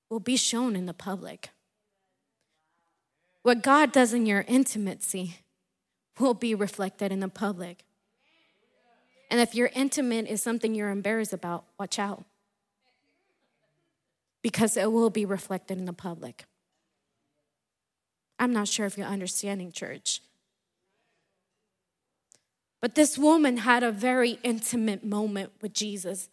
will 0.09 0.19
be 0.19 0.35
shown 0.35 0.75
in 0.75 0.87
the 0.87 0.95
public. 0.95 1.49
What 3.43 3.61
God 3.61 3.91
does 3.91 4.15
in 4.15 4.25
your 4.25 4.45
intimacy 4.47 5.41
will 6.17 6.33
be 6.33 6.55
reflected 6.55 7.11
in 7.11 7.19
the 7.19 7.29
public. 7.29 7.85
And 9.31 9.39
if 9.39 9.55
your 9.55 9.71
intimate 9.73 10.27
is 10.27 10.43
something 10.43 10.75
you're 10.75 10.89
embarrassed 10.89 11.31
about, 11.31 11.63
watch 11.79 11.97
out. 11.97 12.25
Because 14.41 14.75
it 14.75 14.91
will 14.91 15.09
be 15.09 15.23
reflected 15.23 15.77
in 15.77 15.85
the 15.85 15.93
public. 15.93 16.43
I'm 18.37 18.51
not 18.51 18.67
sure 18.67 18.85
if 18.85 18.97
you're 18.97 19.07
understanding, 19.07 19.71
church. 19.71 20.21
But 22.81 22.95
this 22.95 23.17
woman 23.17 23.57
had 23.57 23.83
a 23.83 23.91
very 23.91 24.37
intimate 24.43 25.05
moment 25.05 25.53
with 25.61 25.73
Jesus. 25.73 26.27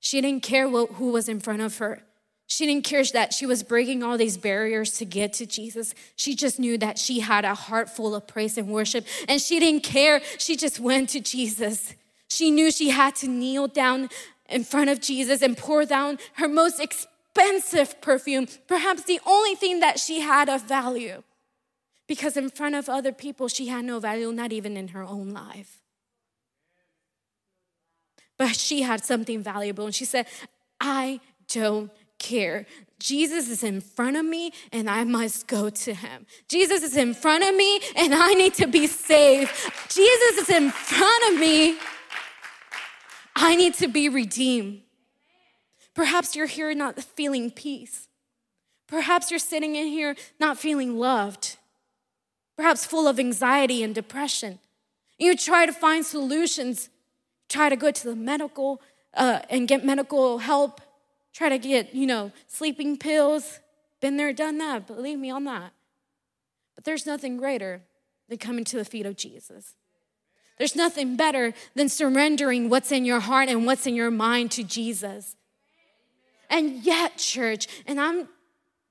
She 0.00 0.20
didn't 0.20 0.42
care 0.42 0.68
who 0.68 1.12
was 1.12 1.30
in 1.30 1.40
front 1.40 1.62
of 1.62 1.78
her. 1.78 2.02
She 2.50 2.66
didn't 2.66 2.82
care 2.82 3.04
that 3.12 3.32
she 3.32 3.46
was 3.46 3.62
breaking 3.62 4.02
all 4.02 4.18
these 4.18 4.36
barriers 4.36 4.98
to 4.98 5.04
get 5.04 5.32
to 5.34 5.46
Jesus. 5.46 5.94
She 6.16 6.34
just 6.34 6.58
knew 6.58 6.76
that 6.78 6.98
she 6.98 7.20
had 7.20 7.44
a 7.44 7.54
heart 7.54 7.88
full 7.88 8.12
of 8.12 8.26
praise 8.26 8.58
and 8.58 8.66
worship, 8.66 9.06
and 9.28 9.40
she 9.40 9.60
didn't 9.60 9.84
care. 9.84 10.20
She 10.36 10.56
just 10.56 10.80
went 10.80 11.10
to 11.10 11.20
Jesus. 11.20 11.94
She 12.28 12.50
knew 12.50 12.72
she 12.72 12.90
had 12.90 13.14
to 13.16 13.28
kneel 13.28 13.68
down 13.68 14.08
in 14.48 14.64
front 14.64 14.90
of 14.90 15.00
Jesus 15.00 15.42
and 15.42 15.56
pour 15.56 15.84
down 15.84 16.18
her 16.34 16.48
most 16.48 16.80
expensive 16.80 18.00
perfume, 18.00 18.48
perhaps 18.66 19.04
the 19.04 19.20
only 19.24 19.54
thing 19.54 19.78
that 19.78 20.00
she 20.00 20.18
had 20.18 20.48
of 20.48 20.62
value. 20.62 21.22
Because 22.08 22.36
in 22.36 22.50
front 22.50 22.74
of 22.74 22.88
other 22.88 23.12
people, 23.12 23.46
she 23.46 23.68
had 23.68 23.84
no 23.84 24.00
value, 24.00 24.32
not 24.32 24.52
even 24.52 24.76
in 24.76 24.88
her 24.88 25.04
own 25.04 25.30
life. 25.30 25.78
But 28.36 28.56
she 28.56 28.82
had 28.82 29.04
something 29.04 29.40
valuable, 29.40 29.84
and 29.84 29.94
she 29.94 30.04
said, 30.04 30.26
I 30.80 31.20
don't 31.46 31.90
care. 32.20 32.66
Jesus 33.00 33.48
is 33.48 33.64
in 33.64 33.80
front 33.80 34.16
of 34.16 34.24
me 34.24 34.52
and 34.70 34.88
I 34.88 35.02
must 35.02 35.48
go 35.48 35.70
to 35.70 35.94
him. 35.94 36.26
Jesus 36.48 36.84
is 36.84 36.96
in 36.96 37.14
front 37.14 37.42
of 37.42 37.56
me 37.56 37.80
and 37.96 38.14
I 38.14 38.34
need 38.34 38.54
to 38.54 38.68
be 38.68 38.86
saved. 38.86 39.50
Jesus 39.88 40.38
is 40.38 40.50
in 40.50 40.70
front 40.70 41.32
of 41.32 41.40
me. 41.40 41.78
I 43.34 43.56
need 43.56 43.74
to 43.74 43.88
be 43.88 44.08
redeemed. 44.08 44.82
Perhaps 45.94 46.36
you're 46.36 46.46
here 46.46 46.72
not 46.74 47.02
feeling 47.02 47.50
peace. 47.50 48.06
Perhaps 48.86 49.30
you're 49.30 49.40
sitting 49.40 49.74
in 49.76 49.86
here 49.86 50.14
not 50.38 50.58
feeling 50.58 50.98
loved. 50.98 51.56
Perhaps 52.56 52.84
full 52.84 53.08
of 53.08 53.18
anxiety 53.18 53.82
and 53.82 53.94
depression. 53.94 54.58
You 55.18 55.36
try 55.36 55.64
to 55.64 55.72
find 55.72 56.04
solutions, 56.04 56.90
try 57.48 57.70
to 57.70 57.76
go 57.76 57.90
to 57.90 58.04
the 58.04 58.16
medical 58.16 58.82
uh, 59.14 59.40
and 59.48 59.66
get 59.66 59.84
medical 59.84 60.38
help 60.38 60.80
try 61.32 61.48
to 61.48 61.58
get, 61.58 61.94
you 61.94 62.06
know, 62.06 62.32
sleeping 62.46 62.96
pills. 62.96 63.60
Been 64.00 64.16
there, 64.16 64.32
done 64.32 64.58
that. 64.58 64.86
Believe 64.86 65.18
me 65.18 65.30
on 65.30 65.44
that. 65.44 65.72
But 66.74 66.84
there's 66.84 67.06
nothing 67.06 67.36
greater 67.36 67.82
than 68.28 68.38
coming 68.38 68.64
to 68.64 68.76
the 68.76 68.84
feet 68.84 69.06
of 69.06 69.16
Jesus. 69.16 69.74
There's 70.58 70.76
nothing 70.76 71.16
better 71.16 71.54
than 71.74 71.88
surrendering 71.88 72.68
what's 72.68 72.92
in 72.92 73.04
your 73.04 73.20
heart 73.20 73.48
and 73.48 73.66
what's 73.66 73.86
in 73.86 73.94
your 73.94 74.10
mind 74.10 74.50
to 74.52 74.62
Jesus. 74.62 75.36
And 76.50 76.84
yet, 76.84 77.16
church, 77.16 77.66
and 77.86 78.00
I'm 78.00 78.28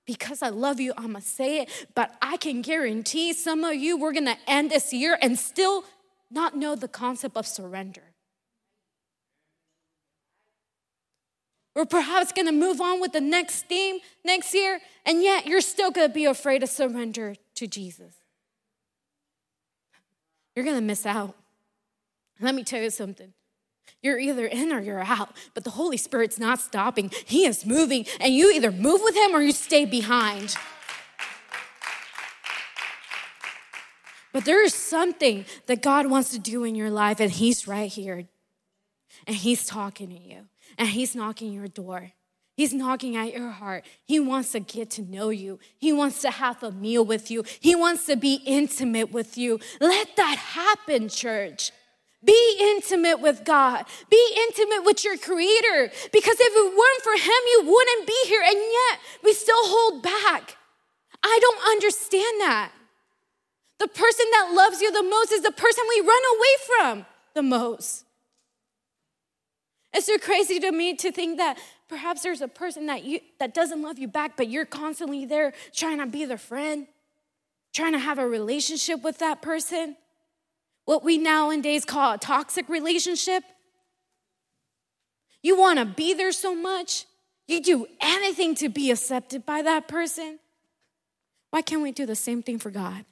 because 0.09 0.41
I 0.41 0.49
love 0.49 0.79
you, 0.79 0.91
I'm 0.97 1.11
gonna 1.11 1.21
say 1.21 1.59
it, 1.59 1.87
but 1.93 2.15
I 2.19 2.37
can 2.37 2.63
guarantee 2.63 3.31
some 3.33 3.63
of 3.63 3.75
you 3.75 3.95
we're 3.95 4.11
gonna 4.11 4.37
end 4.47 4.71
this 4.71 4.91
year 4.91 5.19
and 5.21 5.37
still 5.37 5.83
not 6.31 6.57
know 6.57 6.75
the 6.75 6.87
concept 6.87 7.37
of 7.37 7.45
surrender. 7.45 8.01
We're 11.75 11.85
perhaps 11.85 12.31
going 12.31 12.47
to 12.47 12.51
move 12.51 12.81
on 12.81 12.99
with 12.99 13.13
the 13.13 13.21
next 13.21 13.67
theme 13.67 13.99
next 14.25 14.53
year, 14.53 14.79
and 15.05 15.21
yet 15.21 15.45
you're 15.45 15.61
still 15.61 15.91
going 15.91 16.07
to 16.07 16.13
be 16.13 16.25
afraid 16.25 16.59
to 16.59 16.67
surrender 16.67 17.35
to 17.55 17.67
Jesus. 17.67 18.15
You're 20.55 20.65
going 20.65 20.77
to 20.77 20.83
miss 20.83 21.05
out. 21.05 21.35
Let 22.41 22.55
me 22.55 22.63
tell 22.63 22.81
you 22.81 22.89
something. 22.89 23.33
You're 24.01 24.19
either 24.19 24.45
in 24.45 24.71
or 24.71 24.79
you're 24.79 25.03
out, 25.03 25.35
but 25.53 25.63
the 25.63 25.71
Holy 25.71 25.97
Spirit's 25.97 26.39
not 26.39 26.59
stopping. 26.59 27.11
He 27.25 27.45
is 27.45 27.65
moving, 27.65 28.05
and 28.19 28.33
you 28.33 28.51
either 28.51 28.71
move 28.71 29.01
with 29.03 29.15
Him 29.15 29.35
or 29.35 29.41
you 29.41 29.51
stay 29.51 29.85
behind. 29.85 30.55
But 34.31 34.45
there 34.45 34.63
is 34.63 34.73
something 34.73 35.45
that 35.65 35.81
God 35.81 36.07
wants 36.07 36.29
to 36.31 36.39
do 36.39 36.63
in 36.63 36.75
your 36.75 36.89
life, 36.89 37.19
and 37.19 37.31
He's 37.31 37.67
right 37.67 37.91
here. 37.91 38.25
And 39.27 39.35
He's 39.35 39.65
talking 39.65 40.09
to 40.09 40.19
you 40.19 40.45
and 40.77 40.89
He's 40.89 41.15
knocking 41.15 41.51
your 41.51 41.67
door. 41.67 42.11
He's 42.55 42.73
knocking 42.73 43.15
at 43.15 43.33
your 43.33 43.51
heart. 43.51 43.85
He 44.03 44.19
wants 44.19 44.51
to 44.51 44.59
get 44.59 44.91
to 44.91 45.01
know 45.01 45.29
you. 45.29 45.59
He 45.77 45.93
wants 45.93 46.21
to 46.23 46.29
have 46.29 46.61
a 46.61 46.71
meal 46.71 47.05
with 47.05 47.31
you. 47.31 47.45
He 47.61 47.73
wants 47.73 48.05
to 48.07 48.17
be 48.17 48.41
intimate 48.45 49.13
with 49.13 49.37
you. 49.37 49.61
Let 49.79 50.17
that 50.17 50.37
happen, 50.37 51.07
church. 51.07 51.71
Be 52.21 52.57
intimate 52.59 53.21
with 53.21 53.45
God. 53.45 53.85
Be 54.09 54.45
intimate 54.49 54.83
with 54.83 55.05
your 55.05 55.17
Creator. 55.17 55.91
Because 56.11 56.35
if 56.37 56.53
it 56.53 56.77
weren't 56.77 57.01
for 57.01 57.13
Him, 57.13 57.41
you 57.47 57.63
wouldn't 57.65 58.05
be 58.05 58.21
here. 58.25 58.41
And 58.45 58.57
yet, 58.57 58.99
we 59.23 59.31
still 59.31 59.55
hold 59.55 60.03
back. 60.03 60.57
I 61.23 61.39
don't 61.41 61.71
understand 61.71 62.41
that. 62.41 62.71
The 63.79 63.87
person 63.87 64.25
that 64.33 64.51
loves 64.53 64.81
you 64.81 64.91
the 64.91 65.03
most 65.03 65.31
is 65.31 65.43
the 65.43 65.51
person 65.53 65.83
we 65.87 66.01
run 66.01 66.23
away 66.35 66.55
from 66.67 67.05
the 67.35 67.43
most. 67.43 68.03
It's 69.93 70.05
so 70.05 70.17
crazy 70.17 70.59
to 70.59 70.71
me 70.71 70.95
to 70.95 71.11
think 71.11 71.37
that 71.37 71.57
perhaps 71.87 72.21
there's 72.21 72.41
a 72.41 72.47
person 72.47 72.85
that 72.87 73.03
you 73.03 73.19
that 73.39 73.53
doesn't 73.53 73.81
love 73.81 73.97
you 73.97 74.07
back, 74.07 74.37
but 74.37 74.49
you're 74.49 74.65
constantly 74.65 75.25
there 75.25 75.53
trying 75.73 75.97
to 75.97 76.05
be 76.05 76.25
their 76.25 76.37
friend, 76.37 76.87
trying 77.73 77.93
to 77.93 77.99
have 77.99 78.19
a 78.19 78.27
relationship 78.27 79.01
with 79.03 79.17
that 79.19 79.41
person. 79.41 79.95
What 80.85 81.03
we 81.03 81.17
nowadays 81.17 81.85
call 81.85 82.13
a 82.13 82.17
toxic 82.17 82.69
relationship. 82.69 83.43
You 85.41 85.57
want 85.57 85.79
to 85.79 85.85
be 85.85 86.13
there 86.13 86.31
so 86.31 86.53
much, 86.53 87.05
you 87.47 87.61
do 87.61 87.87
anything 88.01 88.55
to 88.55 88.69
be 88.69 88.91
accepted 88.91 89.45
by 89.45 89.61
that 89.61 89.87
person. 89.87 90.39
Why 91.49 91.61
can't 91.61 91.81
we 91.81 91.91
do 91.91 92.05
the 92.05 92.15
same 92.15 92.43
thing 92.43 92.59
for 92.59 92.69
God? 92.69 93.05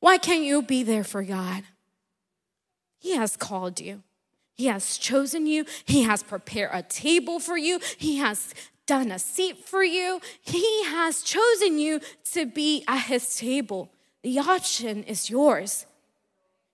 Why 0.00 0.18
can't 0.18 0.42
you 0.42 0.62
be 0.62 0.82
there 0.82 1.04
for 1.04 1.22
God? 1.22 1.62
He 2.98 3.14
has 3.14 3.36
called 3.36 3.80
you. 3.80 4.02
He 4.56 4.66
has 4.66 4.96
chosen 4.96 5.46
you. 5.46 5.66
He 5.84 6.02
has 6.02 6.22
prepared 6.22 6.70
a 6.72 6.82
table 6.82 7.38
for 7.38 7.58
you. 7.58 7.78
He 7.98 8.16
has 8.16 8.54
done 8.86 9.10
a 9.10 9.18
seat 9.18 9.58
for 9.58 9.84
you. 9.84 10.20
He 10.40 10.84
has 10.84 11.22
chosen 11.22 11.78
you 11.78 12.00
to 12.32 12.46
be 12.46 12.84
at 12.88 13.06
his 13.06 13.36
table. 13.36 13.90
The 14.22 14.38
option 14.38 15.02
is 15.04 15.28
yours. 15.28 15.86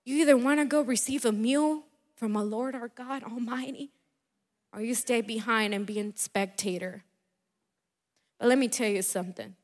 You 0.04 0.16
either 0.22 0.36
want 0.36 0.60
to 0.60 0.64
go 0.64 0.82
receive 0.82 1.24
a 1.24 1.32
meal 1.32 1.82
from 2.14 2.36
a 2.36 2.44
Lord 2.44 2.74
our 2.74 2.88
God 2.88 3.24
Almighty, 3.24 3.90
or 4.72 4.80
you 4.80 4.94
stay 4.94 5.20
behind 5.20 5.74
and 5.74 5.84
be 5.84 5.98
a 5.98 6.12
spectator. 6.14 7.02
But 8.38 8.48
let 8.48 8.58
me 8.58 8.68
tell 8.68 8.88
you 8.88 9.02
something 9.02 9.56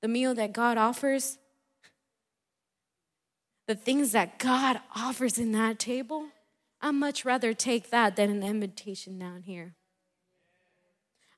the 0.00 0.08
meal 0.08 0.34
that 0.34 0.52
God 0.52 0.78
offers, 0.78 1.38
the 3.68 3.76
things 3.76 4.12
that 4.12 4.40
God 4.40 4.80
offers 4.96 5.38
in 5.38 5.52
that 5.52 5.78
table, 5.78 6.26
I'd 6.82 6.96
much 6.96 7.24
rather 7.24 7.54
take 7.54 7.90
that 7.90 8.16
than 8.16 8.28
an 8.28 8.42
invitation 8.42 9.18
down 9.18 9.42
here. 9.42 9.76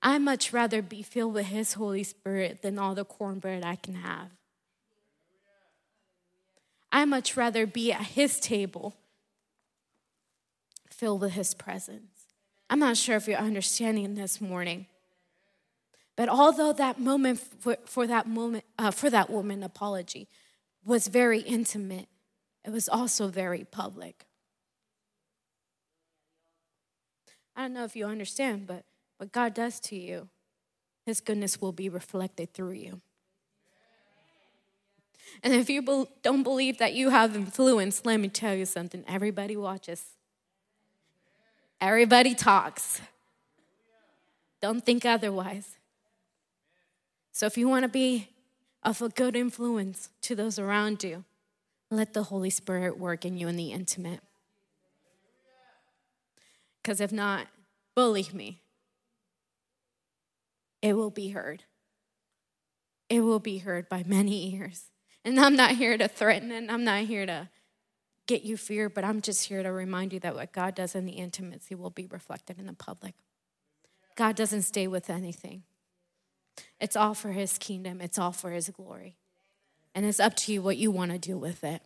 I 0.02 0.18
much 0.18 0.52
rather 0.52 0.80
be 0.80 1.02
filled 1.02 1.35
with 1.35 1.46
His 1.46 1.74
Holy 1.74 2.02
Spirit 2.02 2.62
than 2.62 2.78
all 2.78 2.94
the 2.94 3.04
cornbread 3.04 3.64
I 3.64 3.76
can 3.76 3.94
have. 3.94 4.30
I 6.90 7.04
much 7.04 7.37
rather 7.37 7.66
be 7.66 7.92
at 7.92 8.02
His 8.02 8.40
table 8.40 8.94
filled 10.90 11.20
with 11.20 11.33
His 11.33 11.52
presence. 11.52 12.26
I'm 12.70 12.78
not 12.78 12.96
sure 12.96 13.16
if 13.16 13.28
you're 13.28 13.38
understanding 13.38 14.14
this 14.14 14.40
morning. 14.40 14.87
But 16.16 16.28
although 16.28 16.72
that 16.72 16.98
moment 16.98 17.40
for, 17.40 17.76
for 17.85 18.07
that 18.07 18.26
moment 18.26 18.64
uh, 18.78 18.90
for 18.90 19.11
that 19.11 19.28
woman 19.28 19.62
apology 19.62 20.28
was 20.85 21.09
very 21.09 21.40
intimate, 21.40 22.09
it 22.64 22.70
was 22.70 22.88
also 22.88 23.28
very 23.28 23.64
public. 23.64 24.26
I 27.56 27.62
don't 27.62 27.74
know 27.74 27.84
if 27.84 27.94
you 27.94 28.06
understand, 28.06 28.66
but 28.66 28.84
what 29.18 29.32
God 29.32 29.54
does 29.54 29.78
to 29.80 29.96
you, 29.96 30.28
His 31.06 31.20
goodness 31.20 31.60
will 31.60 31.72
be 31.72 31.88
reflected 31.88 32.52
through 32.52 32.72
you. 32.72 33.00
And 35.42 35.54
if 35.54 35.70
you 35.70 36.06
don't 36.22 36.42
believe 36.42 36.78
that 36.78 36.94
you 36.94 37.10
have 37.10 37.34
influence, 37.34 38.04
let 38.04 38.20
me 38.20 38.28
tell 38.28 38.54
you 38.54 38.66
something. 38.66 39.04
Everybody 39.08 39.56
watches, 39.56 40.04
everybody 41.80 42.34
talks. 42.34 43.00
Don't 44.60 44.84
think 44.84 45.04
otherwise. 45.04 45.76
So 47.32 47.46
if 47.46 47.58
you 47.58 47.68
want 47.68 47.82
to 47.82 47.88
be 47.88 48.30
of 48.82 49.02
a 49.02 49.08
good 49.10 49.36
influence 49.36 50.08
to 50.22 50.34
those 50.34 50.58
around 50.58 51.04
you, 51.04 51.24
let 51.90 52.14
the 52.14 52.24
Holy 52.24 52.48
Spirit 52.48 52.98
work 52.98 53.24
in 53.24 53.36
you 53.36 53.48
in 53.48 53.56
the 53.56 53.72
intimate. 53.72 54.20
Because 56.85 57.01
if 57.01 57.11
not, 57.11 57.47
believe 57.94 58.35
me, 58.35 58.61
it 60.83 60.94
will 60.94 61.11
be 61.11 61.31
heard. 61.31 61.64
It 63.09 63.20
will 63.20 63.38
be 63.38 63.59
heard 63.59 63.88
by 63.88 64.05
many 64.07 64.55
ears. 64.55 64.90
And 65.25 65.40
I'm 65.40 65.57
not 65.57 65.70
here 65.73 65.97
to 65.97 66.07
threaten 66.07 66.53
and 66.53 66.70
I'm 66.70 66.85
not 66.85 67.05
here 67.05 67.25
to 67.25 67.49
get 68.27 68.42
you 68.42 68.59
fear, 68.59 68.90
but 68.90 69.03
I'm 69.03 69.23
just 69.23 69.47
here 69.47 69.62
to 69.62 69.73
remind 69.73 70.12
you 70.12 70.20
that 70.20 70.35
what 70.35 70.53
God 70.53 70.75
does 70.75 70.94
in 70.94 71.07
the 71.07 71.12
intimacy 71.12 71.75
will 71.75 71.88
be 71.88 72.05
reflected 72.07 72.59
in 72.59 72.66
the 72.66 72.75
public. 72.75 73.14
God 74.14 74.37
doesn't 74.37 74.62
stay 74.62 74.87
with 74.87 75.09
anything. 75.09 75.62
It's 76.79 76.97
all 76.97 77.14
for 77.14 77.33
his 77.33 77.57
kingdom, 77.57 78.03
it's 78.03 78.18
all 78.18 78.33
for 78.33 78.51
his 78.51 78.68
glory. 78.68 79.16
And 79.94 80.05
it's 80.05 80.20
up 80.20 80.35
to 80.37 80.53
you 80.53 80.61
what 80.61 80.77
you 80.77 80.90
want 80.90 81.12
to 81.12 81.18
do 81.18 81.38
with 81.38 81.64
it. 81.64 81.81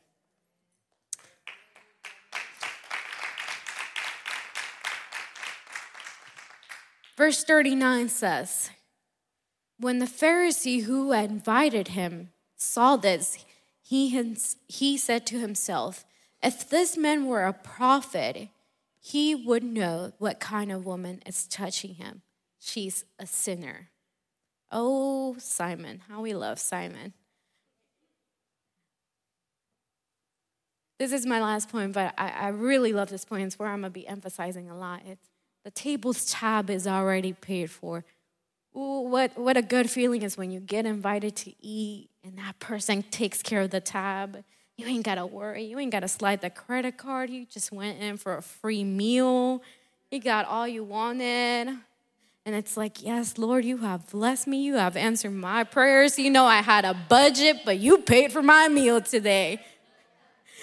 Verse 7.18 7.42
39 7.42 8.10
says, 8.10 8.70
When 9.76 9.98
the 9.98 10.06
Pharisee 10.06 10.84
who 10.84 11.10
had 11.10 11.30
invited 11.30 11.88
him 11.88 12.30
saw 12.56 12.94
this, 12.94 13.44
he, 13.82 14.36
he 14.68 14.96
said 14.96 15.26
to 15.26 15.40
himself, 15.40 16.04
If 16.40 16.70
this 16.70 16.96
man 16.96 17.26
were 17.26 17.44
a 17.44 17.52
prophet, 17.52 18.50
he 19.00 19.34
would 19.34 19.64
know 19.64 20.12
what 20.18 20.38
kind 20.38 20.70
of 20.70 20.86
woman 20.86 21.20
is 21.26 21.48
touching 21.48 21.94
him. 21.94 22.22
She's 22.60 23.04
a 23.18 23.26
sinner. 23.26 23.88
Oh, 24.70 25.34
Simon, 25.40 26.02
how 26.08 26.20
we 26.20 26.34
love 26.34 26.60
Simon. 26.60 27.14
This 31.00 31.10
is 31.10 31.26
my 31.26 31.40
last 31.40 31.68
point, 31.68 31.94
but 31.94 32.14
I, 32.16 32.28
I 32.28 32.48
really 32.50 32.92
love 32.92 33.08
this 33.08 33.24
point. 33.24 33.42
It's 33.42 33.58
where 33.58 33.70
I'm 33.70 33.80
going 33.80 33.92
to 33.92 33.98
be 33.98 34.06
emphasizing 34.06 34.70
a 34.70 34.78
lot. 34.78 35.02
It's 35.04 35.28
the 35.64 35.70
table's 35.70 36.26
tab 36.26 36.70
is 36.70 36.86
already 36.86 37.32
paid 37.32 37.70
for. 37.70 38.04
Ooh, 38.76 39.00
what, 39.00 39.36
what 39.36 39.56
a 39.56 39.62
good 39.62 39.90
feeling 39.90 40.22
is 40.22 40.36
when 40.36 40.50
you 40.50 40.60
get 40.60 40.86
invited 40.86 41.34
to 41.36 41.52
eat 41.60 42.10
and 42.22 42.38
that 42.38 42.58
person 42.58 43.02
takes 43.02 43.42
care 43.42 43.62
of 43.62 43.70
the 43.70 43.80
tab. 43.80 44.44
You 44.76 44.86
ain't 44.86 45.04
got 45.04 45.16
to 45.16 45.26
worry. 45.26 45.64
You 45.64 45.78
ain't 45.78 45.90
got 45.90 46.00
to 46.00 46.08
slide 46.08 46.40
the 46.40 46.50
credit 46.50 46.96
card. 46.96 47.30
You 47.30 47.46
just 47.46 47.72
went 47.72 48.00
in 48.00 48.16
for 48.16 48.36
a 48.36 48.42
free 48.42 48.84
meal. 48.84 49.62
You 50.10 50.20
got 50.20 50.46
all 50.46 50.68
you 50.68 50.84
wanted. 50.84 51.68
And 52.46 52.56
it's 52.56 52.76
like, 52.76 53.02
yes, 53.02 53.36
Lord, 53.36 53.64
you 53.64 53.78
have 53.78 54.08
blessed 54.10 54.46
me. 54.46 54.62
You 54.62 54.76
have 54.76 54.96
answered 54.96 55.32
my 55.32 55.64
prayers. 55.64 56.18
You 56.18 56.30
know, 56.30 56.46
I 56.46 56.62
had 56.62 56.84
a 56.84 56.94
budget, 56.94 57.62
but 57.64 57.78
you 57.78 57.98
paid 57.98 58.32
for 58.32 58.42
my 58.42 58.68
meal 58.68 59.00
today. 59.00 59.60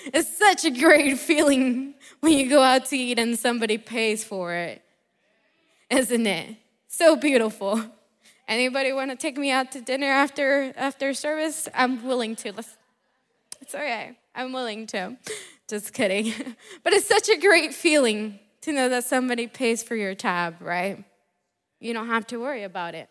It's 0.06 0.38
such 0.38 0.66
a 0.66 0.72
great 0.72 1.20
feeling 1.20 1.94
when 2.22 2.34
you 2.34 2.50
go 2.50 2.62
out 2.62 2.86
to 2.86 2.98
eat 2.98 3.20
and 3.20 3.38
somebody 3.38 3.78
pays 3.78 4.24
for 4.24 4.54
it, 4.54 4.82
isn't 5.90 6.28
it? 6.28 6.58
So 6.88 7.16
beautiful. 7.16 7.84
Anybody 8.48 8.94
want 8.94 9.12
to 9.12 9.18
take 9.18 9.38
me 9.38 9.52
out 9.52 9.72
to 9.72 9.82
dinner 9.82 10.08
after 10.08 10.74
after 10.78 11.14
service? 11.14 11.68
I'm 11.74 12.06
willing 12.06 12.36
to. 12.38 12.54
Let's, 12.54 12.78
it's 13.62 13.74
okay. 13.74 14.18
I'm 14.36 14.54
willing 14.54 14.88
to. 14.88 15.18
Just 15.68 15.94
kidding. 15.94 16.34
But 16.84 16.94
it's 16.94 17.08
such 17.08 17.30
a 17.30 17.38
great 17.38 17.74
feeling 17.74 18.40
to 18.62 18.72
know 18.72 18.90
that 18.90 19.04
somebody 19.04 19.48
pays 19.48 19.82
for 19.82 19.96
your 19.96 20.14
tab, 20.14 20.62
right? 20.62 21.04
You 21.80 21.94
don't 21.94 22.08
have 22.08 22.28
to 22.28 22.38
worry 22.38 22.64
about 22.64 22.96
it. 22.96 23.10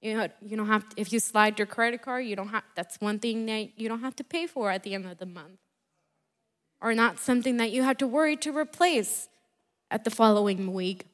You 0.00 0.16
know, 0.16 0.28
you 0.42 0.56
don't 0.56 0.66
have 0.66 0.88
to, 0.88 1.00
if 1.00 1.12
you 1.12 1.20
slide 1.20 1.58
your 1.58 1.66
credit 1.66 2.02
card, 2.02 2.24
you 2.24 2.34
don't 2.34 2.48
have 2.48 2.64
that's 2.74 3.00
one 3.00 3.18
thing 3.18 3.46
that 3.46 3.78
you 3.78 3.88
don't 3.88 4.00
have 4.00 4.16
to 4.16 4.24
pay 4.24 4.46
for 4.46 4.70
at 4.70 4.82
the 4.82 4.94
end 4.94 5.06
of 5.06 5.18
the 5.18 5.26
month. 5.26 5.58
Or 6.80 6.94
not 6.94 7.18
something 7.18 7.58
that 7.58 7.70
you 7.70 7.82
have 7.82 7.98
to 7.98 8.06
worry 8.06 8.36
to 8.38 8.56
replace 8.56 9.28
at 9.90 10.04
the 10.04 10.10
following 10.10 10.72
week. 10.72 11.06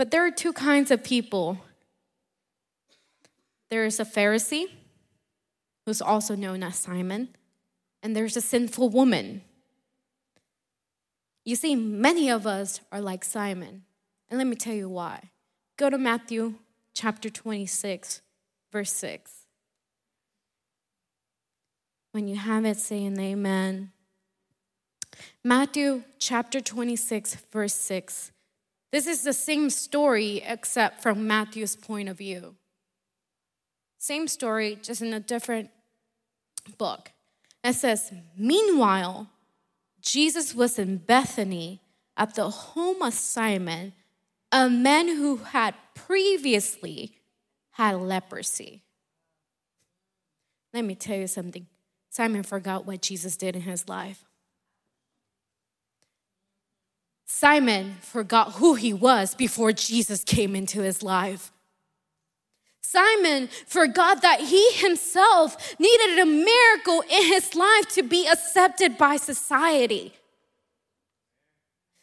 But 0.00 0.10
there 0.10 0.24
are 0.26 0.30
two 0.30 0.54
kinds 0.54 0.90
of 0.90 1.04
people. 1.04 1.60
There 3.68 3.84
is 3.84 4.00
a 4.00 4.06
Pharisee, 4.06 4.64
who's 5.84 6.00
also 6.00 6.34
known 6.34 6.62
as 6.62 6.76
Simon, 6.76 7.28
and 8.02 8.16
there's 8.16 8.34
a 8.34 8.40
sinful 8.40 8.88
woman 8.88 9.42
you 11.44 11.56
see, 11.56 11.74
many 11.74 12.30
of 12.30 12.46
us 12.46 12.80
are 12.92 13.00
like 13.00 13.24
Simon. 13.24 13.82
And 14.28 14.38
let 14.38 14.46
me 14.46 14.56
tell 14.56 14.74
you 14.74 14.88
why. 14.88 15.30
Go 15.76 15.90
to 15.90 15.98
Matthew 15.98 16.54
chapter 16.94 17.30
26, 17.30 18.20
verse 18.70 18.92
6. 18.92 19.32
When 22.12 22.28
you 22.28 22.36
have 22.36 22.64
it, 22.64 22.76
say 22.76 23.04
an 23.04 23.18
amen. 23.18 23.92
Matthew 25.42 26.04
chapter 26.18 26.60
26, 26.60 27.36
verse 27.52 27.74
6. 27.74 28.32
This 28.92 29.06
is 29.06 29.22
the 29.22 29.32
same 29.32 29.70
story 29.70 30.42
except 30.44 31.02
from 31.02 31.26
Matthew's 31.26 31.76
point 31.76 32.08
of 32.08 32.18
view. 32.18 32.56
Same 33.98 34.26
story, 34.26 34.78
just 34.82 35.02
in 35.02 35.12
a 35.12 35.20
different 35.20 35.70
book. 36.78 37.12
It 37.62 37.74
says, 37.74 38.12
Meanwhile, 38.36 39.28
Jesus 40.00 40.54
was 40.54 40.78
in 40.78 40.96
Bethany 40.96 41.82
at 42.16 42.34
the 42.34 42.50
home 42.50 43.02
of 43.02 43.14
Simon, 43.14 43.92
a 44.50 44.68
man 44.68 45.08
who 45.08 45.36
had 45.36 45.74
previously 45.94 47.18
had 47.72 47.96
leprosy. 47.96 48.82
Let 50.72 50.84
me 50.84 50.94
tell 50.94 51.16
you 51.16 51.26
something. 51.26 51.66
Simon 52.08 52.42
forgot 52.42 52.86
what 52.86 53.02
Jesus 53.02 53.36
did 53.36 53.54
in 53.54 53.62
his 53.62 53.88
life. 53.88 54.24
Simon 57.32 57.96
forgot 58.02 58.54
who 58.54 58.74
he 58.74 58.92
was 58.92 59.34
before 59.34 59.72
Jesus 59.72 60.24
came 60.24 60.54
into 60.56 60.82
his 60.82 61.02
life. 61.02 61.52
Simon 62.82 63.48
forgot 63.66 64.20
that 64.20 64.40
he 64.40 64.72
himself 64.72 65.74
needed 65.78 66.18
a 66.18 66.26
miracle 66.26 67.02
in 67.02 67.26
his 67.28 67.54
life 67.54 67.88
to 67.90 68.02
be 68.02 68.26
accepted 68.26 68.98
by 68.98 69.16
society. 69.16 70.12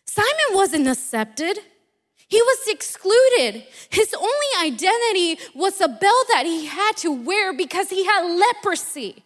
Simon 0.06 0.50
wasn't 0.54 0.88
accepted. 0.88 1.60
He 2.30 2.42
was 2.42 2.68
excluded. 2.70 3.64
His 3.90 4.16
only 4.16 4.72
identity 4.72 5.40
was 5.54 5.80
a 5.82 5.90
belt 5.90 6.26
that 6.30 6.46
he 6.46 6.66
had 6.66 6.94
to 6.98 7.12
wear 7.12 7.54
because 7.54 7.90
he 7.90 8.06
had 8.06 8.26
leprosy. 8.26 9.24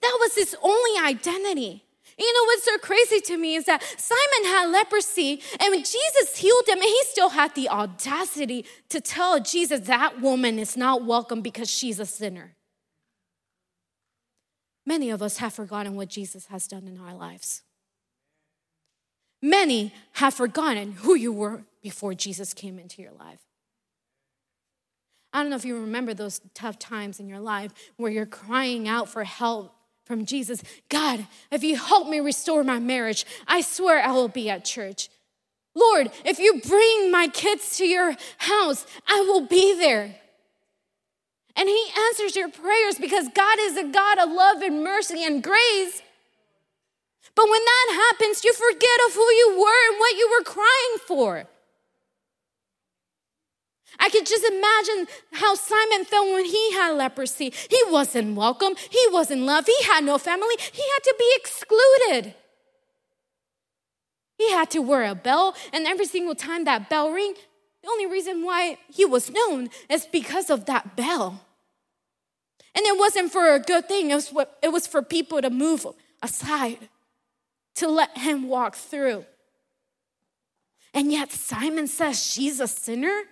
That 0.00 0.16
was 0.20 0.36
his 0.36 0.56
only 0.62 1.08
identity. 1.08 1.82
You 2.18 2.32
know 2.32 2.44
what's 2.44 2.64
so 2.64 2.78
crazy 2.78 3.20
to 3.20 3.36
me 3.36 3.54
is 3.54 3.64
that 3.64 3.82
Simon 3.96 4.52
had 4.52 4.70
leprosy, 4.70 5.40
and 5.60 5.70
when 5.70 5.80
Jesus 5.80 6.36
healed 6.36 6.68
him, 6.68 6.78
and 6.78 6.84
he 6.84 7.02
still 7.04 7.30
had 7.30 7.54
the 7.54 7.68
audacity 7.68 8.64
to 8.90 9.00
tell 9.00 9.40
Jesus 9.40 9.80
that 9.80 10.20
woman 10.20 10.58
is 10.58 10.76
not 10.76 11.04
welcome 11.04 11.40
because 11.40 11.70
she's 11.70 11.98
a 11.98 12.06
sinner. 12.06 12.54
Many 14.84 15.10
of 15.10 15.22
us 15.22 15.38
have 15.38 15.54
forgotten 15.54 15.94
what 15.94 16.08
Jesus 16.08 16.46
has 16.46 16.66
done 16.66 16.86
in 16.88 16.98
our 16.98 17.14
lives. 17.14 17.62
Many 19.40 19.92
have 20.14 20.34
forgotten 20.34 20.92
who 20.92 21.14
you 21.14 21.32
were 21.32 21.64
before 21.82 22.14
Jesus 22.14 22.54
came 22.54 22.78
into 22.78 23.02
your 23.02 23.12
life. 23.12 23.40
I 25.32 25.40
don't 25.40 25.50
know 25.50 25.56
if 25.56 25.64
you 25.64 25.80
remember 25.80 26.14
those 26.14 26.40
tough 26.54 26.78
times 26.78 27.18
in 27.18 27.28
your 27.28 27.40
life 27.40 27.72
where 27.96 28.12
you're 28.12 28.26
crying 28.26 28.86
out 28.86 29.08
for 29.08 29.24
help 29.24 29.74
from 30.04 30.26
Jesus 30.26 30.62
God, 30.88 31.26
if 31.50 31.62
you 31.62 31.76
help 31.76 32.08
me 32.08 32.20
restore 32.20 32.64
my 32.64 32.78
marriage, 32.78 33.24
I 33.46 33.60
swear 33.60 34.02
I 34.02 34.12
will 34.12 34.28
be 34.28 34.50
at 34.50 34.64
church. 34.64 35.08
Lord, 35.74 36.10
if 36.24 36.38
you 36.38 36.60
bring 36.60 37.10
my 37.10 37.28
kids 37.28 37.78
to 37.78 37.86
your 37.86 38.14
house, 38.38 38.86
I 39.06 39.20
will 39.20 39.46
be 39.46 39.74
there. 39.78 40.16
And 41.56 41.68
He 41.68 41.86
answers 42.08 42.36
your 42.36 42.50
prayers 42.50 42.96
because 42.98 43.28
God 43.34 43.58
is 43.60 43.76
a 43.76 43.84
God 43.84 44.18
of 44.18 44.30
love 44.30 44.62
and 44.62 44.82
mercy 44.82 45.24
and 45.24 45.42
grace. 45.42 46.02
But 47.34 47.48
when 47.48 47.60
that 47.64 48.10
happens, 48.10 48.44
you 48.44 48.52
forget 48.52 48.98
of 49.06 49.14
who 49.14 49.20
you 49.22 49.50
were 49.58 49.90
and 49.90 49.98
what 49.98 50.16
you 50.16 50.30
were 50.30 50.44
crying 50.44 50.98
for. 51.06 51.46
I 53.98 54.08
could 54.08 54.26
just 54.26 54.44
imagine 54.44 55.08
how 55.32 55.54
Simon 55.54 56.04
felt 56.04 56.32
when 56.32 56.44
he 56.44 56.72
had 56.72 56.92
leprosy. 56.92 57.52
He 57.70 57.80
wasn't 57.88 58.36
welcome, 58.36 58.74
he 58.90 59.04
wasn't 59.10 59.42
loved, 59.42 59.68
he 59.68 59.84
had 59.84 60.04
no 60.04 60.18
family, 60.18 60.54
he 60.72 60.82
had 60.82 61.02
to 61.04 61.14
be 61.18 61.32
excluded. 61.36 62.34
He 64.38 64.50
had 64.50 64.70
to 64.70 64.80
wear 64.80 65.04
a 65.04 65.14
bell, 65.14 65.54
and 65.72 65.86
every 65.86 66.06
single 66.06 66.34
time 66.34 66.64
that 66.64 66.90
bell 66.90 67.12
rang, 67.12 67.34
the 67.82 67.88
only 67.88 68.06
reason 68.06 68.44
why 68.44 68.78
he 68.92 69.04
was 69.04 69.30
known 69.30 69.68
is 69.88 70.06
because 70.06 70.50
of 70.50 70.66
that 70.66 70.96
bell. 70.96 71.44
And 72.74 72.86
it 72.86 72.98
wasn't 72.98 73.30
for 73.30 73.54
a 73.54 73.60
good 73.60 73.86
thing, 73.86 74.10
it 74.10 74.14
was, 74.14 74.30
what, 74.30 74.58
it 74.62 74.72
was 74.72 74.86
for 74.86 75.02
people 75.02 75.42
to 75.42 75.50
move 75.50 75.86
aside 76.22 76.88
to 77.74 77.88
let 77.88 78.16
him 78.16 78.48
walk 78.48 78.76
through. 78.76 79.24
And 80.94 81.10
yet 81.10 81.32
Simon 81.32 81.86
says 81.86 82.24
she's 82.24 82.60
a 82.60 82.68
sinner. 82.68 83.22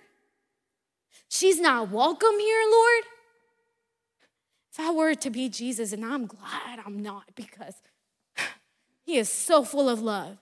She's 1.31 1.61
not 1.61 1.89
welcome 1.89 2.37
here, 2.37 2.63
Lord. 2.69 3.03
If 4.73 4.79
I 4.81 4.91
were 4.91 5.15
to 5.15 5.29
be 5.29 5.47
Jesus, 5.47 5.93
and 5.93 6.03
I'm 6.03 6.25
glad 6.25 6.79
I'm 6.85 7.01
not 7.01 7.23
because 7.35 7.75
he 9.05 9.15
is 9.15 9.31
so 9.31 9.63
full 9.63 9.87
of 9.87 10.01
love. 10.01 10.37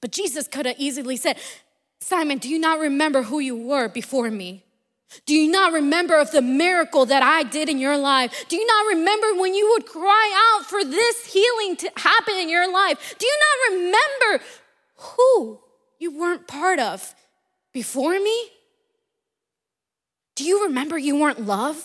But 0.00 0.12
Jesus 0.12 0.46
could 0.46 0.66
have 0.66 0.76
easily 0.78 1.16
said, 1.16 1.38
Simon, 1.98 2.38
do 2.38 2.48
you 2.48 2.60
not 2.60 2.78
remember 2.78 3.22
who 3.24 3.40
you 3.40 3.56
were 3.56 3.88
before 3.88 4.30
me? 4.30 4.62
Do 5.26 5.34
you 5.34 5.50
not 5.50 5.72
remember 5.72 6.20
of 6.20 6.30
the 6.30 6.40
miracle 6.40 7.04
that 7.06 7.24
I 7.24 7.42
did 7.42 7.68
in 7.68 7.80
your 7.80 7.98
life? 7.98 8.44
Do 8.48 8.54
you 8.54 8.66
not 8.66 8.94
remember 8.96 9.40
when 9.40 9.54
you 9.54 9.70
would 9.70 9.86
cry 9.86 10.54
out 10.54 10.66
for 10.66 10.84
this 10.84 11.26
healing 11.26 11.74
to 11.78 11.90
happen 11.96 12.36
in 12.36 12.48
your 12.48 12.72
life? 12.72 13.16
Do 13.18 13.26
you 13.26 13.38
not 13.40 13.74
remember 13.74 14.44
who 14.94 15.58
you 15.98 16.16
weren't 16.16 16.46
part 16.46 16.78
of 16.78 17.12
before 17.72 18.20
me? 18.20 18.50
Do 20.36 20.44
you 20.44 20.64
remember 20.64 20.98
you 20.98 21.16
weren't 21.16 21.46
loved? 21.46 21.84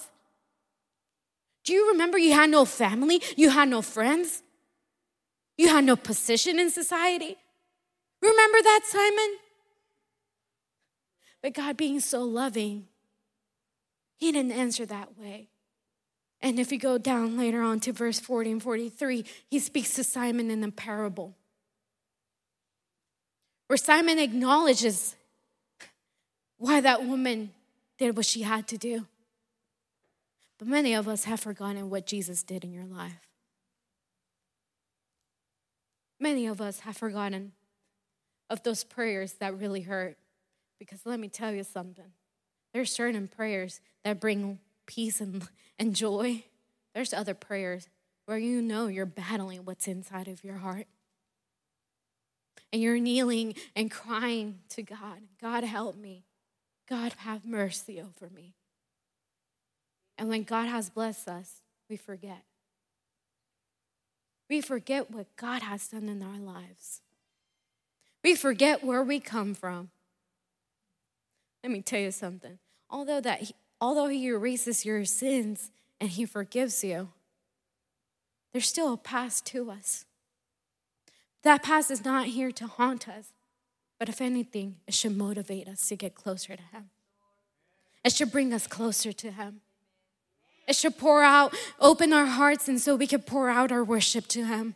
Do 1.63 1.73
you 1.73 1.91
remember 1.91 2.17
you 2.17 2.33
had 2.33 2.49
no 2.49 2.65
family? 2.65 3.21
You 3.35 3.49
had 3.49 3.69
no 3.69 3.81
friends? 3.81 4.41
You 5.57 5.67
had 5.67 5.83
no 5.83 5.95
position 5.95 6.59
in 6.59 6.69
society? 6.71 7.35
Remember 8.21 8.57
that, 8.61 8.81
Simon? 8.85 9.37
But 11.41 11.53
God 11.53 11.77
being 11.77 11.99
so 11.99 12.23
loving, 12.23 12.87
he 14.17 14.31
didn't 14.31 14.51
answer 14.51 14.85
that 14.85 15.17
way. 15.17 15.49
And 16.41 16.59
if 16.59 16.71
you 16.71 16.79
go 16.79 16.97
down 16.97 17.37
later 17.37 17.61
on 17.61 17.79
to 17.81 17.93
verse 17.93 18.19
40 18.19 18.51
and 18.51 18.63
43, 18.63 19.25
he 19.49 19.59
speaks 19.59 19.93
to 19.95 20.03
Simon 20.03 20.49
in 20.49 20.63
a 20.63 20.71
parable 20.71 21.35
where 23.67 23.77
Simon 23.77 24.17
acknowledges 24.17 25.15
why 26.57 26.81
that 26.81 27.05
woman 27.05 27.51
did 27.99 28.17
what 28.17 28.25
she 28.25 28.41
had 28.41 28.67
to 28.69 28.77
do. 28.77 29.05
But 30.57 30.67
many 30.67 30.93
of 30.93 31.07
us 31.07 31.25
have 31.25 31.39
forgotten 31.39 31.89
what 31.89 32.07
Jesus 32.07 32.41
did 32.43 32.63
in 32.63 32.73
your 32.73 32.85
life. 32.85 33.27
Many 36.19 36.47
of 36.47 36.59
us 36.59 36.81
have 36.81 36.97
forgotten 36.97 37.51
of 38.49 38.63
those 38.63 38.83
prayers 38.83 39.33
that 39.33 39.57
really 39.57 39.81
hurt. 39.81 40.17
Because 40.79 41.01
let 41.05 41.19
me 41.19 41.27
tell 41.27 41.53
you 41.53 41.63
something 41.63 42.11
there's 42.73 42.91
certain 42.91 43.27
prayers 43.27 43.81
that 44.03 44.19
bring 44.19 44.59
peace 44.85 45.21
and, 45.21 45.47
and 45.79 45.95
joy. 45.95 46.43
There's 46.93 47.13
other 47.13 47.33
prayers 47.33 47.87
where 48.25 48.37
you 48.37 48.61
know 48.61 48.87
you're 48.87 49.05
battling 49.05 49.65
what's 49.65 49.87
inside 49.87 50.27
of 50.27 50.43
your 50.43 50.57
heart. 50.57 50.87
And 52.71 52.81
you're 52.81 52.99
kneeling 52.99 53.55
and 53.75 53.89
crying 53.89 54.59
to 54.69 54.83
God 54.83 55.21
God, 55.41 55.63
help 55.63 55.95
me. 55.95 56.25
God, 56.89 57.13
have 57.19 57.45
mercy 57.45 58.01
over 58.01 58.33
me. 58.33 58.55
And 60.17 60.27
when 60.27 60.43
God 60.43 60.67
has 60.67 60.89
blessed 60.89 61.27
us, 61.27 61.61
we 61.89 61.95
forget. 61.95 62.43
We 64.49 64.61
forget 64.61 65.11
what 65.11 65.27
God 65.35 65.61
has 65.61 65.87
done 65.87 66.09
in 66.09 66.23
our 66.23 66.39
lives. 66.39 67.01
We 68.23 68.35
forget 68.35 68.83
where 68.83 69.03
we 69.03 69.19
come 69.19 69.53
from. 69.53 69.91
Let 71.63 71.71
me 71.71 71.81
tell 71.81 71.99
you 71.99 72.11
something. 72.11 72.57
Although 72.89 73.21
that 73.21 73.41
he, 73.43 73.55
although 73.79 74.07
he 74.07 74.25
erases 74.27 74.85
your 74.85 75.05
sins 75.05 75.71
and 76.01 76.09
he 76.09 76.25
forgives 76.25 76.83
you, 76.83 77.09
there's 78.51 78.67
still 78.67 78.93
a 78.93 78.97
past 78.97 79.45
to 79.47 79.69
us. 79.69 80.05
That 81.43 81.63
past 81.63 81.91
is 81.91 82.03
not 82.03 82.27
here 82.27 82.51
to 82.51 82.65
haunt 82.65 83.07
us, 83.07 83.31
but 83.99 84.09
if 84.09 84.21
anything, 84.21 84.77
it 84.87 84.93
should 84.93 85.15
motivate 85.15 85.67
us 85.67 85.87
to 85.89 85.95
get 85.97 86.15
closer 86.15 86.55
to 86.55 86.63
him. 86.63 86.89
It 88.03 88.13
should 88.13 88.31
bring 88.31 88.53
us 88.53 88.65
closer 88.65 89.11
to 89.11 89.31
him. 89.31 89.59
It 90.67 90.75
should 90.75 90.97
pour 90.97 91.21
out, 91.21 91.53
open 91.79 92.13
our 92.13 92.25
hearts, 92.25 92.69
and 92.69 92.79
so 92.79 92.95
we 92.95 93.07
can 93.07 93.21
pour 93.21 93.49
out 93.49 93.71
our 93.71 93.83
worship 93.83 94.27
to 94.27 94.45
him. 94.45 94.75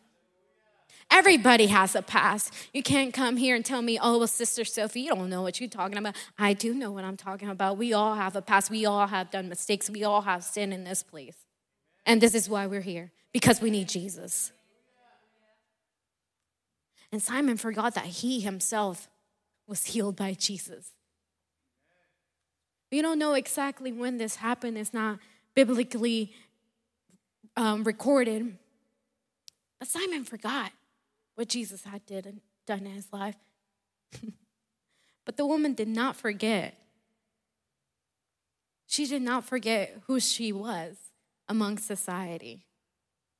Everybody 1.09 1.67
has 1.67 1.95
a 1.95 2.01
past. 2.01 2.51
You 2.73 2.81
can't 2.81 3.13
come 3.13 3.37
here 3.37 3.55
and 3.55 3.63
tell 3.63 3.81
me, 3.81 3.99
oh, 4.01 4.17
well, 4.17 4.27
Sister 4.27 4.65
Sophie, 4.65 5.01
you 5.01 5.09
don't 5.09 5.29
know 5.29 5.43
what 5.43 5.59
you're 5.59 5.69
talking 5.69 5.97
about. 5.97 6.15
I 6.37 6.53
do 6.53 6.73
know 6.73 6.91
what 6.91 7.03
I'm 7.03 7.17
talking 7.17 7.49
about. 7.49 7.77
We 7.77 7.93
all 7.93 8.15
have 8.15 8.35
a 8.35 8.41
past. 8.41 8.71
We 8.71 8.85
all 8.85 9.07
have 9.07 9.29
done 9.29 9.47
mistakes. 9.47 9.89
We 9.89 10.03
all 10.03 10.21
have 10.21 10.43
sin 10.43 10.73
in 10.73 10.83
this 10.83 11.03
place. 11.03 11.37
And 12.05 12.19
this 12.19 12.33
is 12.33 12.49
why 12.49 12.65
we're 12.67 12.81
here, 12.81 13.11
because 13.31 13.61
we 13.61 13.69
need 13.69 13.87
Jesus. 13.87 14.51
And 17.11 17.21
Simon 17.21 17.57
forgot 17.57 17.93
that 17.93 18.05
he 18.05 18.39
himself 18.39 19.07
was 19.67 19.85
healed 19.85 20.15
by 20.15 20.33
Jesus. 20.33 20.91
We 22.91 23.01
don't 23.01 23.17
know 23.17 23.33
exactly 23.33 23.91
when 23.91 24.17
this 24.17 24.35
happened, 24.35 24.77
it's 24.77 24.93
not 24.93 25.19
biblically 25.55 26.33
um, 27.55 27.83
recorded. 27.83 28.57
But 29.79 29.87
Simon 29.87 30.23
forgot 30.23 30.71
what 31.35 31.49
Jesus 31.49 31.83
had 31.83 32.05
did 32.05 32.25
and 32.25 32.41
done 32.65 32.85
in 32.85 32.93
his 32.93 33.11
life. 33.11 33.35
but 35.25 35.37
the 35.37 35.45
woman 35.45 35.73
did 35.73 35.87
not 35.87 36.15
forget. 36.15 36.77
She 38.87 39.07
did 39.07 39.21
not 39.21 39.43
forget 39.43 40.01
who 40.05 40.19
she 40.19 40.51
was 40.51 40.95
among 41.47 41.79
society. 41.79 42.65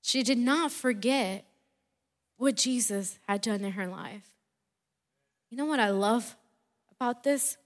She 0.01 0.23
did 0.23 0.37
not 0.37 0.71
forget 0.71 1.45
what 2.37 2.55
Jesus 2.55 3.19
had 3.27 3.41
done 3.41 3.63
in 3.63 3.73
her 3.73 3.87
life. 3.87 4.33
You 5.53 5.57
know 5.57 5.65
what 5.65 5.79
I 5.79 5.91
love 5.91 6.35
about 6.99 7.21
this? 7.21 7.57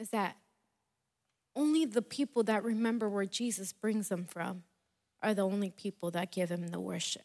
Is 0.00 0.10
that 0.10 0.36
only 1.54 1.84
the 1.84 2.02
people 2.02 2.42
that 2.42 2.64
remember 2.64 3.08
where 3.08 3.24
Jesus 3.24 3.72
brings 3.72 4.08
them 4.08 4.26
from 4.28 4.64
are 5.22 5.32
the 5.32 5.42
only 5.42 5.70
people 5.70 6.10
that 6.10 6.32
give 6.32 6.50
him 6.50 6.66
the 6.66 6.80
worship. 6.80 7.22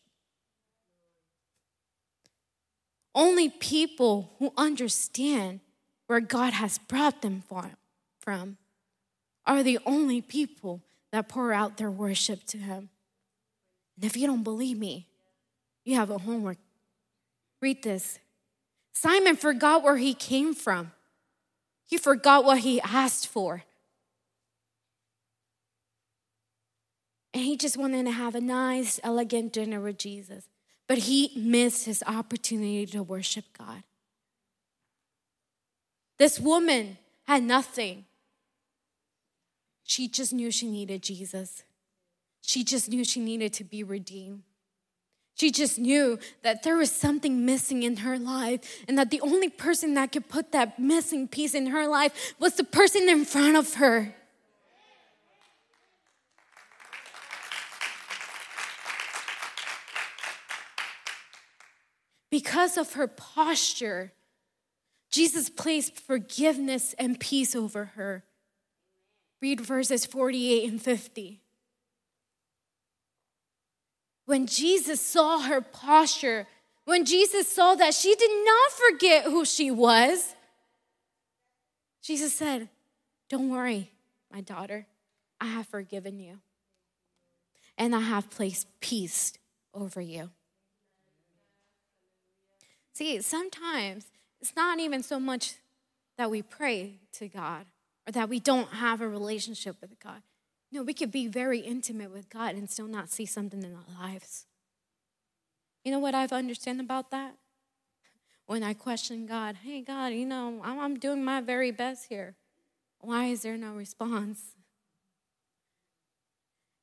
Only 3.16 3.50
people 3.50 4.36
who 4.38 4.54
understand 4.56 5.62
where 6.06 6.20
God 6.20 6.54
has 6.54 6.78
brought 6.78 7.24
them 7.24 7.42
from 8.20 8.58
are 9.48 9.64
the 9.64 9.80
only 9.88 10.22
people 10.22 10.84
that 11.12 11.28
pour 11.28 11.52
out 11.52 11.78
their 11.78 11.90
worship 11.90 12.44
to 12.50 12.60
Him. 12.60 12.90
And 13.96 14.06
if 14.06 14.16
you 14.16 14.28
don't 14.28 14.44
believe 14.44 14.78
me, 14.78 15.08
you 15.84 15.96
have 15.96 16.12
a 16.12 16.20
homework. 16.20 16.60
Read 17.60 17.82
this. 17.82 18.20
Simon 18.96 19.36
forgot 19.36 19.84
where 19.84 19.98
he 19.98 20.14
came 20.14 20.56
from, 20.56 20.92
he 21.86 21.98
forgot 21.98 22.44
what 22.44 22.60
he 22.60 22.82
asked 22.82 23.28
for. 23.28 23.64
And 27.34 27.44
he 27.44 27.58
just 27.58 27.76
wanted 27.76 28.06
to 28.06 28.12
have 28.12 28.34
a 28.34 28.40
nice, 28.40 28.98
elegant 29.04 29.52
dinner 29.52 29.82
with 29.82 29.98
Jesus. 29.98 30.48
But 30.88 31.00
he 31.00 31.34
missed 31.36 31.86
his 31.86 32.02
opportunity 32.08 32.86
to 32.86 33.04
worship 33.04 33.44
God. 33.58 33.84
This 36.18 36.40
woman 36.40 36.98
had 37.28 37.44
nothing. 37.44 38.06
She 39.84 40.08
just 40.08 40.32
knew 40.32 40.50
she 40.50 40.72
needed 40.72 41.04
Jesus. 41.04 41.64
She 42.42 42.64
just 42.64 42.90
knew 42.90 43.04
she 43.04 43.20
needed 43.20 43.52
to 43.54 43.66
be 43.66 43.84
redeemed. 43.84 44.44
She 45.36 45.52
just 45.52 45.78
knew 45.78 46.18
that 46.44 46.64
there 46.64 46.78
was 46.78 46.90
something 46.90 47.46
missing 47.46 47.84
in 47.84 47.98
her 47.98 48.18
life, 48.18 48.84
and 48.88 48.98
that 48.98 49.12
the 49.12 49.20
only 49.20 49.50
person 49.50 49.94
that 49.96 50.14
could 50.14 50.30
put 50.30 50.54
that 50.54 50.80
missing 50.80 51.28
piece 51.28 51.54
in 51.54 51.68
her 51.68 51.88
life 51.88 52.34
was 52.40 52.56
the 52.56 52.64
person 52.64 53.10
in 53.10 53.26
front 53.26 53.58
of 53.58 53.76
her. 53.76 54.16
Because 62.32 62.78
of 62.78 62.94
her 62.94 63.08
posture, 63.08 64.14
Jesus 65.10 65.50
placed 65.50 66.00
forgiveness 66.00 66.96
and 66.98 67.20
peace 67.20 67.56
over 67.56 67.86
her. 67.96 68.24
Read 69.42 69.62
verses 69.62 70.06
48 70.06 70.70
and 70.70 70.82
50. 70.82 71.45
When 74.26 74.48
Jesus 74.48 75.00
saw 75.02 75.40
her 75.40 75.62
posture, 75.62 76.48
when 76.86 77.06
Jesus 77.06 77.48
saw 77.48 77.76
that 77.76 77.94
she 77.94 78.16
did 78.16 78.46
not 78.46 78.72
forget 78.72 79.26
who 79.26 79.46
she 79.46 79.72
was, 79.72 80.36
Jesus 82.02 82.34
said, 82.34 82.70
Don't 83.30 83.50
worry, 83.50 83.92
my 84.32 84.42
daughter, 84.42 84.88
I 85.40 85.46
have 85.46 85.68
forgiven 85.68 86.20
you, 86.20 86.40
and 87.78 87.96
I 87.96 88.02
have 88.02 88.30
placed 88.30 88.68
peace 88.80 89.34
over 89.74 90.02
you. 90.02 90.30
See, 92.94 93.22
sometimes 93.22 94.06
it's 94.40 94.56
not 94.56 94.80
even 94.80 95.04
so 95.04 95.20
much 95.20 95.56
that 96.18 96.32
we 96.32 96.42
pray 96.42 97.00
to 97.14 97.28
God 97.28 97.66
or 98.08 98.12
that 98.14 98.30
we 98.30 98.40
don't 98.40 98.70
have 98.70 99.02
a 99.02 99.08
relationship 99.08 99.76
with 99.82 100.00
God. 100.00 100.22
No, 100.76 100.84
we 100.84 100.94
could 100.94 101.10
be 101.10 101.28
very 101.28 101.60
intimate 101.60 102.12
with 102.12 102.30
God 102.30 102.56
and 102.56 102.70
still 102.70 102.90
not 102.90 103.10
see 103.10 103.26
something 103.26 103.64
in 103.64 103.74
our 103.74 104.08
lives. 104.08 104.46
You 105.86 105.92
know 105.94 106.00
what 106.00 106.14
I've 106.14 106.34
understood 106.34 106.82
about 106.82 107.12
that? 107.12 107.38
When 108.46 108.62
I 108.62 108.74
question 108.74 109.26
God, 109.26 109.56
hey, 109.64 109.80
God, 109.80 110.08
you 110.08 110.26
know, 110.26 110.60
I'm, 110.62 110.78
I'm 110.78 111.00
doing 111.00 111.24
my 111.24 111.40
very 111.40 111.72
best 111.72 112.08
here. 112.10 112.36
Why 113.00 113.28
is 113.28 113.42
there 113.42 113.56
no 113.56 113.72
response? 113.72 114.42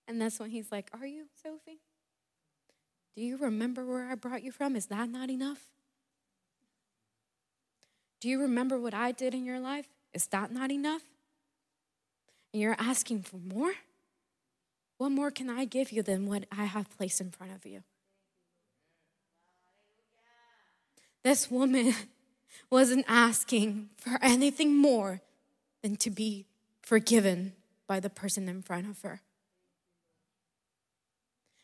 And 0.08 0.18
that's 0.18 0.40
when 0.40 0.48
He's 0.48 0.72
like, 0.72 0.88
Are 0.98 1.06
you, 1.06 1.26
Sophie? 1.42 1.82
Do 3.14 3.22
you 3.22 3.36
remember 3.36 3.84
where 3.84 4.08
I 4.08 4.14
brought 4.14 4.42
you 4.42 4.52
from? 4.52 4.74
Is 4.74 4.86
that 4.86 5.10
not 5.10 5.28
enough? 5.28 5.66
Do 8.22 8.30
you 8.30 8.40
remember 8.40 8.80
what 8.80 8.94
I 8.94 9.12
did 9.12 9.34
in 9.34 9.44
your 9.44 9.60
life? 9.60 9.88
Is 10.14 10.28
that 10.28 10.50
not 10.50 10.70
enough? 10.72 11.02
And 12.52 12.62
you're 12.62 12.76
asking 12.78 13.22
for 13.22 13.38
more? 13.38 13.72
What 14.98 15.10
more 15.10 15.30
can 15.30 15.50
I 15.50 15.64
give 15.64 15.90
you 15.90 16.02
than 16.02 16.26
what 16.26 16.44
I 16.56 16.64
have 16.64 16.96
placed 16.96 17.20
in 17.20 17.30
front 17.30 17.52
of 17.52 17.66
you? 17.66 17.82
This 21.22 21.50
woman 21.50 21.94
wasn't 22.70 23.04
asking 23.08 23.90
for 23.96 24.18
anything 24.22 24.76
more 24.76 25.20
than 25.82 25.96
to 25.96 26.10
be 26.10 26.46
forgiven 26.82 27.52
by 27.86 28.00
the 28.00 28.10
person 28.10 28.48
in 28.48 28.62
front 28.62 28.88
of 28.88 29.00
her. 29.02 29.20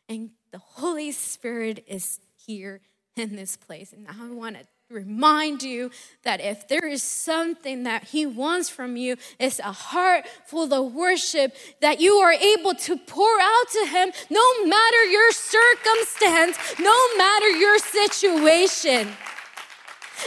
And 0.09 0.30
the 0.51 0.59
Holy 0.59 1.12
Spirit 1.12 1.84
is 1.86 2.20
here 2.47 2.80
in 3.16 3.36
this 3.36 3.57
place. 3.57 3.93
And 3.93 4.07
I 4.09 4.30
want 4.30 4.57
to 4.57 4.66
remind 4.91 5.62
you 5.62 5.91
that 6.22 6.41
if 6.41 6.66
there 6.66 6.86
is 6.86 7.03
something 7.03 7.82
that 7.82 8.05
he 8.05 8.24
wants 8.24 8.70
from 8.70 8.97
you 8.97 9.16
it's 9.39 9.59
a 9.59 9.72
heart 9.72 10.26
full 10.47 10.72
of 10.72 10.95
worship 10.95 11.55
that 11.80 12.01
you 12.01 12.14
are 12.14 12.32
able 12.32 12.74
to 12.74 12.97
pour 12.97 13.39
out 13.41 13.68
to 13.70 13.86
him 13.86 14.11
no 14.30 14.64
matter 14.64 15.05
your 15.05 15.30
circumstance 15.32 16.57
no 16.78 17.16
matter 17.18 17.49
your 17.51 17.78
situation 17.78 19.09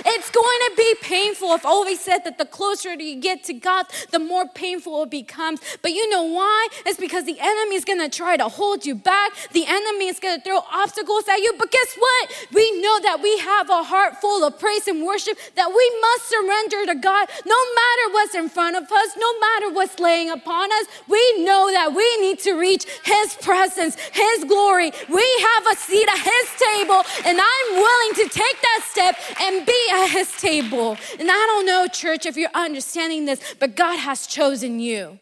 it's 0.05 0.29
going 0.29 0.59
to 0.69 0.71
be 0.77 0.95
painful. 1.01 1.49
I've 1.51 1.65
always 1.65 1.99
said 1.99 2.19
that 2.25 2.37
the 2.37 2.45
closer 2.45 2.93
you 2.93 3.19
get 3.19 3.43
to 3.45 3.53
God, 3.53 3.87
the 4.11 4.19
more 4.19 4.47
painful 4.47 5.03
it 5.03 5.11
becomes. 5.11 5.59
But 5.81 5.91
you 5.91 6.09
know 6.09 6.23
why? 6.23 6.67
It's 6.85 6.99
because 6.99 7.25
the 7.25 7.37
enemy 7.39 7.75
is 7.75 7.85
going 7.85 7.99
to 7.99 8.09
try 8.09 8.37
to 8.37 8.47
hold 8.47 8.85
you 8.85 8.95
back. 8.95 9.31
The 9.53 9.65
enemy 9.67 10.07
is 10.07 10.19
going 10.19 10.39
to 10.39 10.43
throw 10.43 10.59
obstacles 10.71 11.27
at 11.27 11.37
you. 11.37 11.53
But 11.57 11.71
guess 11.71 11.95
what? 11.97 12.47
We 12.53 12.81
know 12.81 12.99
that 13.01 13.19
we 13.21 13.37
have 13.39 13.69
a 13.69 13.83
heart 13.83 14.19
full 14.21 14.43
of 14.43 14.59
praise 14.59 14.87
and 14.87 15.05
worship 15.05 15.37
that 15.55 15.69
we 15.69 15.99
must 16.01 16.29
surrender 16.29 16.93
to 16.93 16.95
God 16.99 17.29
no 17.45 17.59
matter 17.75 18.13
what's 18.13 18.35
in 18.35 18.49
front 18.49 18.75
of 18.75 18.83
us, 18.83 19.09
no 19.17 19.39
matter 19.39 19.73
what's 19.73 19.99
laying 19.99 20.29
upon 20.29 20.71
us. 20.71 20.85
We 21.07 21.43
know 21.43 21.71
that 21.71 21.93
we 21.93 22.17
need 22.21 22.39
to 22.39 22.53
reach 22.53 22.85
His 23.03 23.33
presence, 23.41 23.95
His 24.13 24.43
glory. 24.45 24.91
We 25.09 25.25
have 25.53 25.67
a 25.67 25.75
seat 25.75 26.07
at 26.07 26.19
His 26.19 26.47
table, 26.59 27.01
and 27.25 27.39
I'm 27.39 27.67
willing 27.75 28.13
to 28.15 28.25
take 28.29 28.57
that 28.61 28.81
step 28.89 29.15
and 29.41 29.65
be 29.65 29.80
at 29.91 30.07
his 30.07 30.31
table. 30.33 30.97
And 31.19 31.29
I 31.29 31.45
don't 31.47 31.65
know, 31.65 31.87
church, 31.87 32.25
if 32.25 32.37
you're 32.37 32.49
understanding 32.53 33.25
this, 33.25 33.55
but 33.59 33.75
God 33.75 33.97
has 33.97 34.27
chosen 34.27 34.79
you. 34.79 35.19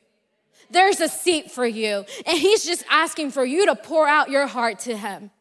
There's 0.71 0.99
a 0.99 1.09
seat 1.09 1.51
for 1.51 1.65
you, 1.65 2.05
and 2.27 2.37
he's 2.37 2.63
just 2.65 2.83
asking 2.89 3.31
for 3.31 3.43
you 3.43 3.65
to 3.65 3.75
pour 3.75 4.07
out 4.07 4.29
your 4.29 4.45
heart 4.45 4.79
to 4.79 4.95
him. 4.95 5.31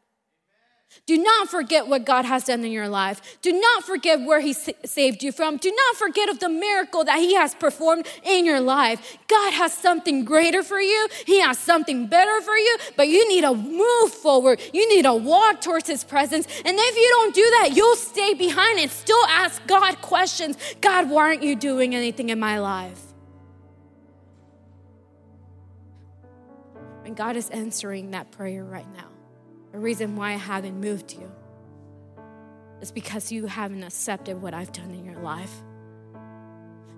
Do 1.07 1.17
not 1.17 1.49
forget 1.49 1.87
what 1.89 2.05
God 2.05 2.25
has 2.25 2.45
done 2.45 2.65
in 2.65 2.73
your 2.73 2.89
life. 2.89 3.39
Do 3.41 3.53
not 3.53 3.85
forget 3.85 4.21
where 4.21 4.41
He 4.41 4.53
saved 4.53 5.23
you 5.23 5.33
from. 5.33 5.57
Do 5.57 5.71
not 5.71 5.97
forget 5.97 6.29
of 6.29 6.39
the 6.39 6.49
miracle 6.49 7.05
that 7.05 7.19
He 7.19 7.35
has 7.35 7.55
performed 7.55 8.07
in 8.23 8.45
your 8.45 8.61
life. 8.61 9.17
God 9.27 9.53
has 9.55 9.73
something 9.73 10.25
greater 10.25 10.63
for 10.63 10.81
you. 10.81 11.09
He 11.27 11.41
has 11.41 11.59
something 11.59 12.07
better 12.07 12.41
for 12.43 12.57
you, 12.57 12.77
but 12.97 13.09
you 13.09 13.29
need 13.29 13.43
to 13.43 13.55
move 13.55 14.13
forward. 14.13 14.61
You 14.73 14.89
need 14.95 15.03
to 15.03 15.15
walk 15.15 15.61
towards 15.61 15.89
His 15.89 16.05
presence. 16.05 16.47
And 16.65 16.77
if 16.79 16.97
you 16.97 17.09
don't 17.11 17.35
do 17.35 17.51
that, 17.61 17.71
you'll 17.75 17.97
stay 17.97 18.35
behind 18.35 18.79
and 18.79 18.91
still 18.91 19.25
ask 19.29 19.67
God 19.67 20.01
questions. 20.03 20.57
God, 20.81 21.09
why 21.11 21.23
aren't 21.23 21.43
you 21.43 21.57
doing 21.57 21.95
anything 21.95 22.29
in 22.29 22.39
my 22.39 22.59
life? 22.59 23.01
And 27.05 27.17
God 27.17 27.37
is 27.37 27.49
answering 27.49 28.11
that 28.11 28.31
prayer 28.31 28.63
right 28.63 28.87
now. 28.95 29.09
The 29.73 29.79
reason 29.79 30.17
why 30.17 30.33
I 30.33 30.37
haven't 30.37 30.81
moved 30.81 31.13
you 31.13 31.31
is 32.81 32.91
because 32.91 33.31
you 33.33 33.47
haven't 33.47 33.83
accepted 33.83 34.41
what 34.41 34.55
I've 34.55 34.73
done 34.73 34.91
in 34.93 35.05
your 35.05 35.21
life. 35.21 35.53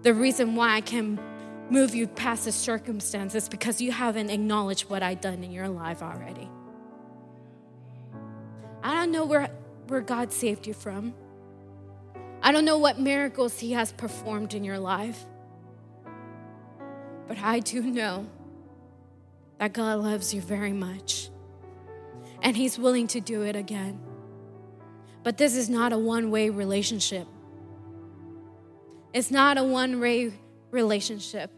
The 0.02 0.14
reason 0.14 0.54
why 0.54 0.76
I 0.76 0.80
can 0.80 1.20
move 1.70 1.94
you 1.94 2.06
past 2.06 2.44
the 2.44 2.52
circumstances 2.52 3.44
is 3.44 3.48
because 3.48 3.80
you 3.80 3.92
haven't 3.92 4.30
acknowledged 4.30 4.90
what 4.90 5.02
I've 5.02 5.20
done 5.20 5.44
in 5.44 5.52
your 5.52 5.68
life 5.68 6.02
already. 6.02 6.48
I 8.82 8.94
don't 8.94 9.12
know 9.12 9.24
where, 9.24 9.50
where 9.88 10.00
God 10.00 10.32
saved 10.32 10.66
you 10.66 10.74
from. 10.74 11.14
I 12.42 12.52
don't 12.52 12.64
know 12.64 12.78
what 12.78 12.98
miracles 12.98 13.58
He 13.58 13.72
has 13.72 13.92
performed 13.92 14.54
in 14.54 14.64
your 14.64 14.78
life. 14.78 15.26
But 17.28 17.38
I 17.38 17.60
do 17.60 17.82
know 17.82 18.26
that 19.58 19.72
God 19.72 20.00
loves 20.00 20.34
you 20.34 20.40
very 20.40 20.72
much 20.72 21.29
and 22.42 22.56
He's 22.56 22.78
willing 22.78 23.06
to 23.08 23.20
do 23.20 23.42
it 23.42 23.56
again. 23.56 24.00
But 25.22 25.36
this 25.36 25.54
is 25.54 25.68
not 25.68 25.92
a 25.92 25.98
one 25.98 26.30
way 26.30 26.50
relationship. 26.50 27.26
It's 29.12 29.30
not 29.30 29.58
a 29.58 29.64
one 29.64 30.00
way 30.00 30.32
relationship. 30.70 31.52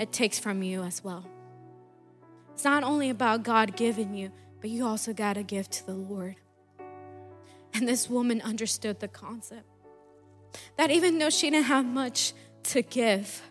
it 0.00 0.12
takes 0.12 0.38
from 0.38 0.62
you 0.62 0.82
as 0.82 1.04
well. 1.04 1.26
It's 2.54 2.64
not 2.64 2.82
only 2.82 3.10
about 3.10 3.42
God 3.42 3.76
giving 3.76 4.14
you, 4.14 4.32
but 4.62 4.70
you 4.70 4.86
also 4.86 5.12
got 5.12 5.34
to 5.34 5.42
give 5.42 5.68
to 5.68 5.86
the 5.86 5.92
Lord. 5.92 6.36
And 7.74 7.86
this 7.86 8.08
woman 8.08 8.40
understood 8.40 9.00
the 9.00 9.08
concept 9.08 9.66
that 10.78 10.90
even 10.90 11.18
though 11.18 11.28
she 11.28 11.50
didn't 11.50 11.66
have 11.66 11.84
much 11.84 12.32
to 12.64 12.80
give 12.80 13.42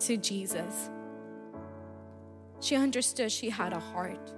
to 0.00 0.16
Jesus, 0.16 0.90
she 2.64 2.76
understood 2.76 3.30
she 3.30 3.50
had 3.50 3.74
a 3.74 3.78
heart. 3.78 4.32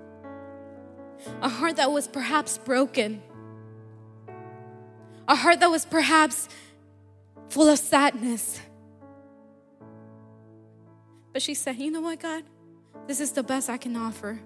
A 1.41 1.49
heart 1.49 1.77
that 1.77 1.93
was 1.93 2.09
perhaps 2.09 2.59
broken. 2.59 3.22
A 5.29 5.37
heart 5.37 5.61
that 5.61 5.70
was 5.70 5.85
perhaps 5.85 6.49
full 7.49 7.68
of 7.68 7.79
sadness. 7.79 8.61
But 11.33 11.41
she 11.41 11.55
said, 11.55 11.77
You 11.77 11.91
know 11.91 12.01
what, 12.01 12.18
God? 12.18 12.43
This 13.07 13.20
is 13.20 13.33
the 13.33 13.43
best 13.45 13.70
I 13.70 13.77
can 13.77 13.97
offer. 13.97 14.41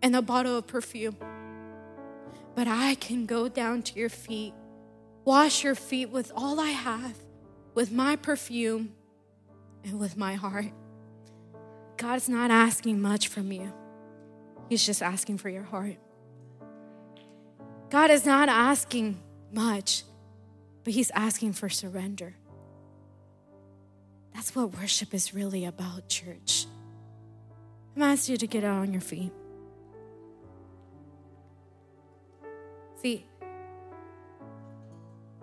And 0.00 0.14
a 0.14 0.22
bottle 0.22 0.58
of 0.58 0.66
perfume. 0.68 1.16
But 2.54 2.68
I 2.68 2.94
can 2.94 3.26
go 3.26 3.48
down 3.48 3.82
to 3.82 3.98
your 3.98 4.08
feet, 4.08 4.54
wash 5.24 5.64
your 5.64 5.74
feet 5.74 6.10
with 6.10 6.30
all 6.36 6.60
I 6.60 6.70
have, 6.70 7.16
with 7.74 7.90
my 7.90 8.14
perfume 8.14 8.94
and 9.84 9.98
with 9.98 10.16
my 10.16 10.34
heart. 10.34 10.72
God's 11.98 12.28
not 12.28 12.52
asking 12.52 13.02
much 13.02 13.26
from 13.26 13.50
you, 13.52 13.72
He's 14.68 14.86
just 14.86 15.02
asking 15.02 15.38
for 15.38 15.48
your 15.48 15.64
heart. 15.64 15.96
God 17.90 18.10
is 18.10 18.24
not 18.24 18.48
asking 18.48 19.20
much, 19.52 20.04
but 20.84 20.92
He's 20.92 21.10
asking 21.10 21.54
for 21.54 21.68
surrender. 21.68 22.36
That's 24.32 24.54
what 24.54 24.78
worship 24.78 25.12
is 25.12 25.34
really 25.34 25.64
about, 25.64 26.08
church. 26.08 26.66
I'm 27.96 28.02
asking 28.02 28.34
you 28.34 28.38
to 28.38 28.46
get 28.46 28.62
out 28.62 28.78
on 28.78 28.92
your 28.92 29.00
feet. 29.00 29.32
See, 33.02 33.26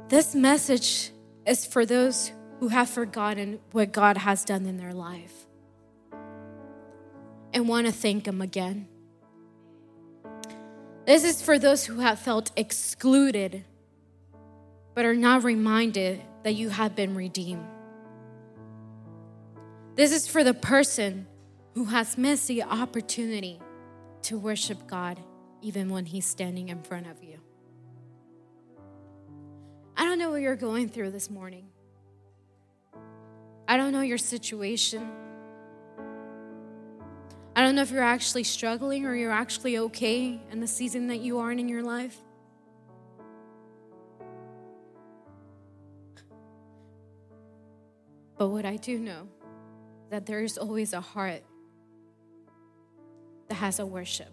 this 0.08 0.34
message 0.34 1.12
is 1.46 1.66
for 1.66 1.86
those 1.86 2.32
who 2.60 2.70
have 2.70 2.90
forgotten 2.90 3.60
what 3.74 3.92
God 3.92 4.16
has 4.18 4.46
done 4.46 4.66
in 4.66 4.78
their 4.78 4.94
life 4.94 5.45
and 7.56 7.68
want 7.68 7.88
to 7.88 7.92
thank 7.92 8.28
Him 8.28 8.42
again. 8.42 8.88
This 11.08 11.24
is 11.24 11.42
for 11.42 11.58
those 11.58 11.86
who 11.86 12.00
have 12.00 12.20
felt 12.20 12.52
excluded 12.56 13.64
but 14.94 15.06
are 15.06 15.14
now 15.14 15.40
reminded 15.40 16.22
that 16.44 16.54
you 16.54 16.70
have 16.70 16.96
been 16.96 17.16
redeemed. 17.16 17.66
This 19.96 20.12
is 20.12 20.28
for 20.28 20.44
the 20.44 20.54
person 20.54 21.28
who 21.74 21.86
has 21.86 22.18
missed 22.18 22.48
the 22.48 22.64
opportunity 22.64 23.60
to 24.24 24.38
worship 24.38 24.88
God 24.88 25.20
even 25.62 25.90
when 25.90 26.06
He's 26.06 26.26
standing 26.26 26.70
in 26.70 26.82
front 26.82 27.08
of 27.08 27.24
you. 27.24 27.40
I 29.98 30.06
don't 30.06 30.18
know 30.18 30.32
what 30.32 30.42
you're 30.42 30.56
going 30.56 30.90
through 30.90 31.12
this 31.12 31.30
morning. 31.30 31.68
I 33.68 33.78
don't 33.78 33.92
know 33.92 34.02
your 34.02 34.18
situation. 34.18 35.25
I 37.56 37.62
don't 37.62 37.76
know 37.76 37.82
if 37.82 37.92
you're 37.92 38.04
actually 38.04 38.44
struggling 38.44 39.06
or 39.06 39.16
you're 39.16 39.32
actually 39.32 39.78
okay 39.78 40.42
in 40.52 40.60
the 40.60 40.68
season 40.68 41.08
that 41.08 41.22
you 41.22 41.40
are 41.40 41.52
in 41.52 41.60
in 41.60 41.70
your 41.70 41.84
life. 41.84 42.18
But 48.38 48.50
what 48.50 48.66
I 48.66 48.76
do 48.76 49.00
know 49.00 49.30
that 50.10 50.26
there 50.26 50.42
is 50.42 50.58
always 50.58 50.92
a 50.92 51.00
heart 51.00 51.44
that 53.48 53.56
has 53.56 53.80
a 53.80 53.86
worship. 53.86 54.30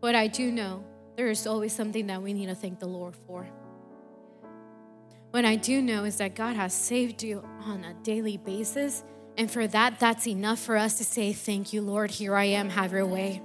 What 0.00 0.14
I 0.14 0.28
do 0.28 0.50
know, 0.50 0.84
there 1.16 1.28
is 1.28 1.46
always 1.46 1.74
something 1.74 2.06
that 2.06 2.22
we 2.22 2.32
need 2.32 2.46
to 2.46 2.54
thank 2.54 2.78
the 2.78 2.86
Lord 2.86 3.14
for. 3.26 3.46
What 5.32 5.44
I 5.44 5.56
do 5.56 5.82
know 5.82 6.04
is 6.04 6.16
that 6.16 6.34
God 6.34 6.56
has 6.56 6.72
saved 6.72 7.22
you 7.22 7.46
on 7.66 7.84
a 7.84 7.92
daily 8.02 8.38
basis. 8.38 9.04
And 9.38 9.48
for 9.48 9.68
that, 9.68 10.00
that's 10.00 10.26
enough 10.26 10.58
for 10.58 10.76
us 10.76 10.98
to 10.98 11.04
say, 11.04 11.32
Thank 11.32 11.72
you, 11.72 11.80
Lord. 11.80 12.10
Here 12.10 12.34
I 12.34 12.44
am. 12.44 12.68
Have 12.70 12.92
your 12.92 13.06
way. 13.06 13.40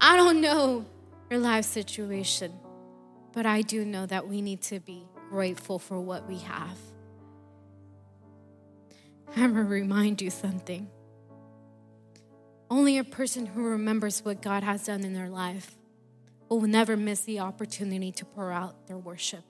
I 0.00 0.16
don't 0.16 0.40
know 0.40 0.86
your 1.30 1.38
life 1.38 1.66
situation, 1.66 2.52
but 3.32 3.44
I 3.44 3.60
do 3.60 3.84
know 3.84 4.06
that 4.06 4.26
we 4.26 4.40
need 4.40 4.62
to 4.62 4.80
be 4.80 5.04
grateful 5.28 5.78
for 5.78 6.00
what 6.00 6.26
we 6.26 6.38
have. 6.38 6.78
I'm 9.36 9.52
going 9.52 9.64
to 9.66 9.70
remind 9.70 10.22
you 10.22 10.30
something. 10.30 10.90
Only 12.70 12.96
a 12.96 13.04
person 13.04 13.44
who 13.44 13.62
remembers 13.62 14.24
what 14.24 14.40
God 14.40 14.62
has 14.62 14.86
done 14.86 15.04
in 15.04 15.12
their 15.12 15.28
life 15.28 15.76
will 16.48 16.62
never 16.62 16.96
miss 16.96 17.20
the 17.20 17.40
opportunity 17.40 18.10
to 18.12 18.24
pour 18.24 18.50
out 18.50 18.86
their 18.86 18.98
worship. 18.98 19.44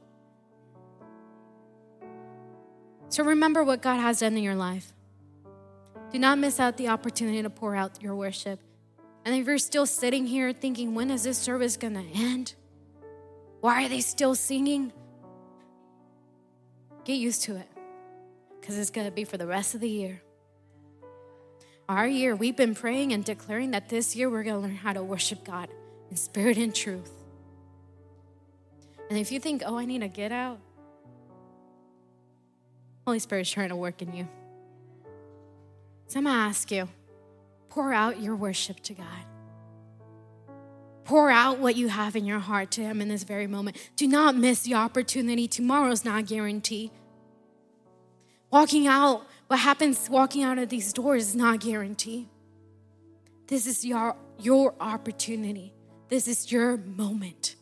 So 3.13 3.23
remember 3.25 3.63
what 3.63 3.83
God 3.83 4.01
has 4.01 4.21
done 4.21 4.39
in 4.39 4.43
your 4.43 4.55
life. 4.55 4.91
Do 6.13 6.19
not 6.19 6.39
miss 6.39 6.59
out 6.59 6.79
the 6.79 6.89
opportunity 6.89 7.43
to 7.43 7.51
pour 7.51 7.77
out 7.77 8.03
your 8.03 8.15
worship. 8.15 8.59
And 9.27 9.35
if 9.35 9.47
you're 9.47 9.59
still 9.59 9.85
sitting 9.85 10.27
here 10.27 10.55
thinking, 10.55 10.95
when 10.95 11.11
is 11.11 11.23
this 11.23 11.37
service 11.37 11.77
going 11.77 11.93
to 11.93 12.19
end? 12.19 12.55
Why 13.61 13.85
are 13.85 13.89
they 13.91 14.01
still 14.01 14.35
singing? 14.35 14.95
Get 17.05 17.17
used 17.17 17.43
to 17.43 17.57
it 17.57 17.69
because 18.59 18.79
it's 18.79 18.91
going 18.91 19.07
to 19.07 19.13
be 19.13 19.25
for 19.25 19.37
the 19.37 19.47
rest 19.47 19.75
of 19.75 19.83
the 19.83 19.91
year. 19.91 20.23
Our 21.91 22.07
year, 22.07 22.35
we've 22.35 22.57
been 22.57 22.75
praying 22.75 23.13
and 23.13 23.23
declaring 23.23 23.73
that 23.73 23.91
this 23.91 24.17
year 24.17 24.31
we're 24.31 24.43
going 24.43 24.57
to 24.57 24.63
learn 24.63 24.77
how 24.77 24.95
to 24.95 25.03
worship 25.03 25.45
God 25.45 25.69
in 26.11 26.17
spirit 26.17 26.57
and 26.57 26.75
truth. 26.75 27.13
And 29.11 29.19
if 29.19 29.31
you 29.31 29.39
think, 29.39 29.63
oh, 29.67 29.77
I 29.77 29.85
need 29.85 30.01
to 30.01 30.09
get 30.09 30.33
out, 30.33 30.61
Holy 33.05 33.19
Spirit 33.19 33.43
is 33.43 33.51
trying 33.51 33.71
to 33.71 33.77
work 33.77 34.03
in 34.03 34.13
you. 34.15 34.29
So 36.07 36.19
I'm 36.19 36.25
going 36.25 36.37
to 36.37 36.43
ask 36.43 36.71
you 36.71 36.89
pour 37.69 37.93
out 37.93 38.21
your 38.21 38.37
worship 38.37 38.81
to 38.81 38.95
God. 38.95 39.07
Pour 41.05 41.31
out 41.31 41.59
what 41.59 41.75
you 41.75 41.89
have 41.89 42.15
in 42.15 42.25
your 42.25 42.39
heart 42.39 42.71
to 42.73 42.83
Him 42.83 43.01
in 43.01 43.09
this 43.09 43.25
very 43.25 43.47
moment. 43.47 43.77
Do 43.97 44.07
not 44.07 44.37
miss 44.37 44.63
the 44.63 44.75
opportunity. 44.75 45.49
Tomorrow's 45.49 46.05
not 46.05 46.27
guaranteed. 46.27 46.91
Walking 48.51 48.87
out, 48.87 49.27
what 49.47 49.61
happens 49.61 50.09
walking 50.09 50.43
out 50.43 50.59
of 50.59 50.69
these 50.69 50.93
doors 50.93 51.29
is 51.29 51.35
not 51.35 51.61
guaranteed. 51.61 52.29
This 53.47 53.67
is 53.67 53.85
your, 53.85 54.17
your 54.39 54.75
opportunity. 54.81 55.73
This 56.09 56.29
is 56.29 56.53
your 56.53 56.77
moment. 56.77 57.57